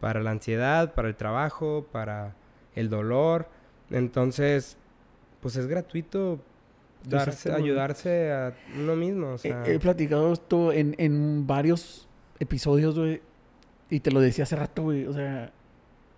para 0.00 0.20
la 0.22 0.30
ansiedad, 0.30 0.94
para 0.94 1.08
el 1.08 1.16
trabajo, 1.16 1.86
para 1.90 2.34
el 2.76 2.88
dolor. 2.88 3.48
Entonces, 3.90 4.76
pues 5.40 5.56
es 5.56 5.66
gratuito 5.66 6.38
darse, 7.04 7.52
ayudarse 7.52 8.32
a 8.32 8.54
uno 8.78 8.94
mismo. 8.94 9.32
O 9.32 9.38
sea, 9.38 9.64
He, 9.66 9.74
he 9.74 9.78
platicado 9.80 10.32
esto 10.32 10.72
en, 10.72 10.94
en 10.98 11.46
varios 11.46 12.05
episodios, 12.38 12.98
güey. 12.98 13.20
Y 13.90 14.00
te 14.00 14.10
lo 14.10 14.20
decía 14.20 14.44
hace 14.44 14.56
rato, 14.56 14.82
güey. 14.84 15.06
O 15.06 15.12
sea, 15.12 15.52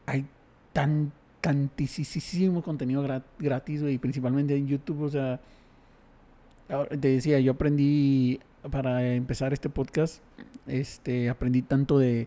hay 0.07 0.25
tan, 0.73 1.13
tantísimo 1.41 2.63
contenido 2.63 3.05
gra- 3.07 3.23
gratis, 3.39 3.83
güey. 3.83 3.99
Principalmente 3.99 4.57
en 4.57 4.67
YouTube, 4.69 5.03
o 5.03 5.11
sea. 5.11 5.41
Te 7.01 7.09
decía, 7.09 7.41
yo 7.41 7.53
aprendí 7.53 8.41
para 8.71 9.15
empezar 9.15 9.53
este 9.53 9.69
podcast. 9.71 10.23
Este, 10.67 11.31
aprendí 11.31 11.63
tanto 11.63 11.99
de, 11.99 12.27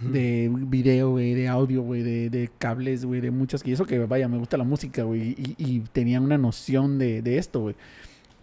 de 0.00 0.50
video, 0.52 1.10
güey, 1.10 1.34
de 1.34 1.48
audio, 1.48 1.82
güey, 1.82 2.02
de, 2.02 2.30
de 2.30 2.50
cables, 2.58 3.04
güey, 3.04 3.20
de 3.20 3.30
muchas. 3.30 3.66
Y 3.66 3.72
eso 3.72 3.84
que, 3.84 3.98
vaya, 3.98 4.26
me 4.26 4.38
gusta 4.38 4.56
la 4.56 4.64
música, 4.64 5.02
güey. 5.02 5.34
Y, 5.36 5.54
y 5.58 5.80
tenía 5.92 6.18
una 6.20 6.38
noción 6.38 6.98
de, 6.98 7.20
de 7.20 7.36
esto, 7.36 7.60
güey. 7.60 7.74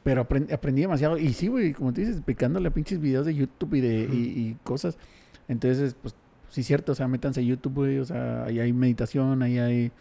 Pero 0.04 0.22
aprendí, 0.22 0.52
aprendí 0.54 0.82
demasiado. 0.82 1.18
Y 1.18 1.34
sí, 1.34 1.47
güey, 1.47 1.74
como 1.74 1.93
tú 1.93 2.02
dices, 2.02 2.22
picándole 2.26 2.68
a 2.68 2.72
pinches 2.72 2.99
videos 2.99 3.26
de 3.26 3.36
YouTube 3.36 3.76
y 3.76 3.82
de 3.82 4.10
y, 4.12 4.18
y 4.18 4.58
cosas. 4.64 4.97
Entonces, 5.47 5.95
pues, 6.02 6.16
sí, 6.49 6.64
cierto. 6.64 6.93
O 6.93 6.95
sea, 6.95 7.08
métanse 7.08 7.41
a 7.41 7.43
YouTube, 7.43 7.74
güey. 7.76 7.99
O 7.99 8.06
sea, 8.06 8.45
ahí 8.45 8.60
hay 8.60 8.74
meditación, 8.74 9.43
ahí 9.43 9.60
hay 9.60 9.91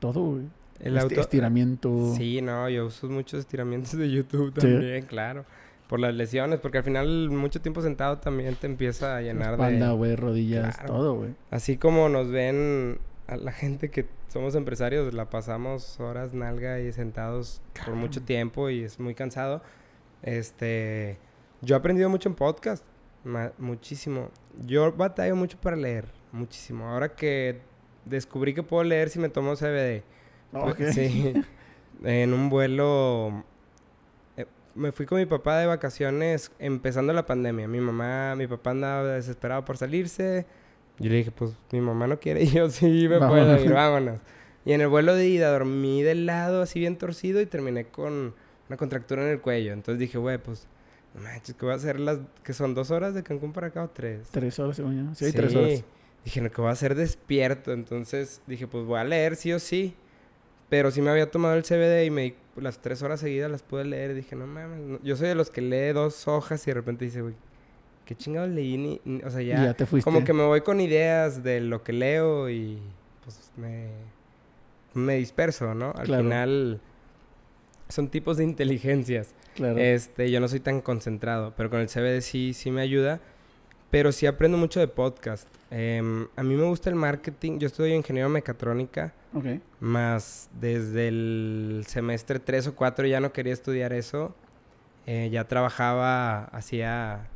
todo, 0.00 0.20
güey. 0.32 0.44
el 0.80 0.98
auto- 0.98 1.20
estiramiento. 1.20 2.14
Sí, 2.16 2.40
no, 2.42 2.68
yo 2.68 2.86
uso 2.86 3.08
muchos 3.08 3.40
estiramientos 3.40 3.92
de 3.96 4.10
YouTube 4.10 4.52
también, 4.54 5.04
claro. 5.06 5.44
Por 5.88 5.98
las 6.00 6.14
lesiones, 6.14 6.60
porque 6.60 6.78
al 6.78 6.84
final 6.84 7.30
mucho 7.30 7.60
tiempo 7.60 7.82
sentado 7.82 8.18
también 8.18 8.54
te 8.54 8.66
empieza 8.68 9.16
a 9.16 9.22
llenar 9.22 9.54
Espalda, 9.54 9.88
de... 9.88 9.94
güey, 9.96 10.14
rodillas, 10.16 10.76
Claro. 10.76 10.92
todo, 10.94 11.14
güey. 11.16 11.30
Así 11.50 11.76
como 11.76 12.08
nos 12.08 12.30
ven 12.30 12.98
a 13.30 13.36
la 13.36 13.52
gente 13.52 13.90
que 13.90 14.06
somos 14.28 14.54
empresarios, 14.54 15.14
la 15.14 15.30
pasamos 15.30 15.98
horas 16.00 16.34
nalga 16.34 16.80
y 16.80 16.92
sentados 16.92 17.62
por 17.84 17.94
mucho 17.94 18.22
tiempo 18.22 18.68
y 18.70 18.82
es 18.82 18.98
muy 19.00 19.14
cansado. 19.14 19.62
Este, 20.22 21.18
yo 21.62 21.74
he 21.74 21.78
aprendido 21.78 22.08
mucho 22.10 22.28
en 22.28 22.34
podcast, 22.34 22.84
muchísimo. 23.58 24.30
Yo 24.66 24.92
batallo 24.92 25.36
mucho 25.36 25.58
para 25.60 25.76
leer, 25.76 26.06
muchísimo. 26.32 26.88
Ahora 26.88 27.14
que 27.14 27.60
descubrí 28.04 28.54
que 28.54 28.62
puedo 28.62 28.82
leer 28.84 29.10
si 29.10 29.18
me 29.18 29.28
tomo 29.28 29.54
CBD. 29.56 30.02
Ok. 30.52 30.80
Sí. 30.92 31.32
En 32.02 32.32
un 32.32 32.48
vuelo. 32.48 33.44
eh, 34.38 34.46
Me 34.74 34.90
fui 34.90 35.04
con 35.06 35.18
mi 35.18 35.26
papá 35.26 35.58
de 35.58 35.66
vacaciones 35.66 36.50
empezando 36.58 37.12
la 37.12 37.26
pandemia. 37.26 37.68
Mi 37.68 37.78
mamá, 37.80 38.34
mi 38.36 38.46
papá 38.46 38.70
andaba 38.70 39.04
desesperado 39.04 39.64
por 39.66 39.76
salirse. 39.76 40.46
Yo 41.00 41.10
le 41.10 41.16
dije, 41.16 41.30
pues 41.32 41.52
mi 41.72 41.80
mamá 41.80 42.06
no 42.06 42.20
quiere, 42.20 42.42
y 42.44 42.46
yo 42.52 42.70
sí 42.70 43.08
me 43.08 43.18
puedo 43.18 43.60
ir, 43.64 43.72
vámonos. 43.72 44.18
Y 44.64 44.72
en 44.72 44.80
el 44.82 44.88
vuelo 44.88 45.14
de 45.14 45.26
ida 45.26 45.50
dormí 45.50 46.02
del 46.02 46.26
lado 46.26 46.62
así 46.62 46.78
bien 46.80 46.96
torcido 46.98 47.40
y 47.40 47.46
terminé 47.46 47.86
con 47.86 48.34
una 48.68 48.76
contractura 48.76 49.22
en 49.22 49.28
el 49.30 49.40
cuello. 49.40 49.72
Entonces 49.72 49.98
dije, 49.98 50.18
güey, 50.18 50.36
pues, 50.38 50.66
no 51.14 51.22
manches, 51.22 51.54
¿qué 51.56 51.64
voy 51.64 51.72
a 51.72 51.76
hacer 51.76 51.98
las 51.98 52.18
que 52.44 52.52
son 52.52 52.74
dos 52.74 52.90
horas 52.90 53.14
de 53.14 53.22
Cancún 53.22 53.52
para 53.52 53.68
acá 53.68 53.82
o 53.82 53.88
tres? 53.88 54.28
Tres 54.30 54.58
horas, 54.58 54.76
según. 54.76 55.16
Sí, 55.16 55.24
hay 55.24 55.32
tres 55.32 55.54
horas. 55.56 55.84
Dije, 56.24 56.40
no, 56.42 56.50
que 56.50 56.60
voy 56.60 56.68
a 56.68 56.72
hacer 56.72 56.94
despierto. 56.94 57.72
Entonces 57.72 58.42
dije, 58.46 58.66
pues 58.66 58.84
voy 58.84 58.98
a 59.00 59.04
leer 59.04 59.34
sí 59.36 59.52
o 59.54 59.58
sí. 59.58 59.94
Pero 60.68 60.90
sí 60.90 61.00
me 61.00 61.10
había 61.10 61.30
tomado 61.30 61.54
el 61.56 61.64
CBD 61.64 62.04
y 62.04 62.10
me 62.10 62.22
di- 62.22 62.34
las 62.56 62.78
tres 62.80 63.02
horas 63.02 63.18
seguidas 63.20 63.50
las 63.50 63.62
pude 63.62 63.84
leer. 63.86 64.14
Dije, 64.14 64.36
no 64.36 64.46
mames. 64.46 64.78
no". 64.80 65.00
Yo 65.02 65.16
soy 65.16 65.28
de 65.28 65.34
los 65.34 65.50
que 65.50 65.62
lee 65.62 65.92
dos 65.94 66.28
hojas 66.28 66.62
y 66.66 66.70
de 66.70 66.74
repente 66.74 67.06
dice, 67.06 67.22
güey, 67.22 67.34
¿qué 68.10 68.16
chingados 68.16 68.48
leí? 68.50 68.76
Ni, 68.76 69.00
ni-". 69.04 69.22
o 69.22 69.30
sea, 69.30 69.40
ya, 69.40 69.66
ya 69.66 69.74
te 69.74 69.86
fuiste. 69.86 70.04
como 70.10 70.24
que 70.24 70.32
me 70.32 70.42
voy 70.42 70.62
con 70.62 70.80
ideas 70.80 71.44
de 71.44 71.60
lo 71.60 71.84
que 71.84 71.92
leo 71.92 72.50
y 72.50 72.80
pues 73.22 73.52
me, 73.56 73.86
me 74.94 75.14
disperso, 75.14 75.72
¿no? 75.76 75.92
Al 75.96 76.06
Claro. 76.06 76.24
final 76.24 76.80
son 77.88 78.08
tipos 78.08 78.36
de 78.36 78.42
inteligencias. 78.42 79.32
Claro. 79.54 79.78
Este, 79.78 80.28
yo 80.32 80.40
no 80.40 80.48
soy 80.48 80.58
tan 80.58 80.80
concentrado, 80.80 81.54
pero 81.56 81.70
con 81.70 81.78
el 81.78 81.86
CBD 81.88 82.20
sí, 82.20 82.52
sí 82.52 82.72
me 82.72 82.80
ayuda. 82.80 83.20
Pero 83.92 84.10
sí 84.10 84.26
aprendo 84.26 84.58
mucho 84.58 84.80
de 84.80 84.88
podcast. 84.88 85.46
Em, 85.70 86.26
a 86.36 86.42
mí 86.42 86.54
me 86.56 86.64
gusta 86.64 86.90
el 86.90 86.96
marketing. 86.96 87.58
Yo 87.60 87.66
estudio 87.68 87.94
ingeniero 87.94 88.28
mecatrónica, 88.28 89.12
ok. 89.34 89.44
más 89.80 90.48
desde 90.60 91.08
el 91.08 91.84
semestre 91.86 92.38
3 92.40 92.68
o 92.68 92.74
4 92.74 93.06
ya 93.06 93.20
no 93.20 93.32
quería 93.32 93.52
estudiar 93.52 93.92
eso. 93.92 94.34
Eh, 95.06 95.28
ya 95.32 95.42
trabajaba, 95.48 96.44
hacía, 96.52 97.26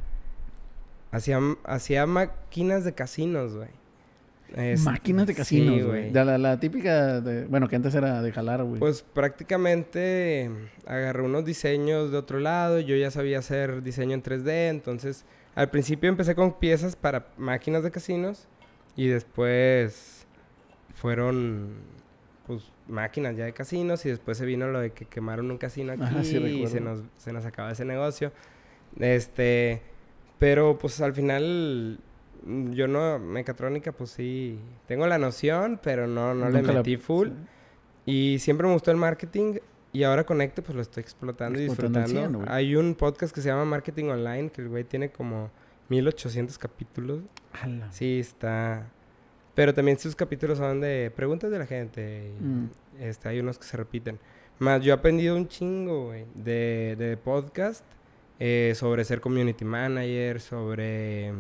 hacía, 1.17 1.39
hacía 1.65 2.07
máquinas 2.07 2.85
de 2.85 2.95
casinos, 2.95 3.55
güey. 3.57 3.69
Es- 4.57 4.85
Máquinas 4.85 5.27
de 5.27 5.33
sí, 5.33 5.37
casinos, 5.37 5.85
güey. 5.85 6.13
La, 6.13 6.39
la, 6.39 6.61
típica, 6.61 7.21
de, 7.21 7.45
bueno, 7.47 7.69
que 7.69 7.75
antes 7.77 7.95
era 7.95 8.23
de 8.23 8.31
jalar, 8.31 8.63
güey. 8.63 8.79
Pues 8.79 9.03
prácticamente 9.03 10.49
agarré 10.87 11.23
unos 11.23 11.45
diseños 11.45 12.13
de 12.13 12.19
otro 12.19 12.39
lado, 12.39 12.79
yo 12.79 12.95
ya 12.95 13.11
sabía 13.11 13.41
hacer 13.41 13.83
diseño 13.83 14.15
en 14.15 14.23
3D, 14.23 14.69
entonces 14.71 15.25
al 15.57 15.71
principio 15.71 16.09
empecé 16.09 16.35
con 16.35 16.53
piezas 16.59 16.95
para 16.95 17.29
máquinas 17.37 17.83
de 17.83 17.91
casinos 17.91 18.47
y 18.97 19.09
después 19.09 20.27
fueron 20.95 21.71
pues 22.47 22.71
máquinas 22.87 23.37
ya 23.37 23.45
de 23.45 23.53
casinos 23.55 24.05
y 24.07 24.11
después 24.11 24.37
se 24.39 24.45
vino 24.45 24.69
lo 24.69 24.79
de 24.81 24.91
que 24.93 25.07
quemaron 25.07 25.51
un 25.51 25.59
casino 25.59 25.93
aquí 25.95 26.03
Ajá, 26.03 26.23
sí 26.25 26.37
y 26.37 26.67
se 26.67 26.81
nos, 26.81 27.01
se 27.17 27.33
nos 27.33 27.45
acaba 27.45 27.73
ese 27.73 27.85
negocio. 27.85 28.31
Este, 29.01 29.83
pero 30.45 30.77
pues 30.79 31.01
al 31.01 31.15
final 31.15 31.99
mm, 32.45 32.73
yo 32.73 32.87
no, 32.87 33.19
mecatrónica 33.19 33.93
pues 33.93 34.11
sí, 34.11 34.59
tengo 34.87 35.07
la 35.07 35.17
noción, 35.17 35.81
pero 35.83 36.07
no, 36.07 36.35
no 36.35 36.51
le 36.51 36.59
Nunca 36.59 36.73
la- 36.73 36.79
metí 36.81 36.99
full. 36.99 37.29
sí. 37.29 37.35
Y 38.07 38.39
siempre 38.41 38.67
me 38.67 38.75
gustó 38.75 38.91
el 38.91 38.99
marketing 38.99 39.55
y 39.91 40.03
ahora 40.03 40.25
Conecte 40.25 40.61
pues 40.61 40.77
lo 40.77 40.83
estoy 40.83 41.01
explotando, 41.01 41.59
y 41.59 41.63
100, 41.65 41.69
disfrutando. 41.71 42.45
Hay 42.49 42.77
un 42.77 42.95
podcast 42.95 43.35
que 43.35 43.41
se 43.41 43.49
llama 43.49 43.65
Marketing 43.65 44.07
Online 44.11 44.51
que 44.51 44.61
el 44.61 44.69
güey 44.69 44.85
tiene 44.85 45.09
como 45.11 45.51
1800 45.89 46.59
capítulos. 46.59 47.21
Sí, 47.91 48.19
está... 48.21 48.91
Pero 49.55 49.73
también 49.73 49.99
sus 49.99 50.15
capítulos 50.17 50.59
son 50.59 50.81
de 50.83 51.11
preguntas 51.17 51.51
de 51.51 51.59
la 51.59 51.65
gente. 51.67 52.33
y, 52.39 52.45
Mm. 52.45 52.71
este, 53.01 53.29
hay 53.31 53.41
unos 53.41 53.57
que 53.59 53.65
se 53.65 53.77
repiten. 53.79 54.19
Más 54.59 54.83
yo 54.83 54.93
he 54.93 54.97
aprendido 54.97 55.37
un 55.37 55.49
chingo, 55.49 56.07
güey, 56.09 56.27
de, 56.35 56.97
de 56.99 57.17
podcast 57.17 57.85
eh, 58.47 58.75
sobre 58.75 59.07
ser 59.07 59.23
community 59.23 59.65
manager, 59.65 60.39
sobre 60.39 61.33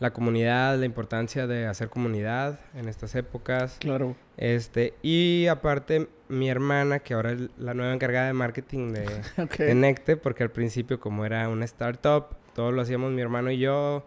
la 0.00 0.12
comunidad, 0.12 0.78
la 0.78 0.84
importancia 0.84 1.46
de 1.46 1.66
hacer 1.66 1.88
comunidad 1.88 2.60
en 2.74 2.90
estas 2.90 3.14
épocas. 3.14 3.78
Claro. 3.80 4.14
Este, 4.36 4.92
y 5.00 5.46
aparte, 5.46 6.10
mi 6.28 6.50
hermana, 6.50 6.98
que 6.98 7.14
ahora 7.14 7.32
es 7.32 7.48
la 7.56 7.72
nueva 7.72 7.94
encargada 7.94 8.26
de 8.26 8.34
marketing 8.34 8.92
de, 9.58 9.74
Necte, 9.74 10.18
porque 10.18 10.42
al 10.42 10.50
principio, 10.50 11.00
como 11.00 11.24
era 11.24 11.48
una 11.48 11.64
startup, 11.64 12.36
todo 12.54 12.70
lo 12.70 12.82
hacíamos 12.82 13.10
mi 13.12 13.22
hermano 13.22 13.50
y 13.50 13.56
yo. 13.56 14.04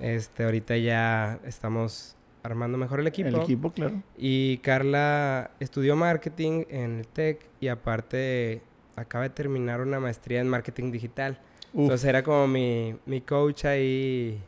Este, 0.00 0.44
ahorita 0.44 0.76
ya 0.76 1.40
estamos 1.46 2.14
armando 2.42 2.76
mejor 2.76 3.00
el 3.00 3.06
equipo. 3.06 3.28
El 3.28 3.36
equipo, 3.36 3.72
claro. 3.72 4.02
Y 4.18 4.58
Carla 4.58 5.52
estudió 5.60 5.96
marketing 5.96 6.64
en 6.68 6.98
el 6.98 7.06
TEC 7.06 7.46
y 7.58 7.68
aparte 7.68 8.60
acaba 9.00 9.24
de 9.24 9.30
terminar 9.30 9.80
una 9.80 9.98
maestría 10.00 10.40
en 10.40 10.48
marketing 10.48 10.90
digital. 10.92 11.38
Uf. 11.72 11.82
Entonces 11.82 12.08
era 12.08 12.22
como 12.22 12.46
mi, 12.46 12.96
mi 13.06 13.20
coach 13.20 13.64
ahí, 13.64 14.40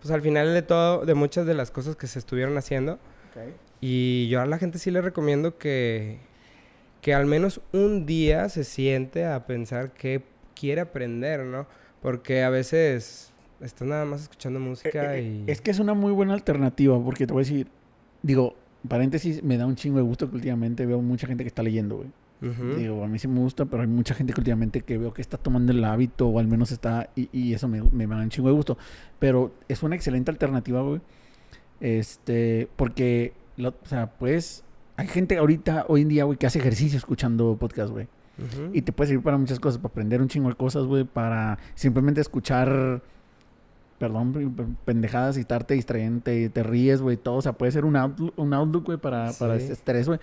pues 0.00 0.10
al 0.12 0.20
final 0.22 0.54
de 0.54 0.62
todo, 0.62 1.04
de 1.04 1.14
muchas 1.14 1.46
de 1.46 1.54
las 1.54 1.70
cosas 1.70 1.96
que 1.96 2.06
se 2.06 2.18
estuvieron 2.18 2.56
haciendo. 2.56 2.94
Ok. 2.94 3.52
Y 3.80 4.28
yo 4.28 4.40
a 4.40 4.46
la 4.46 4.58
gente 4.58 4.78
sí 4.78 4.90
le 4.90 5.00
recomiendo 5.00 5.58
que, 5.58 6.18
que 7.00 7.14
al 7.14 7.26
menos 7.26 7.60
un 7.72 8.06
día 8.06 8.48
se 8.48 8.64
siente 8.64 9.24
a 9.24 9.46
pensar 9.46 9.92
qué 9.92 10.22
quiere 10.54 10.80
aprender, 10.80 11.44
¿no? 11.44 11.66
Porque 12.02 12.42
a 12.42 12.50
veces 12.50 13.32
estás 13.60 13.86
nada 13.86 14.04
más 14.04 14.22
escuchando 14.22 14.58
música 14.60 15.16
Eh, 15.16 15.22
y... 15.22 15.26
eh, 15.40 15.44
Es 15.52 15.60
que 15.60 15.70
es 15.70 15.78
una 15.78 15.94
muy 15.94 16.12
buena 16.12 16.34
alternativa, 16.34 17.00
porque 17.02 17.26
te 17.26 17.32
voy 17.32 17.42
a 17.42 17.44
decir, 17.44 17.68
digo, 18.22 18.54
paréntesis, 18.86 19.42
me 19.42 19.56
da 19.56 19.66
un 19.66 19.74
chingo 19.76 19.98
de 19.98 20.04
gusto 20.04 20.28
que 20.28 20.36
últimamente 20.36 20.86
veo 20.86 21.00
mucha 21.00 21.26
gente 21.26 21.44
que 21.44 21.48
está 21.48 21.62
leyendo, 21.62 21.96
güey. 21.96 22.08
Digo, 22.40 23.02
a 23.04 23.08
mí 23.08 23.18
sí 23.18 23.26
me 23.26 23.40
gusta, 23.40 23.64
pero 23.64 23.82
hay 23.82 23.88
mucha 23.88 24.14
gente 24.14 24.32
que 24.32 24.40
últimamente 24.40 24.82
que 24.82 24.96
veo 24.98 25.12
que 25.12 25.20
está 25.22 25.36
tomando 25.38 25.72
el 25.72 25.82
hábito, 25.84 26.28
o 26.28 26.38
al 26.38 26.46
menos 26.46 26.70
está, 26.70 27.10
y, 27.16 27.28
y 27.32 27.52
eso 27.54 27.66
me, 27.68 27.82
me 27.82 28.06
da 28.06 28.16
un 28.22 28.28
chingo 28.30 28.48
de 28.48 28.54
gusto. 28.54 28.78
Pero 29.18 29.52
es 29.68 29.82
una 29.82 29.96
excelente 29.96 30.30
alternativa, 30.30 30.80
güey. 30.82 31.00
Este, 31.80 32.68
porque, 32.76 33.32
lo- 33.56 33.70
o 33.82 33.86
sea, 33.86 34.10
pues, 34.18 34.64
hay 34.96 35.06
gente 35.08 35.36
ahorita, 35.38 35.86
hoy 35.88 36.02
en 36.02 36.08
día, 36.08 36.24
güey, 36.24 36.38
que 36.38 36.46
hace 36.46 36.58
ejercicio 36.58 36.96
escuchando 36.98 37.56
podcast, 37.58 37.90
güey. 37.90 38.06
Y 38.72 38.82
te 38.82 38.92
puede 38.92 39.08
servir 39.08 39.24
para 39.24 39.36
muchas 39.36 39.58
cosas, 39.58 39.78
para 39.78 39.90
aprender 39.90 40.22
un 40.22 40.28
chingo 40.28 40.48
de 40.48 40.54
cosas, 40.54 40.84
güey, 40.84 41.02
para 41.02 41.58
simplemente 41.74 42.20
escuchar, 42.20 43.02
perdón, 43.98 44.54
pendejadas 44.84 45.36
y 45.36 45.40
estarte 45.40 45.74
distrayente, 45.74 46.48
te 46.48 46.62
ríes, 46.62 47.02
güey, 47.02 47.16
todo. 47.16 47.34
O 47.38 47.42
sea, 47.42 47.54
puede 47.54 47.72
ser 47.72 47.84
un 47.84 47.96
outlook, 47.96 48.32
un 48.36 48.54
outlook 48.54 48.84
güey, 48.86 48.98
para, 48.98 49.32
para 49.32 49.58
Sí. 49.58 49.64
ese 49.64 49.72
estrés, 49.72 50.06
güey. 50.06 50.20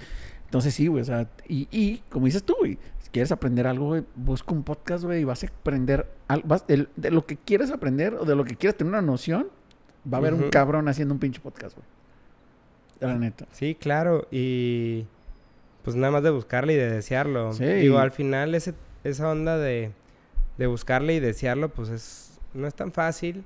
Entonces 0.55 0.73
sí, 0.73 0.87
güey, 0.87 1.01
o 1.01 1.05
sea, 1.05 1.27
y, 1.49 1.67
y 1.69 1.97
como 2.09 2.27
dices 2.27 2.41
tú, 2.43 2.55
güey, 2.57 2.77
si 3.01 3.09
quieres 3.09 3.29
aprender 3.33 3.67
algo, 3.67 3.87
güey, 3.87 4.05
busca 4.15 4.53
un 4.53 4.63
podcast, 4.63 5.03
güey, 5.03 5.19
y 5.19 5.23
vas 5.25 5.43
a 5.43 5.47
aprender, 5.47 6.07
al- 6.29 6.43
vas- 6.43 6.63
el- 6.69 6.87
de 6.95 7.11
lo 7.11 7.25
que 7.25 7.35
quieres 7.35 7.71
aprender 7.71 8.13
o 8.13 8.23
de 8.23 8.35
lo 8.37 8.45
que 8.45 8.55
quieres 8.55 8.77
tener 8.77 8.93
una 8.93 9.01
noción, 9.01 9.47
va 10.11 10.17
a 10.17 10.21
haber 10.21 10.33
un 10.33 10.49
cabrón 10.49 10.87
haciendo 10.87 11.13
un 11.13 11.19
pinche 11.19 11.41
podcast, 11.41 11.75
güey. 11.75 11.85
La 13.01 13.17
neta. 13.19 13.47
Sí, 13.51 13.75
claro. 13.75 14.29
Y 14.31 15.05
pues 15.83 15.97
nada 15.97 16.13
más 16.13 16.23
de 16.23 16.29
buscarle 16.29 16.71
y 16.71 16.77
de 16.77 16.89
desearlo. 16.89 17.51
Sí. 17.51 17.65
Digo, 17.65 17.97
al 17.99 18.11
final 18.11 18.55
ese, 18.55 18.73
esa 19.03 19.29
onda 19.29 19.57
de, 19.57 19.91
de 20.57 20.67
buscarle 20.67 21.15
y 21.15 21.19
desearlo, 21.19 21.67
pues 21.67 21.89
es, 21.89 22.39
no 22.53 22.65
es 22.65 22.73
tan 22.73 22.93
fácil 22.93 23.43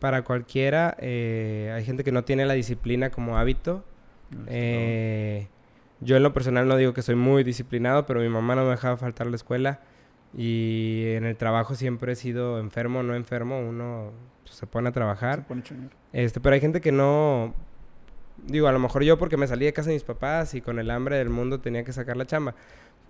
para 0.00 0.22
cualquiera. 0.24 0.96
Eh, 0.98 1.70
hay 1.76 1.84
gente 1.84 2.04
que 2.04 2.12
no 2.12 2.24
tiene 2.24 2.46
la 2.46 2.54
disciplina 2.54 3.10
como 3.10 3.36
hábito. 3.36 3.84
Eh, 4.46 5.46
yo 6.00 6.16
en 6.16 6.22
lo 6.22 6.32
personal 6.32 6.68
no 6.68 6.76
digo 6.76 6.94
que 6.94 7.02
soy 7.02 7.14
muy 7.14 7.44
disciplinado, 7.44 8.06
pero 8.06 8.20
mi 8.20 8.28
mamá 8.28 8.54
no 8.54 8.64
me 8.64 8.70
dejaba 8.70 8.96
faltar 8.96 9.26
a 9.26 9.30
la 9.30 9.36
escuela. 9.36 9.80
Y 10.36 11.04
en 11.14 11.24
el 11.24 11.36
trabajo 11.36 11.74
siempre 11.74 12.12
he 12.12 12.16
sido 12.16 12.60
enfermo 12.60 13.02
no 13.02 13.14
enfermo. 13.14 13.60
Uno 13.60 14.12
pues, 14.44 14.56
se 14.56 14.66
pone 14.66 14.88
a 14.90 14.92
trabajar. 14.92 15.40
Se 15.40 15.44
pone. 15.44 15.62
Este, 16.12 16.40
pero 16.40 16.54
hay 16.54 16.60
gente 16.60 16.80
que 16.80 16.92
no. 16.92 17.54
Digo, 18.46 18.68
a 18.68 18.72
lo 18.72 18.78
mejor 18.78 19.02
yo 19.02 19.18
porque 19.18 19.36
me 19.36 19.46
salí 19.48 19.64
de 19.64 19.72
casa 19.72 19.88
de 19.88 19.96
mis 19.96 20.04
papás 20.04 20.54
y 20.54 20.60
con 20.60 20.78
el 20.78 20.90
hambre 20.90 21.16
del 21.16 21.30
mundo 21.30 21.60
tenía 21.60 21.82
que 21.82 21.92
sacar 21.92 22.16
la 22.16 22.26
chamba. 22.26 22.54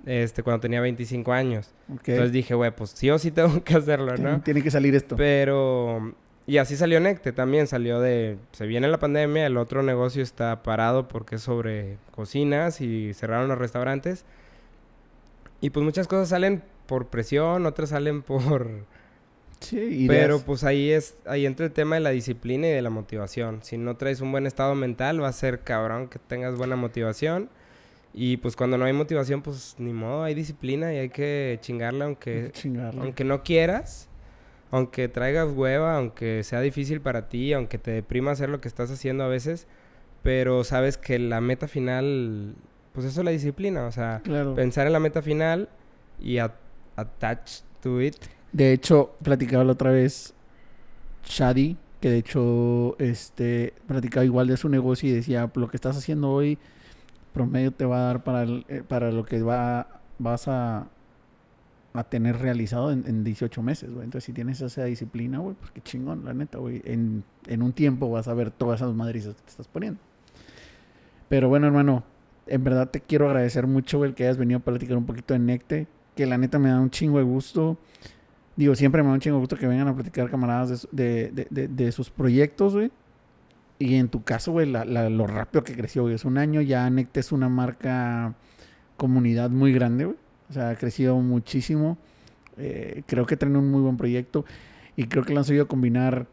Este, 0.06 0.42
cuando 0.42 0.60
tenía 0.60 0.80
25 0.80 1.32
años. 1.32 1.74
Ok. 1.92 2.08
Entonces 2.08 2.32
dije, 2.32 2.54
güey, 2.54 2.70
pues 2.70 2.90
sí 2.90 3.10
o 3.10 3.18
sí 3.18 3.30
tengo 3.30 3.62
que 3.64 3.74
hacerlo, 3.74 4.16
¿no? 4.16 4.40
Tiene 4.40 4.62
que 4.62 4.70
salir 4.70 4.94
esto. 4.94 5.16
Pero. 5.16 6.14
Y 6.48 6.56
así 6.56 6.76
salió 6.76 6.98
Necte 6.98 7.32
también. 7.32 7.66
Salió 7.66 8.00
de. 8.00 8.38
Se 8.52 8.66
viene 8.66 8.88
la 8.88 8.98
pandemia, 8.98 9.46
el 9.46 9.58
otro 9.58 9.82
negocio 9.82 10.22
está 10.22 10.62
parado 10.62 11.06
porque 11.06 11.36
es 11.36 11.42
sobre 11.42 11.98
cocinas 12.10 12.80
y 12.80 13.12
cerraron 13.12 13.48
los 13.48 13.58
restaurantes. 13.58 14.24
Y 15.60 15.68
pues 15.70 15.84
muchas 15.84 16.08
cosas 16.08 16.30
salen 16.30 16.62
por 16.86 17.08
presión, 17.08 17.66
otras 17.66 17.90
salen 17.90 18.22
por. 18.24 18.70
Sí. 19.60 20.06
Pero 20.08 20.40
pues 20.40 20.64
ahí 20.64 20.90
es, 20.90 21.18
ahí 21.26 21.44
entra 21.44 21.66
el 21.66 21.72
tema 21.72 21.96
de 21.96 22.00
la 22.00 22.10
disciplina 22.10 22.66
y 22.66 22.70
de 22.70 22.80
la 22.80 22.90
motivación. 22.90 23.60
Si 23.62 23.76
no 23.76 23.98
traes 23.98 24.22
un 24.22 24.32
buen 24.32 24.46
estado 24.46 24.74
mental, 24.74 25.22
va 25.22 25.28
a 25.28 25.32
ser 25.32 25.60
cabrón 25.60 26.08
que 26.08 26.18
tengas 26.18 26.56
buena 26.56 26.76
motivación. 26.76 27.50
Y 28.14 28.38
pues 28.38 28.56
cuando 28.56 28.78
no 28.78 28.86
hay 28.86 28.94
motivación, 28.94 29.42
pues 29.42 29.74
ni 29.76 29.92
modo, 29.92 30.22
hay 30.22 30.34
disciplina 30.34 30.94
y 30.94 30.96
hay 30.96 31.10
que 31.10 31.58
chingarla 31.60 32.06
aunque, 32.06 32.52
chingarle. 32.52 33.02
aunque 33.02 33.24
no 33.24 33.42
quieras, 33.42 34.08
aunque 34.70 35.08
traigas 35.08 35.48
hueva, 35.54 35.96
aunque 35.96 36.42
sea 36.44 36.60
difícil 36.60 37.00
para 37.00 37.28
ti, 37.28 37.52
aunque 37.52 37.78
te 37.78 37.90
deprima 37.90 38.30
hacer 38.32 38.48
lo 38.48 38.60
que 38.60 38.68
estás 38.68 38.90
haciendo 38.90 39.24
a 39.24 39.28
veces, 39.28 39.66
pero 40.22 40.64
sabes 40.64 40.98
que 40.98 41.18
la 41.18 41.40
meta 41.40 41.68
final, 41.68 42.54
pues 42.92 43.06
eso 43.06 43.20
es 43.20 43.24
la 43.24 43.30
disciplina, 43.30 43.86
o 43.86 43.92
sea, 43.92 44.20
Claro. 44.24 44.54
pensar 44.54 44.86
en 44.86 44.92
la 44.92 45.00
meta 45.00 45.22
final 45.22 45.68
y 46.20 46.38
a- 46.38 46.54
attach 46.96 47.60
to 47.82 48.00
it. 48.02 48.16
De 48.52 48.72
hecho, 48.72 49.14
platicaba 49.22 49.64
la 49.64 49.72
otra 49.72 49.90
vez 49.90 50.34
Shadi, 51.24 51.76
que 52.00 52.10
de 52.10 52.18
hecho 52.18 52.96
este 52.98 53.74
platicaba 53.86 54.24
igual 54.24 54.46
de 54.48 54.56
su 54.56 54.68
negocio 54.68 55.08
y 55.08 55.12
decía, 55.12 55.50
lo 55.54 55.68
que 55.68 55.76
estás 55.76 55.96
haciendo 55.96 56.30
hoy 56.30 56.58
promedio 57.32 57.70
te 57.72 57.84
va 57.84 57.98
a 57.98 58.02
dar 58.06 58.24
para, 58.24 58.42
el- 58.42 58.64
eh, 58.68 58.82
para 58.86 59.10
lo 59.12 59.24
que 59.24 59.42
va 59.42 60.00
vas 60.18 60.48
a, 60.48 60.88
a 61.98 62.04
tener 62.10 62.38
realizado 62.38 62.92
en, 62.92 63.04
en 63.06 63.24
18 63.24 63.62
meses, 63.62 63.90
güey. 63.92 64.04
Entonces, 64.04 64.24
si 64.24 64.32
tienes 64.32 64.60
esa 64.60 64.84
disciplina, 64.84 65.38
güey, 65.38 65.54
pues 65.58 65.70
qué 65.72 65.80
chingón, 65.80 66.24
la 66.24 66.34
neta, 66.34 66.58
güey. 66.58 66.80
En, 66.84 67.24
en 67.46 67.62
un 67.62 67.72
tiempo 67.72 68.10
vas 68.10 68.28
a 68.28 68.34
ver 68.34 68.50
todas 68.50 68.80
esas 68.80 68.94
madrizas 68.94 69.34
que 69.34 69.42
te 69.42 69.50
estás 69.50 69.68
poniendo. 69.68 70.00
Pero 71.28 71.48
bueno, 71.48 71.66
hermano, 71.66 72.04
en 72.46 72.64
verdad 72.64 72.88
te 72.90 73.00
quiero 73.00 73.26
agradecer 73.26 73.66
mucho, 73.66 73.98
güey, 73.98 74.14
que 74.14 74.24
hayas 74.24 74.38
venido 74.38 74.58
a 74.58 74.62
platicar 74.62 74.96
un 74.96 75.04
poquito 75.06 75.34
de 75.34 75.40
Necte, 75.40 75.86
que 76.16 76.26
la 76.26 76.38
neta 76.38 76.58
me 76.58 76.68
da 76.70 76.80
un 76.80 76.90
chingo 76.90 77.18
de 77.18 77.24
gusto. 77.24 77.78
Digo, 78.56 78.74
siempre 78.74 79.02
me 79.02 79.08
da 79.08 79.14
un 79.14 79.20
chingo 79.20 79.36
de 79.36 79.40
gusto 79.40 79.56
que 79.56 79.66
vengan 79.66 79.88
a 79.88 79.94
platicar 79.94 80.30
camaradas 80.30 80.88
de, 80.90 81.30
de, 81.32 81.46
de- 81.50 81.68
de- 81.68 81.92
sus 81.92 82.10
proyectos, 82.10 82.74
güey. 82.74 82.90
Y 83.78 83.94
en 83.94 84.08
tu 84.08 84.24
caso, 84.24 84.50
güey, 84.52 84.66
lo 84.66 85.26
rápido 85.26 85.62
que 85.62 85.74
creció, 85.76 86.02
güey. 86.02 86.14
Es 86.14 86.24
un 86.24 86.38
año, 86.38 86.60
ya 86.62 86.88
Necte 86.90 87.20
es 87.20 87.30
una 87.30 87.48
marca, 87.48 88.34
comunidad 88.96 89.50
muy 89.50 89.72
grande, 89.72 90.06
güey. 90.06 90.16
O 90.48 90.52
sea, 90.52 90.70
ha 90.70 90.76
crecido 90.76 91.16
muchísimo. 91.18 91.98
Eh, 92.56 93.02
creo 93.06 93.26
que 93.26 93.36
traen 93.36 93.56
un 93.56 93.70
muy 93.70 93.80
buen 93.82 93.96
proyecto. 93.96 94.44
Y 94.96 95.04
creo 95.06 95.24
que 95.24 95.32
lo 95.32 95.40
han 95.40 95.44
sabido 95.44 95.68
combinar 95.68 96.26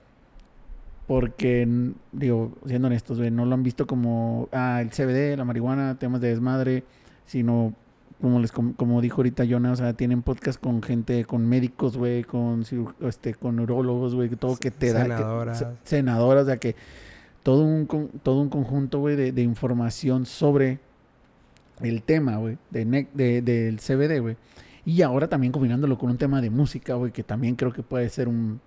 porque, 1.08 1.68
digo, 2.12 2.54
siendo 2.66 2.88
honestos, 2.88 3.20
güey, 3.20 3.30
no 3.30 3.46
lo 3.46 3.54
han 3.54 3.62
visto 3.64 3.86
como, 3.86 4.50
ah, 4.52 4.82
el 4.82 4.90
CBD, 4.90 5.38
la 5.38 5.46
marihuana, 5.46 6.00
temas 6.00 6.20
de 6.20 6.30
desmadre, 6.30 6.84
sino 7.26 7.74
como 8.22 8.40
les 8.40 8.52
com- 8.52 8.74
como 8.74 9.02
dijo 9.02 9.18
ahorita 9.18 9.44
Jonah, 9.48 9.74
o 9.74 9.76
sea, 9.76 9.94
tienen 9.94 10.24
podcast 10.24 10.60
con 10.60 10.82
gente, 10.82 11.26
con 11.26 11.46
médicos, 11.48 11.96
güey, 11.98 12.24
con 12.24 12.64
este, 13.02 13.36
con 13.36 13.58
neurólogos, 13.58 14.16
güey, 14.16 14.30
todo 14.30 14.56
que 14.58 14.72
te 14.72 14.94
da, 14.94 15.04
que- 15.04 15.10
Senadoras. 15.12 15.60
se- 15.60 15.68
senadoras, 15.84 16.44
o 16.44 16.46
sea, 16.48 16.58
que 16.58 16.76
todo 17.44 17.64
un 17.64 17.86
con- 17.86 18.08
todo 18.24 18.42
un 18.42 18.50
conjunto, 18.50 19.00
güey, 19.00 19.16
de, 19.16 19.32
de 19.32 19.42
información 19.44 20.26
sobre 20.26 20.80
el 21.82 22.04
tema, 22.04 22.38
güey, 22.38 22.58
de, 22.72 23.08
de- 23.14 23.42
del 23.42 23.80
CBD, 23.80 24.20
güey. 24.22 24.38
Y 24.86 25.02
ahora 25.02 25.28
también 25.28 25.52
combinándolo 25.52 25.98
con 25.98 26.12
un 26.12 26.18
tema 26.18 26.42
de 26.42 26.50
música, 26.50 26.94
güey, 26.94 27.12
que 27.12 27.24
también 27.24 27.56
creo 27.56 27.74
que 27.74 27.82
puede 27.84 28.08
ser 28.10 28.28
un, 28.28 28.62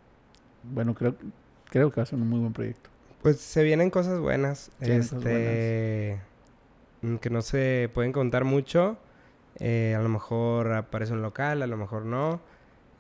bueno, 0.64 0.94
creo, 0.94 1.14
creo 1.70 1.90
que 1.90 1.96
va 2.00 2.02
a 2.02 2.06
ser 2.06 2.18
un 2.18 2.28
muy 2.28 2.40
buen 2.40 2.52
proyecto. 2.52 2.90
Pues 3.22 3.40
se 3.40 3.62
vienen 3.62 3.90
cosas 3.90 4.18
buenas. 4.20 4.70
Cosas 4.78 5.12
este. 5.12 6.20
Que 7.20 7.30
no 7.30 7.42
se 7.42 7.90
pueden 7.94 8.12
contar 8.12 8.44
mucho. 8.44 8.96
Eh, 9.60 9.94
a 9.96 10.02
lo 10.02 10.08
mejor 10.08 10.72
aparece 10.72 11.12
un 11.12 11.22
local, 11.22 11.62
a 11.62 11.66
lo 11.66 11.76
mejor 11.76 12.04
no. 12.04 12.40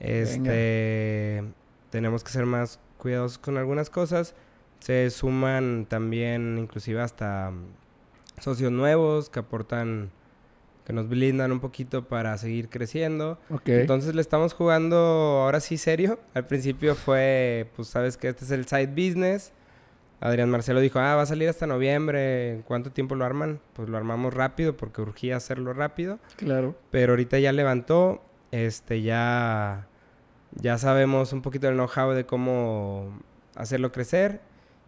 Este. 0.00 1.44
Tenemos 1.90 2.22
que 2.24 2.30
ser 2.30 2.46
más 2.46 2.80
cuidadosos 2.98 3.38
con 3.38 3.56
algunas 3.58 3.90
cosas. 3.90 4.34
Se 4.80 5.08
suman 5.10 5.86
también, 5.88 6.56
inclusive, 6.58 7.00
hasta 7.00 7.52
socios 8.40 8.72
nuevos 8.72 9.30
que 9.30 9.40
aportan. 9.40 10.10
Que 10.84 10.94
nos 10.94 11.06
blindan 11.06 11.52
un 11.52 11.60
poquito 11.60 12.08
para 12.08 12.38
seguir 12.38 12.70
creciendo. 12.70 13.38
Entonces 13.66 14.14
le 14.14 14.22
estamos 14.22 14.54
jugando 14.54 14.96
ahora 14.96 15.60
sí 15.60 15.76
serio. 15.76 16.18
Al 16.32 16.46
principio 16.46 16.94
fue, 16.94 17.70
pues 17.76 17.88
sabes 17.88 18.16
que 18.16 18.28
este 18.28 18.46
es 18.46 18.50
el 18.50 18.66
side 18.66 18.86
business. 18.86 19.52
Adrián 20.20 20.50
Marcelo 20.50 20.80
dijo, 20.80 20.98
ah, 20.98 21.14
va 21.14 21.22
a 21.22 21.26
salir 21.26 21.48
hasta 21.48 21.66
noviembre. 21.66 22.52
¿En 22.54 22.62
cuánto 22.62 22.90
tiempo 22.90 23.14
lo 23.14 23.24
arman? 23.24 23.60
Pues 23.74 23.88
lo 23.88 23.96
armamos 23.96 24.34
rápido 24.34 24.76
porque 24.78 25.00
urgía 25.02 25.36
hacerlo 25.36 25.74
rápido. 25.74 26.18
claro. 26.36 26.74
Pero 26.90 27.12
ahorita 27.12 27.38
ya 27.38 27.52
levantó. 27.52 28.22
Este, 28.50 29.02
ya, 29.02 29.86
ya 30.52 30.78
sabemos 30.78 31.34
un 31.34 31.42
poquito 31.42 31.66
del 31.66 31.76
know-how 31.76 32.12
de 32.12 32.24
cómo 32.24 33.12
hacerlo 33.54 33.92
crecer. 33.92 34.40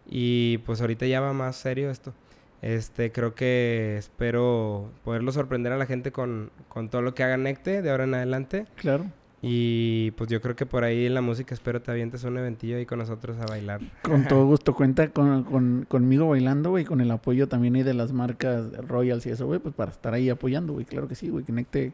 Y 0.07 0.57
pues 0.59 0.81
ahorita 0.81 1.05
ya 1.05 1.21
va 1.21 1.31
más 1.31 1.55
serio 1.57 1.91
esto. 1.91 2.13
Este, 2.61 3.11
creo 3.11 3.33
que 3.33 3.95
espero 3.97 4.91
poderlo 5.03 5.31
sorprender 5.31 5.71
a 5.71 5.77
la 5.77 5.85
gente 5.87 6.11
con, 6.11 6.51
con 6.69 6.89
todo 6.89 7.01
lo 7.01 7.13
que 7.15 7.23
haga 7.23 7.37
Necte 7.37 7.81
de 7.81 7.89
ahora 7.89 8.03
en 8.03 8.13
adelante. 8.13 8.65
Claro. 8.75 9.05
Y 9.43 10.11
pues 10.11 10.29
yo 10.29 10.39
creo 10.39 10.55
que 10.55 10.67
por 10.67 10.83
ahí 10.83 11.07
en 11.07 11.15
la 11.15 11.21
música 11.21 11.55
espero 11.55 11.81
te 11.81 11.89
avientes 11.89 12.23
un 12.23 12.37
eventillo 12.37 12.77
ahí 12.77 12.85
con 12.85 12.99
nosotros 12.99 13.37
a 13.39 13.47
bailar. 13.47 13.81
Con 14.03 14.23
todo 14.27 14.45
gusto. 14.45 14.75
Cuenta 14.75 15.09
con, 15.09 15.43
con- 15.43 15.85
conmigo 15.89 16.29
bailando, 16.29 16.69
güey, 16.69 16.85
con 16.85 17.01
el 17.01 17.09
apoyo 17.09 17.47
también 17.47 17.73
ahí 17.75 17.81
de 17.81 17.95
las 17.95 18.13
marcas 18.13 18.71
Royals 18.87 19.25
y 19.25 19.31
eso, 19.31 19.47
güey, 19.47 19.59
pues 19.59 19.73
para 19.73 19.89
estar 19.89 20.13
ahí 20.13 20.29
apoyando, 20.29 20.73
güey. 20.73 20.85
Claro 20.85 21.07
que 21.07 21.15
sí, 21.15 21.29
güey. 21.29 21.43
Conecte. 21.43 21.93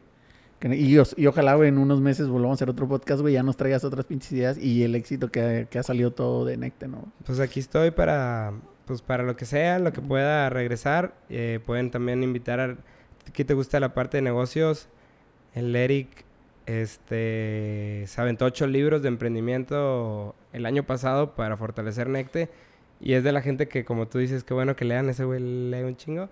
que- 0.60 0.76
Y, 0.76 0.98
y 1.16 1.26
ojalá, 1.26 1.54
güey, 1.54 1.70
en 1.70 1.78
unos 1.78 2.02
meses 2.02 2.28
volvamos 2.28 2.50
a 2.50 2.58
hacer 2.58 2.68
otro 2.68 2.86
podcast, 2.86 3.22
güey. 3.22 3.32
Ya 3.32 3.42
nos 3.42 3.56
traigas 3.56 3.82
otras 3.82 4.04
pinches 4.04 4.30
ideas 4.32 4.58
y 4.58 4.82
el 4.82 4.94
éxito 4.94 5.30
que, 5.30 5.66
que 5.70 5.78
ha 5.78 5.82
salido 5.82 6.10
todo 6.10 6.44
de 6.44 6.58
Necte, 6.58 6.86
¿no? 6.86 7.10
Pues 7.24 7.40
aquí 7.40 7.60
estoy 7.60 7.90
para, 7.92 8.52
pues 8.88 9.02
para 9.02 9.22
lo 9.22 9.36
que 9.36 9.44
sea, 9.44 9.78
lo 9.78 9.92
que 9.92 10.00
pueda 10.00 10.50
regresar. 10.50 11.14
Eh, 11.30 11.60
pueden 11.64 11.90
también 11.92 12.24
invitar 12.24 12.58
a... 12.58 12.76
¿Qué 13.32 13.44
te 13.44 13.54
gusta 13.54 13.78
la 13.78 13.94
parte 13.94 14.16
de 14.16 14.22
negocios? 14.22 14.88
El 15.54 15.76
Eric, 15.76 16.08
este, 16.66 18.04
se 18.06 18.20
aventó 18.20 18.46
ocho 18.46 18.66
libros 18.66 19.02
de 19.02 19.08
emprendimiento 19.08 20.34
el 20.52 20.66
año 20.66 20.82
pasado 20.84 21.34
para 21.34 21.56
fortalecer 21.56 22.08
Necte. 22.08 22.48
Y 23.00 23.12
es 23.12 23.22
de 23.22 23.30
la 23.32 23.42
gente 23.42 23.68
que, 23.68 23.84
como 23.84 24.08
tú 24.08 24.18
dices, 24.18 24.42
qué 24.42 24.54
bueno 24.54 24.74
que 24.74 24.84
lean, 24.84 25.08
ese 25.08 25.24
güey 25.24 25.40
lee 25.40 25.82
un 25.82 25.96
chingo. 25.96 26.28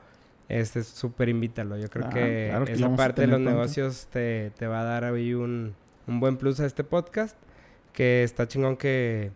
Este, 0.48 0.82
súper 0.82 1.28
invítalo. 1.28 1.76
Yo 1.76 1.88
creo 1.90 2.06
Ah, 2.06 2.10
que 2.10 2.46
claro 2.50 2.64
esa 2.66 2.96
parte 2.96 3.20
de 3.22 3.26
los 3.28 3.40
negocios 3.40 4.08
te, 4.10 4.50
te 4.58 4.66
va 4.66 4.80
a 4.80 4.84
dar 4.84 5.04
ahí 5.04 5.34
un, 5.34 5.74
un 6.06 6.20
buen 6.20 6.36
plus 6.38 6.58
a 6.60 6.66
este 6.66 6.82
podcast. 6.84 7.36
Que 7.92 8.24
está 8.24 8.46
chingón 8.48 8.76
que, 8.76 9.30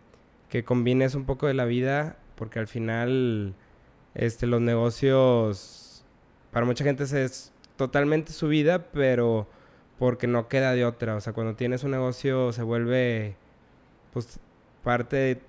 que 0.48 0.64
combines 0.64 1.14
un 1.14 1.24
poco 1.24 1.46
de 1.46 1.54
la 1.54 1.64
vida, 1.64 2.16
porque 2.40 2.58
al 2.58 2.68
final 2.68 3.54
este, 4.14 4.46
los 4.46 4.62
negocios, 4.62 6.06
para 6.50 6.64
mucha 6.64 6.84
gente 6.84 7.04
es 7.04 7.52
totalmente 7.76 8.32
su 8.32 8.48
vida, 8.48 8.86
pero 8.92 9.46
porque 9.98 10.26
no 10.26 10.48
queda 10.48 10.72
de 10.72 10.86
otra. 10.86 11.16
O 11.16 11.20
sea, 11.20 11.34
cuando 11.34 11.54
tienes 11.54 11.84
un 11.84 11.90
negocio 11.90 12.54
se 12.54 12.62
vuelve, 12.62 13.36
pues, 14.14 14.40
parte 14.82 15.42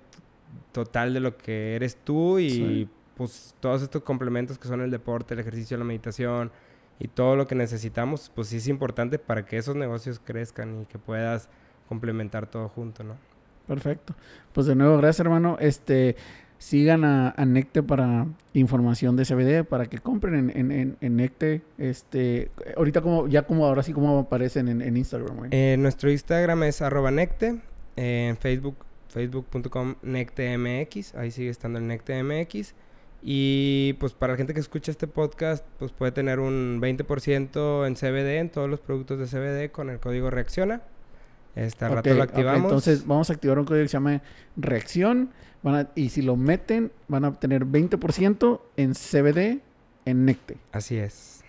total 0.72 1.14
de 1.14 1.20
lo 1.20 1.38
que 1.38 1.76
eres 1.76 1.96
tú 1.96 2.38
y, 2.38 2.90
pues, 3.16 3.54
todos 3.60 3.80
estos 3.80 4.02
complementos 4.02 4.58
que 4.58 4.68
son 4.68 4.82
el 4.82 4.90
deporte, 4.90 5.32
el 5.32 5.40
ejercicio, 5.40 5.78
la 5.78 5.84
meditación 5.84 6.52
y 6.98 7.08
todo 7.08 7.36
lo 7.36 7.46
que 7.46 7.54
necesitamos, 7.54 8.30
pues 8.34 8.48
sí 8.48 8.58
es 8.58 8.68
importante 8.68 9.18
para 9.18 9.46
que 9.46 9.56
esos 9.56 9.76
negocios 9.76 10.20
crezcan 10.22 10.82
y 10.82 10.84
que 10.84 10.98
puedas 10.98 11.48
complementar 11.88 12.46
todo 12.46 12.68
junto, 12.68 13.02
¿no? 13.02 13.16
Perfecto. 13.66 14.14
Pues 14.52 14.66
de 14.66 14.74
nuevo, 14.74 14.98
gracias 14.98 15.20
hermano. 15.20 15.56
Este, 15.60 16.16
sigan 16.62 17.04
a, 17.04 17.34
Necte 17.44 17.82
para 17.82 18.28
información 18.54 19.16
de 19.16 19.24
CBD, 19.24 19.64
para 19.64 19.86
que 19.86 19.98
compren 19.98 20.50
en, 20.50 20.96
en, 21.00 21.16
Necte. 21.16 21.60
Este, 21.76 22.52
ahorita 22.76 23.00
como, 23.00 23.26
ya 23.26 23.42
como 23.42 23.66
ahora 23.66 23.82
sí 23.82 23.92
como 23.92 24.20
aparecen 24.20 24.68
en, 24.68 24.96
Instagram, 24.96 25.48
eh, 25.50 25.74
nuestro 25.78 26.08
Instagram 26.08 26.62
es 26.62 26.80
arroba 26.80 27.10
Necte. 27.10 27.60
en 27.96 28.36
Facebook, 28.36 28.76
facebook.com 29.08 29.96
NecteMX. 30.02 31.16
Ahí 31.16 31.32
sigue 31.32 31.50
estando 31.50 31.80
el 31.80 31.88
NecteMX. 31.88 32.74
Y 33.22 33.94
pues 33.94 34.12
para 34.12 34.34
la 34.34 34.36
gente 34.36 34.54
que 34.54 34.60
escucha 34.60 34.92
este 34.92 35.08
podcast, 35.08 35.66
pues 35.80 35.90
puede 35.90 36.12
tener 36.12 36.38
un 36.38 36.80
20% 36.80 37.86
en 37.86 37.94
CBD, 37.96 38.38
en 38.38 38.50
todos 38.50 38.70
los 38.70 38.78
productos 38.78 39.18
de 39.18 39.26
CBD 39.26 39.72
con 39.72 39.90
el 39.90 39.98
código 39.98 40.30
Reacciona. 40.30 40.82
Este 41.54 41.88
rato 41.88 42.14
lo 42.14 42.22
activamos. 42.22 42.62
entonces 42.62 43.06
vamos 43.06 43.28
a 43.30 43.34
activar 43.34 43.58
un 43.58 43.64
código 43.64 43.84
que 43.84 43.88
se 43.88 43.94
llama 43.94 44.22
Reacción. 44.56 45.30
Van 45.62 45.88
y 45.94 46.08
si 46.08 46.22
lo 46.22 46.36
meten, 46.36 46.90
van 47.08 47.24
a 47.24 47.28
obtener 47.28 47.64
20% 47.64 48.60
en 48.76 48.94
CBD 48.94 49.60
en 50.04 50.24
Necte. 50.24 50.56
Así 50.72 50.96
es. 50.96 51.42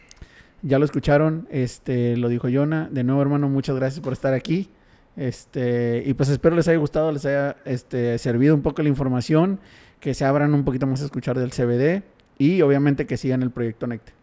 Ya 0.62 0.80
lo 0.80 0.86
escucharon, 0.86 1.47
este, 1.49 2.16
lo 2.16 2.30
dijo 2.30 2.47
Yona. 2.47 2.89
De 2.91 3.04
nuevo, 3.04 3.22
hermano, 3.22 3.49
muchas 3.49 3.76
gracias 3.76 4.01
por 4.01 4.14
estar 4.14 4.34
aquí. 4.34 4.70
Este, 5.16 6.04
y 6.06 6.14
pues 6.14 6.30
espero 6.30 6.56
les 6.56 6.68
haya 6.68 6.78
gustado, 6.78 7.12
les 7.12 7.26
haya 7.26 7.58
este, 7.66 8.18
servido 8.18 8.56
un 8.56 8.62
poco 8.62 8.82
la 8.82 8.89
información, 8.89 9.60
que 9.99 10.14
se 10.14 10.26
abran 10.26 10.54
un 10.54 10.64
poquito 10.64 10.88
más 10.88 11.01
a 11.01 11.06
escuchar 11.06 11.38
del 11.38 11.51
CBD 11.51 12.04
y 12.38 12.62
obviamente 12.62 13.06
que 13.06 13.18
sigan 13.18 13.43
el 13.43 13.51
proyecto 13.51 13.88
Necte. 13.88 14.14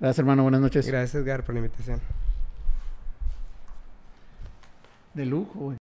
Gracias, 0.00 0.18
hermano. 0.18 0.42
Buenas 0.42 0.60
noches. 0.60 0.86
Gracias, 0.86 1.14
Edgar, 1.14 1.44
por 1.44 1.54
la 1.54 1.60
invitación. 1.60 2.00
De 5.14 5.26
lujo, 5.26 5.58
güey. 5.58 5.76